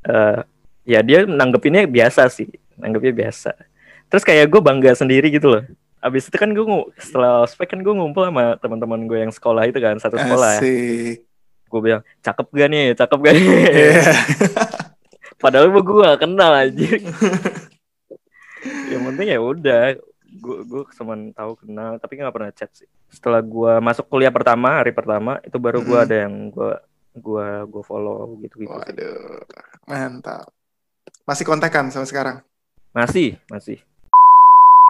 eh 0.02 0.40
ya 0.82 0.98
dia 1.06 1.22
nanggepinnya 1.22 1.86
biasa 1.86 2.26
sih 2.26 2.50
nanggepnya 2.74 3.14
biasa. 3.14 3.54
Terus 4.10 4.26
kayak 4.26 4.50
gue 4.50 4.60
bangga 4.60 4.92
sendiri 4.98 5.30
gitu 5.30 5.54
loh. 5.54 5.62
Abis 6.02 6.26
itu 6.26 6.34
kan 6.34 6.50
gue 6.50 6.66
setelah 6.98 7.46
ospek 7.46 7.78
kan 7.78 7.80
gue 7.80 7.94
ngumpul 7.94 8.26
sama 8.26 8.58
teman-teman 8.58 9.06
gue 9.06 9.22
yang 9.22 9.30
sekolah 9.30 9.70
itu 9.70 9.78
kan 9.78 9.94
satu 10.02 10.18
sekolah 10.18 10.58
ya. 10.58 10.60
asik. 10.60 11.16
Gue 11.70 11.80
bilang 11.80 12.02
cakep 12.20 12.46
gak 12.50 12.68
nih? 12.68 12.86
Cakep 12.98 13.18
gak 13.22 13.32
nih? 13.32 13.46
Iya. 13.46 14.02
padahal 15.42 15.74
gue 15.74 15.82
gak 15.82 16.22
kenal 16.22 16.54
aja 16.54 16.88
yang 18.92 19.02
penting 19.10 19.28
ya 19.34 19.38
udah 19.42 19.98
gue 20.32 20.58
gue 20.64 20.82
cuma 20.96 21.14
tahu 21.36 21.52
kenal 21.60 22.00
tapi 22.00 22.16
nggak 22.16 22.32
pernah 22.32 22.50
chat 22.54 22.70
sih. 22.72 22.88
Setelah 23.12 23.44
gue 23.44 23.72
masuk 23.84 24.08
kuliah 24.08 24.32
pertama 24.32 24.80
hari 24.80 24.94
pertama 24.96 25.36
itu 25.44 25.60
baru 25.60 25.84
gue 25.84 25.98
ada 25.98 26.16
yang 26.24 26.48
gue 26.48 26.72
gue 27.12 27.48
gue 27.68 27.82
follow 27.84 28.40
gitu 28.40 28.64
gitu 28.64 28.72
waduh 28.72 29.44
mantap. 29.84 30.48
Masih 31.28 31.44
kontekan 31.44 31.92
sama 31.92 32.08
sekarang? 32.08 32.40
Masih 32.96 33.36
masih. 33.52 33.84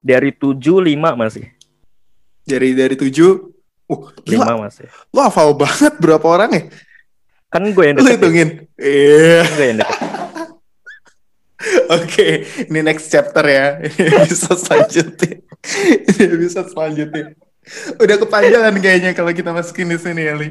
Dari 0.03 0.31
tujuh 0.31 0.79
lima 0.79 1.19
masih. 1.19 1.51
Dari 2.47 2.75
dari 2.79 2.95
tujuh? 2.95 3.51
Uh 3.91 4.15
gila 4.23 4.47
lima 4.47 4.71
masih. 4.71 4.87
lu 5.11 5.21
hafal 5.21 5.59
banget 5.59 5.99
berapa 5.99 6.23
orang 6.23 6.51
ya? 6.55 6.63
Kan 7.51 7.67
gue 7.75 7.85
yang 7.85 7.99
lu 7.99 8.07
deket 8.07 8.11
ya. 8.11 8.17
hitungin. 8.17 8.49
Iya. 8.79 9.39
Kan 9.43 9.53
gue 9.59 9.67
yang 9.67 9.79
deket 9.83 10.22
Oke, 11.93 12.47
ini 12.69 12.81
next 12.81 13.09
chapter 13.09 13.45
ya. 13.45 13.81
Ini 13.81 14.13
episode 14.27 14.61
selanjutnya. 14.61 15.35
Ini 16.09 16.25
episode 16.37 16.69
selanjutnya. 16.73 17.25
Udah 17.99 18.17
kepanjangan 18.19 18.75
kayaknya 18.83 19.11
kalau 19.15 19.31
kita 19.31 19.55
masukin 19.55 19.91
di 19.91 19.99
sini 20.01 20.23
ya, 20.27 20.35
Li. 20.35 20.49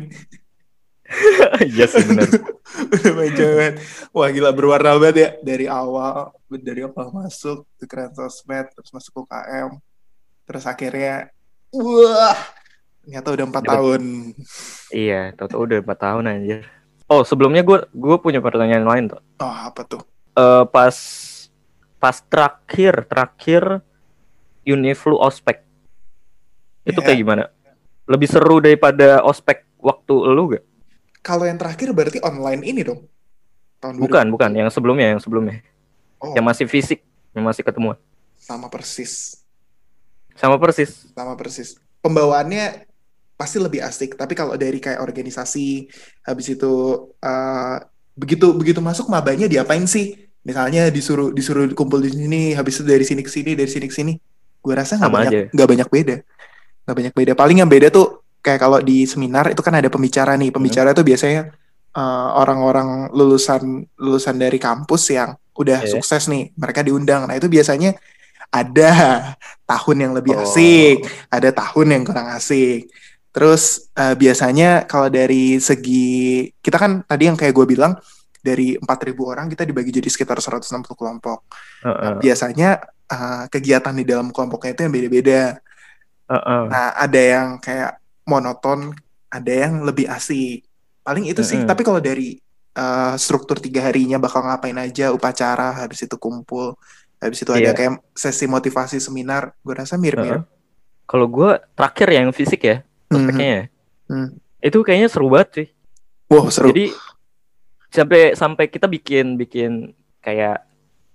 iya 1.76 1.92
sih 1.92 2.08
benar 2.08 2.24
Udah 2.96 3.12
banget. 3.20 3.74
Wah, 4.16 4.32
gila 4.32 4.56
berwarna 4.56 4.96
banget 4.96 5.16
ya 5.20 5.30
dari 5.44 5.68
awal, 5.68 6.32
dari 6.48 6.88
awal 6.88 7.12
masuk 7.12 7.68
ke 7.76 7.84
keren 7.84 8.16
sosmed, 8.16 8.72
terus 8.72 8.96
masuk 8.96 9.28
UKM, 9.28 9.76
terus 10.48 10.64
akhirnya, 10.64 11.28
wah, 11.76 12.40
ternyata 13.04 13.28
udah 13.34 13.46
empat 13.50 13.64
tahun. 13.66 14.02
iya 14.94 15.34
tau 15.34 15.50
udah 15.66 15.82
empat 15.82 16.00
tahun 16.00 16.24
anjir 16.30 16.60
oh 17.10 17.26
sebelumnya 17.26 17.66
gue 17.66 17.90
gue 17.92 18.18
punya 18.22 18.40
pertanyaan 18.40 18.86
lain 18.86 19.06
tuh 19.10 19.22
Oh, 19.42 19.50
apa 19.68 19.82
tuh? 19.90 20.06
Eh, 20.32 20.64
pas 20.68 20.96
pas 21.98 22.18
terakhir 22.26 23.06
terakhir 23.06 23.64
Uniflu 24.64 25.18
ospek 25.18 25.62
itu 26.84 26.98
Iya. 26.98 27.06
kayak 27.06 27.20
gimana? 27.20 27.44
Lebih 28.08 28.28
seru 28.28 28.58
daripada 28.58 29.22
ospek 29.22 29.66
waktu 29.78 30.14
lu 30.32 30.56
gak? 30.56 30.64
Kalau 31.22 31.46
yang 31.46 31.58
terakhir 31.58 31.94
berarti 31.94 32.18
online 32.22 32.62
ini 32.64 32.82
dong? 32.82 33.06
Tahun 33.78 33.98
Bukan, 33.98 34.26
bukan. 34.30 34.50
Yang 34.54 34.78
sebelumnya, 34.78 35.14
yang 35.14 35.22
sebelumnya. 35.22 35.62
2000. 35.62 36.22
Oh, 36.22 36.34
Yang 36.38 36.46
masih 36.46 36.66
fisik, 36.70 37.00
yang 37.34 37.46
masih 37.46 37.62
ketemu. 37.62 37.98
sama 38.38 38.70
persis. 38.70 39.38
Sama 40.34 40.58
persis. 40.58 41.06
sama 41.14 41.38
persis 41.38 41.78
pembawaannya 42.02 42.90
pasti 43.36 43.62
lebih 43.62 43.86
asik 43.86 44.18
tapi 44.18 44.34
kalau 44.34 44.58
dari 44.58 44.82
kayak 44.82 44.98
organisasi 44.98 45.86
habis 46.24 46.48
itu 46.50 46.74
eh, 47.22 47.78
begitu 48.18 48.52
begitu 48.54 48.80
masuk 48.84 49.08
mabanya 49.08 49.48
diapain 49.48 49.84
sih? 49.88 50.16
Misalnya 50.42 50.90
disuruh 50.90 51.30
disuruh 51.30 51.70
kumpul 51.78 52.02
di 52.02 52.10
sini 52.10 52.42
habis 52.58 52.82
itu 52.82 52.86
dari 52.90 53.06
sini 53.06 53.22
ke 53.22 53.30
sini 53.30 53.52
dari 53.54 53.70
sini 53.70 53.86
ke 53.86 53.94
sini. 53.94 54.14
Gue 54.62 54.74
rasa 54.74 54.98
nggak 54.98 55.12
banyak 55.14 55.32
nggak 55.54 55.70
banyak 55.70 55.88
beda. 55.90 56.16
Nggak 56.86 56.96
banyak 56.98 57.14
beda. 57.14 57.32
Paling 57.38 57.58
yang 57.62 57.70
beda 57.70 57.88
tuh 57.94 58.26
kayak 58.42 58.60
kalau 58.62 58.82
di 58.82 59.06
seminar 59.06 59.54
itu 59.54 59.62
kan 59.62 59.74
ada 59.78 59.90
pembicara 59.90 60.34
nih. 60.38 60.50
Pembicara 60.50 60.98
tuh 60.98 61.06
biasanya 61.06 61.54
eh, 61.94 62.30
orang-orang 62.42 63.14
lulusan 63.14 63.86
lulusan 64.02 64.36
dari 64.42 64.58
kampus 64.58 65.14
yang 65.14 65.38
udah 65.54 65.86
Oke. 65.86 65.94
sukses 65.94 66.26
nih. 66.26 66.50
Mereka 66.58 66.82
diundang. 66.82 67.30
Nah 67.30 67.38
itu 67.38 67.46
biasanya 67.46 67.94
ada 68.52 68.92
tahun 69.64 69.98
yang 70.10 70.12
lebih 70.18 70.36
Oh. 70.36 70.44
asik 70.44 71.08
ada 71.32 71.50
tahun 71.54 71.88
yang 71.96 72.04
kurang 72.04 72.28
asik. 72.34 72.90
Terus 73.32 73.88
eh, 73.96 74.16
biasanya 74.16 74.84
kalau 74.86 75.08
dari 75.08 75.56
segi 75.58 76.46
kita 76.60 76.76
kan 76.76 76.92
tadi 77.08 77.32
yang 77.32 77.40
kayak 77.40 77.56
gue 77.56 77.66
bilang 77.66 77.96
dari 78.42 78.76
4.000 78.76 79.16
orang 79.24 79.48
kita 79.48 79.64
dibagi 79.64 79.94
jadi 79.94 80.10
sekitar 80.12 80.36
160 80.42 80.84
kelompok. 80.98 81.46
Heeh, 81.86 82.20
Biasanya 82.20 82.70
eh, 83.08 83.44
kegiatan 83.48 83.96
di 83.96 84.04
dalam 84.04 84.36
kelompoknya 84.36 84.76
itu 84.76 84.82
yang 84.84 84.94
beda-beda. 84.94 85.42
heeh. 86.28 86.62
Nah, 86.68 86.88
ada 86.96 87.22
yang 87.22 87.48
kayak 87.60 88.00
monoton, 88.26 88.92
ada 89.28 89.52
yang 89.52 89.84
lebih 89.84 90.12
asik. 90.12 90.64
Paling 91.02 91.28
itu 91.28 91.42
sih. 91.42 91.60
Mm-mm. 91.64 91.70
Tapi 91.70 91.82
kalau 91.84 92.00
dari 92.04 92.36
eh, 92.72 93.14
struktur 93.16 93.60
tiga 93.60 93.84
harinya 93.84 94.20
bakal 94.20 94.44
ngapain 94.44 94.76
aja, 94.76 95.12
upacara, 95.12 95.72
habis 95.72 96.04
itu 96.04 96.16
kumpul, 96.16 96.76
habis 97.20 97.40
itu 97.40 97.52
ada 97.52 97.72
Iya. 97.72 97.78
kayak 97.78 97.94
sesi 98.12 98.44
motivasi 98.44 98.98
seminar, 99.00 99.56
gue 99.62 99.76
rasa 99.76 99.96
mirip-mirip. 99.96 100.44
Kalau 101.06 101.28
gue 101.28 101.60
terakhir 101.76 102.08
yang 102.10 102.28
fisik 102.32 102.62
ya, 102.64 102.78
ospeknya 103.12 103.48
ya. 103.48 103.64
Hmm. 104.08 104.30
Itu 104.60 104.82
kayaknya 104.82 105.08
seru 105.08 105.28
banget 105.28 105.50
sih. 105.54 105.68
Wow, 106.28 106.48
seru. 106.48 106.70
Jadi 106.70 106.96
sampai 107.88 108.22
sampai 108.34 108.66
kita 108.66 108.86
bikin 108.86 109.36
bikin 109.36 109.72
kayak 110.20 110.64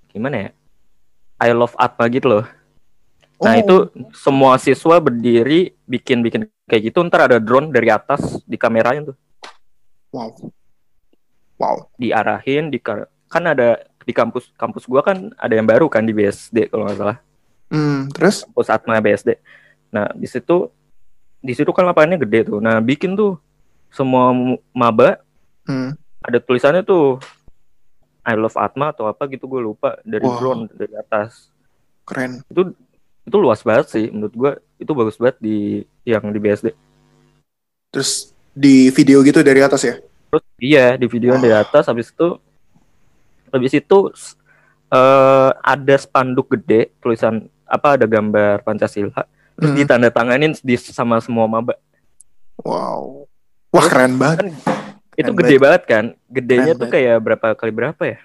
gimana 0.06 0.36
ya? 0.36 0.50
I 1.38 1.50
love 1.50 1.72
Atma 1.74 2.06
gitu 2.06 2.28
loh. 2.30 2.44
Nah 3.36 3.52
Oh. 3.52 3.60
itu 3.60 3.76
semua 4.14 4.56
siswa 4.56 4.96
berdiri 4.96 5.76
bikin 5.84 6.20
bikin 6.20 6.48
kayak 6.64 6.82
gitu. 6.86 7.00
Ntar 7.02 7.26
ada 7.26 7.38
drone 7.38 7.68
dari 7.68 7.88
atas 7.88 8.40
di 8.42 8.56
kamerain 8.56 9.04
tuh, 9.04 9.16
Wow. 10.08 10.32
Wow. 11.56 11.88
diarahin 11.96 12.68
di 12.68 12.76
ka- 12.76 13.08
kan 13.26 13.44
ada 13.46 13.76
di 14.00 14.12
kampus 14.12 14.52
kampus 14.54 14.84
gua 14.84 15.00
kan 15.00 15.32
ada 15.34 15.52
yang 15.52 15.64
baru 15.64 15.88
kan 15.88 16.00
di 16.00 16.12
BSD 16.12 16.68
kalau 16.68 16.84
nggak 16.84 16.96
salah 16.96 17.18
Hmm, 17.66 18.06
terus? 18.08 18.44
kampus 18.46 18.68
Atma 18.68 18.96
BSD. 18.98 19.36
Nah 19.90 20.12
di 20.12 20.24
situ 20.24 20.70
di 21.46 21.54
situ 21.54 21.70
kan 21.70 21.86
lapangannya 21.86 22.18
gede 22.18 22.50
tuh. 22.50 22.58
Nah 22.58 22.82
bikin 22.82 23.14
tuh 23.14 23.38
semua 23.88 24.34
mu- 24.34 24.60
maba 24.74 25.22
Hmm. 25.62 25.94
ada 26.20 26.38
tulisannya 26.38 26.82
tuh 26.82 27.18
I 28.22 28.34
love 28.34 28.54
Atma 28.54 28.90
atau 28.90 29.06
apa 29.06 29.26
gitu 29.26 29.46
gue 29.46 29.62
lupa 29.62 29.98
dari 30.02 30.22
Wow. 30.22 30.38
drone 30.38 30.62
dari 30.74 30.94
atas. 30.94 31.50
Keren. 32.02 32.42
Itu 32.46 32.74
itu 33.22 33.36
luas 33.38 33.62
banget 33.62 33.86
sih 33.90 34.06
menurut 34.10 34.34
gua 34.34 34.52
itu 34.78 34.90
bagus 34.90 35.18
banget 35.18 35.38
di 35.38 35.56
yang 36.02 36.22
di 36.30 36.38
BSD. 36.38 36.70
Terus 37.90 38.30
di 38.50 38.90
video 38.90 39.22
gitu 39.22 39.42
dari 39.42 39.58
atas 39.58 39.82
ya? 39.82 39.94
Terus 40.30 40.44
iya 40.58 40.94
di 40.94 41.06
video 41.06 41.34
Wah. 41.34 41.42
dari 41.42 41.54
atas 41.54 41.86
habis 41.86 42.10
itu 42.10 42.28
habis 43.50 43.72
itu 43.74 43.98
eh, 44.88 45.50
ada 45.52 45.94
spanduk 45.98 46.46
gede 46.54 46.94
tulisan 46.98 47.46
apa 47.66 47.98
ada 47.98 48.06
gambar 48.06 48.62
Pancasila 48.62 49.26
terus 49.56 49.70
Hmm. 49.72 49.78
ditandatanganin 49.80 50.52
di 50.60 50.76
sama 50.76 51.18
semua 51.18 51.48
maba. 51.48 51.74
Wow. 52.60 53.24
Wah, 53.72 53.86
keren 53.88 54.16
banget. 54.20 54.52
Itu 55.16 55.32
Keren 55.32 55.38
gede 55.40 55.56
banget 55.56 55.82
kan? 55.88 56.04
Gedenya 56.28 56.72
Keren 56.76 56.80
tuh 56.80 56.88
kayak 56.92 57.16
berapa 57.24 57.46
kali 57.56 57.72
berapa 57.72 58.02
ya? 58.04 58.18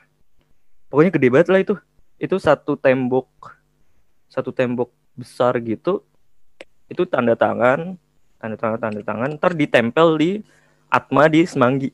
Pokoknya 0.91 1.11
gede 1.15 1.27
banget 1.31 1.47
lah 1.47 1.59
itu. 1.63 1.75
Itu 2.19 2.35
satu 2.37 2.75
tembok 2.75 3.27
satu 4.31 4.55
tembok 4.55 4.91
besar 5.15 5.59
gitu. 5.59 6.03
Itu 6.87 7.03
tanda 7.03 7.35
tangan, 7.35 7.99
tanda 8.39 8.55
tangan, 8.55 8.79
tanda 8.79 9.01
tangan, 9.03 9.29
ntar 9.35 9.51
ditempel 9.51 10.15
di 10.15 10.31
Atma 10.87 11.27
di 11.27 11.43
Semanggi. 11.43 11.91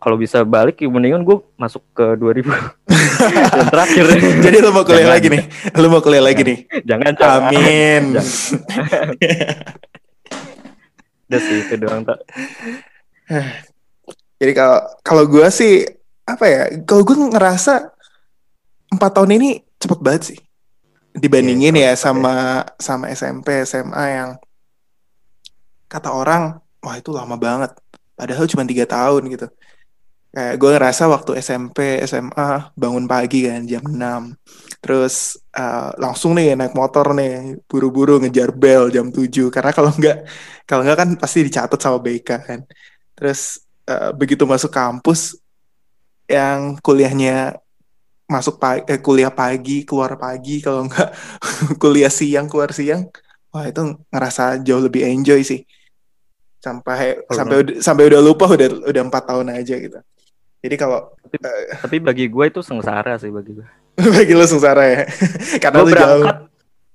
Kalau 0.00 0.16
bisa 0.16 0.40
balik, 0.48 0.80
ya 0.80 0.88
mendingan 0.88 1.20
gue 1.22 1.38
masuk 1.60 1.84
ke 1.92 2.16
2000 2.16 2.48
yang 3.60 3.68
terakhir. 3.68 4.04
Jadi 4.40 4.56
lu 4.64 4.72
mau 4.72 4.82
kuliah 4.82 5.04
Jangan. 5.04 5.14
lagi 5.14 5.28
nih? 5.28 5.42
Lu 5.76 5.86
mau 5.92 6.00
kuliah 6.00 6.24
lagi 6.24 6.42
nih? 6.42 6.58
Jangan, 6.88 7.12
jangan. 7.20 7.40
Amin. 7.52 8.02
Jangan. 8.16 9.06
Udah 11.30 11.40
sih 11.44 11.56
itu 11.62 11.74
doang 11.76 12.02
tak. 12.02 12.18
Jadi 14.40 14.52
kalau 14.56 14.78
kalau 15.04 15.24
gue 15.28 15.46
sih 15.52 15.84
apa 16.24 16.44
ya? 16.48 16.62
Kalau 16.88 17.04
gue 17.04 17.16
ngerasa 17.30 17.92
empat 18.90 19.10
tahun 19.14 19.36
ini 19.36 19.50
cepet 19.76 20.00
banget 20.00 20.22
sih 20.34 20.40
dibandingin 21.16 21.74
Iya, 21.74 21.94
ya 21.94 21.94
sama 21.98 22.66
sama 22.78 23.10
SMP 23.10 23.66
SMA 23.66 24.04
yang 24.14 24.30
kata 25.90 26.14
orang 26.14 26.62
wah 26.82 26.96
itu 26.96 27.10
lama 27.10 27.34
banget. 27.34 27.74
Padahal 28.14 28.46
cuma 28.46 28.62
tiga 28.68 28.84
tahun 28.86 29.26
gitu. 29.32 29.46
Kayak 30.30 30.62
gue 30.62 30.70
ngerasa 30.78 31.02
waktu 31.10 31.42
SMP 31.42 31.98
SMA 32.06 32.70
bangun 32.78 33.10
pagi 33.10 33.50
kan 33.50 33.66
jam 33.66 33.82
6 33.82 33.98
terus 34.78 35.36
uh, 35.58 35.90
langsung 35.98 36.38
nih 36.38 36.54
naik 36.54 36.72
motor 36.72 37.12
nih 37.18 37.58
buru-buru 37.66 38.22
ngejar 38.22 38.54
bel 38.54 38.94
jam 38.94 39.10
7 39.10 39.50
karena 39.50 39.74
kalau 39.74 39.90
nggak 39.90 40.18
kalau 40.70 40.86
nggak 40.86 40.98
kan 41.02 41.10
pasti 41.18 41.42
dicatat 41.50 41.78
sama 41.82 41.98
BK 41.98 42.30
kan. 42.46 42.60
Terus 43.18 43.58
uh, 43.90 44.14
begitu 44.14 44.46
masuk 44.46 44.70
kampus 44.70 45.34
yang 46.30 46.78
kuliahnya 46.78 47.58
masuk 48.30 48.62
pagi, 48.62 48.86
eh, 48.86 49.02
kuliah 49.02 49.34
pagi 49.34 49.82
keluar 49.82 50.14
pagi 50.14 50.62
kalau 50.62 50.86
nggak 50.86 51.10
kuliah 51.82 52.06
siang 52.06 52.46
keluar 52.46 52.70
siang 52.70 53.10
wah 53.50 53.66
itu 53.66 53.98
ngerasa 54.14 54.62
jauh 54.62 54.78
lebih 54.78 55.10
enjoy 55.10 55.42
sih. 55.42 55.66
Sampai 56.62 57.18
oh, 57.26 57.34
sampai 57.34 57.56
udah, 57.66 57.74
sampai 57.82 58.04
udah 58.06 58.20
lupa 58.22 58.46
udah 58.46 58.86
udah 58.86 59.02
empat 59.10 59.26
tahun 59.26 59.58
aja 59.58 59.74
gitu 59.74 59.98
jadi 60.60 60.76
kalau 60.76 61.16
tapi, 61.24 61.36
uh, 61.40 61.64
tapi 61.80 61.96
bagi 62.04 62.24
gue 62.28 62.44
itu 62.44 62.60
sengsara 62.60 63.16
sih 63.16 63.32
bagi 63.32 63.56
gue. 63.56 63.68
bagi 64.16 64.32
lo 64.36 64.44
sengsara 64.44 64.84
ya. 64.84 65.02
karena 65.62 65.78
gue 65.80 65.92
berangkat. 65.92 66.36
Jauh. 66.36 66.48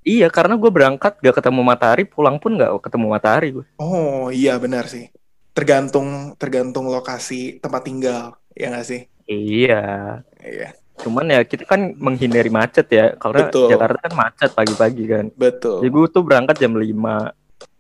Iya, 0.06 0.28
karena 0.30 0.54
gue 0.54 0.70
berangkat 0.70 1.14
gak 1.18 1.36
ketemu 1.42 1.62
matahari, 1.66 2.06
pulang 2.06 2.38
pun 2.38 2.62
gak 2.62 2.70
ketemu 2.78 3.06
matahari 3.10 3.48
gue. 3.58 3.66
Oh 3.82 4.30
iya 4.30 4.62
benar 4.62 4.86
sih. 4.86 5.10
Tergantung 5.58 6.38
tergantung 6.38 6.86
lokasi 6.94 7.58
tempat 7.58 7.82
tinggal, 7.90 8.38
ya 8.54 8.70
gak 8.70 8.86
sih? 8.86 9.10
Iya. 9.26 10.22
Iya. 10.46 10.78
Cuman 11.02 11.26
ya 11.34 11.42
kita 11.42 11.66
kan 11.66 11.98
menghindari 11.98 12.54
macet 12.54 12.86
ya, 12.94 13.18
karena 13.18 13.50
Betul. 13.50 13.74
Jakarta 13.74 13.98
kan 13.98 14.14
macet 14.14 14.50
pagi-pagi 14.54 15.04
kan. 15.10 15.26
Betul. 15.34 15.82
Jadi 15.82 15.90
gue 15.90 16.06
tuh 16.14 16.22
berangkat 16.22 16.62
jam 16.62 16.78
5 16.78 16.86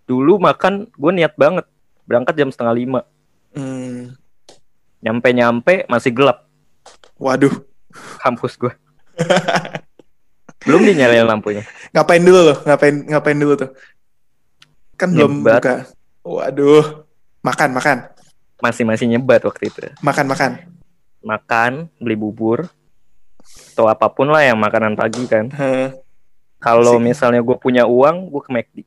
Dulu 0.09 0.33
makan 0.41 0.89
gue 0.97 1.11
niat 1.13 1.37
banget 1.37 1.65
berangkat 2.09 2.33
jam 2.41 2.49
setengah 2.49 2.73
lima. 2.73 3.01
Hmm 3.53 4.17
nyampe-nyampe 5.05 5.85
masih 5.85 6.09
gelap. 6.09 6.49
Waduh. 7.21 7.53
Kampus 8.25 8.57
gue. 8.57 8.73
belum 10.65 10.81
dinyalain 10.81 11.29
lampunya. 11.29 11.61
Ngapain 11.93 12.25
dulu 12.25 12.39
loh? 12.51 12.57
Ngapain 12.65 12.95
ngapain 13.05 13.37
dulu 13.37 13.53
tuh? 13.53 13.71
Kan 14.97 15.13
belum 15.13 15.45
buka. 15.45 15.85
Waduh. 16.25 17.05
Makan, 17.45 17.77
makan. 17.77 17.97
Masih 18.57 18.81
masih 18.81 19.05
nyebat 19.05 19.45
waktu 19.45 19.69
itu. 19.69 19.79
Makan, 20.01 20.25
makan. 20.25 20.51
Makan, 21.21 21.71
beli 22.01 22.17
bubur 22.17 22.65
atau 23.45 23.85
apa 23.85 24.09
pun 24.09 24.25
lah 24.25 24.41
yang 24.41 24.57
makanan 24.57 24.97
pagi 24.97 25.29
kan. 25.29 25.53
Kalau 26.57 26.97
misalnya 26.97 27.45
gue 27.45 27.57
punya 27.61 27.85
uang, 27.85 28.33
gue 28.33 28.41
ke 28.41 28.49
McD. 28.49 28.77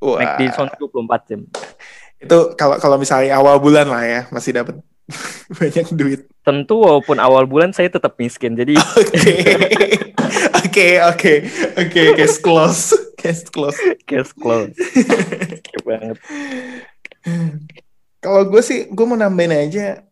Wah. 0.00 0.24
McD 0.24 0.56
son 0.56 0.72
24 0.72 1.28
jam. 1.28 1.40
Itu 2.16 2.56
kalau 2.56 2.80
kalau 2.80 2.96
misalnya 2.96 3.36
awal 3.36 3.60
bulan 3.60 3.88
lah 3.92 4.04
ya, 4.04 4.20
masih 4.32 4.56
dapat 4.56 4.80
banyak 5.58 5.86
duit. 5.94 6.20
Tentu 6.42 6.80
walaupun 6.82 7.20
awal 7.20 7.44
bulan 7.44 7.70
saya 7.74 7.90
tetap 7.90 8.16
miskin. 8.16 8.56
Jadi 8.56 8.74
Oke, 10.70 11.02
oke. 11.02 11.34
Oke, 11.76 12.02
case 12.14 12.38
close. 12.38 12.94
Case 13.18 13.42
close. 13.50 13.76
Case 14.06 14.32
close. 14.32 14.70
banget. 15.82 16.16
Kalau 18.22 18.42
gue 18.46 18.62
sih, 18.62 18.86
gue 18.86 19.04
mau 19.08 19.18
nambahin 19.18 19.66
aja. 19.66 20.06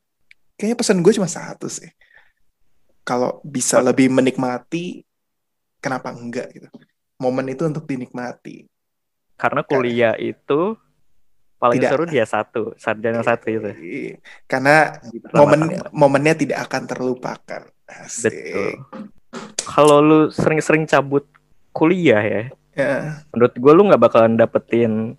Kayaknya 0.59 0.77
pesan 0.77 1.01
gue 1.05 1.13
cuma 1.15 1.31
satu 1.31 1.71
sih. 1.71 1.87
Kalau 3.07 3.41
bisa 3.47 3.79
lebih 3.79 4.11
menikmati, 4.11 5.07
kenapa 5.79 6.11
enggak 6.11 6.51
gitu. 6.53 6.69
Momen 7.23 7.55
itu 7.55 7.63
untuk 7.65 7.87
dinikmati. 7.87 8.67
Karena 9.39 9.63
kuliah 9.63 10.19
itu 10.19 10.75
paling 11.59 11.83
tidak. 11.83 11.91
seru 11.91 12.05
dia 12.07 12.25
satu 12.25 12.63
sarjana 12.79 13.21
satu 13.27 13.47
itu. 13.51 13.71
Karena 14.47 14.95
momen 15.35 15.75
momennya 15.91 16.35
tidak 16.39 16.59
akan 16.71 16.83
terlupakan. 16.87 17.63
Asik. 17.85 18.31
betul. 18.31 18.73
Kalau 19.69 19.99
lu 20.01 20.21
sering-sering 20.33 20.89
cabut 20.89 21.27
kuliah 21.77 22.23
ya 22.25 22.43
ya. 22.79 22.95
menurut 23.35 23.55
gue 23.59 23.73
lu 23.75 23.83
nggak 23.91 24.03
bakalan 24.03 24.39
dapetin 24.39 25.19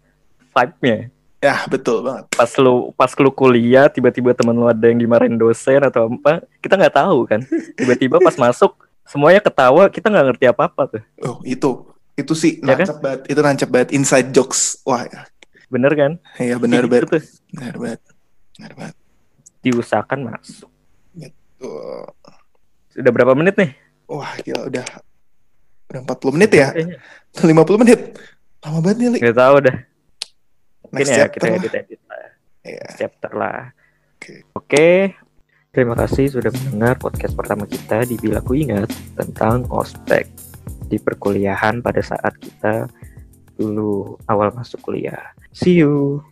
vibe-nya. 0.55 1.11
Ya 1.39 1.63
betul 1.71 2.03
banget. 2.03 2.31
Pas 2.35 2.51
lu 2.59 2.91
pas 2.95 3.11
lu 3.15 3.31
kuliah 3.31 3.87
tiba-tiba 3.87 4.35
temen 4.35 4.55
lu 4.55 4.67
ada 4.67 4.83
yang 4.87 4.99
dimarahin 4.99 5.39
dosen 5.39 5.79
atau 5.83 6.07
apa 6.07 6.43
kita 6.63 6.75
nggak 6.79 6.95
tahu 6.95 7.19
kan. 7.27 7.43
Tiba-tiba 7.75 8.19
pas 8.19 8.35
masuk 8.49 8.75
semuanya 9.07 9.43
ketawa 9.43 9.87
kita 9.91 10.07
nggak 10.07 10.25
ngerti 10.33 10.45
apa 10.51 10.61
apa 10.67 10.81
tuh. 10.87 11.03
Oh 11.23 11.39
itu. 11.43 11.87
Itu 12.19 12.35
sih 12.35 12.59
ya 12.59 12.75
nancep 12.75 12.99
kan? 12.99 13.03
banget 13.03 13.21
itu 13.31 13.39
nancep 13.39 13.69
banget 13.71 13.89
inside 13.95 14.31
jokes. 14.35 14.83
Wah 14.83 15.07
ya 15.07 15.23
Bener 15.69 15.93
kan? 15.93 16.11
Iya 16.41 16.57
bener 16.57 16.85
gitu 16.85 16.91
banget. 16.91 17.25
Bener 17.53 17.75
banget. 17.77 18.01
Bener 18.57 18.71
banget. 18.75 18.95
Diusahakan 19.61 20.19
masuk. 20.33 20.71
Betul. 21.13 22.05
Sudah 22.89 23.11
berapa 23.13 23.33
menit 23.37 23.55
nih? 23.55 23.71
Wah 24.09 24.33
gila 24.41 24.65
udah 24.65 24.85
udah 25.89 26.01
40 26.05 26.35
menit 26.37 26.51
ya? 26.53 26.73
Lima 27.45 27.65
50 27.65 27.81
menit. 27.81 27.99
Lama 28.59 28.79
banget 28.83 28.97
nih, 28.99 29.09
Li. 29.15 29.19
Gak 29.23 29.37
tau 29.37 29.53
udah. 29.61 29.75
Mungkin 30.89 31.05
Next 31.05 31.15
ya 31.15 31.25
kita 31.29 31.45
edit-edit 31.53 32.01
lah. 32.09 32.25
Yeah. 32.65 32.89
Chapter 32.97 33.31
lah. 33.37 33.59
Oke. 34.17 34.25
Okay. 34.25 34.37
Okay. 34.53 34.97
Terima 35.69 35.93
kasih 35.93 36.33
sudah 36.33 36.49
mendengar 36.49 36.97
podcast 36.97 37.37
pertama 37.37 37.69
kita 37.69 38.01
di 38.01 38.17
Bila 38.17 38.41
Ku 38.41 38.57
Ingat 38.57 38.89
tentang 39.13 39.69
ospek 39.69 40.25
di 40.89 40.97
perkuliahan 40.97 41.85
pada 41.85 42.01
saat 42.01 42.33
kita 42.41 42.89
dulu 43.59 44.15
awal 44.31 44.55
masuk 44.55 44.79
kuliah. 44.79 45.35
See 45.51 45.75
you. 45.83 46.23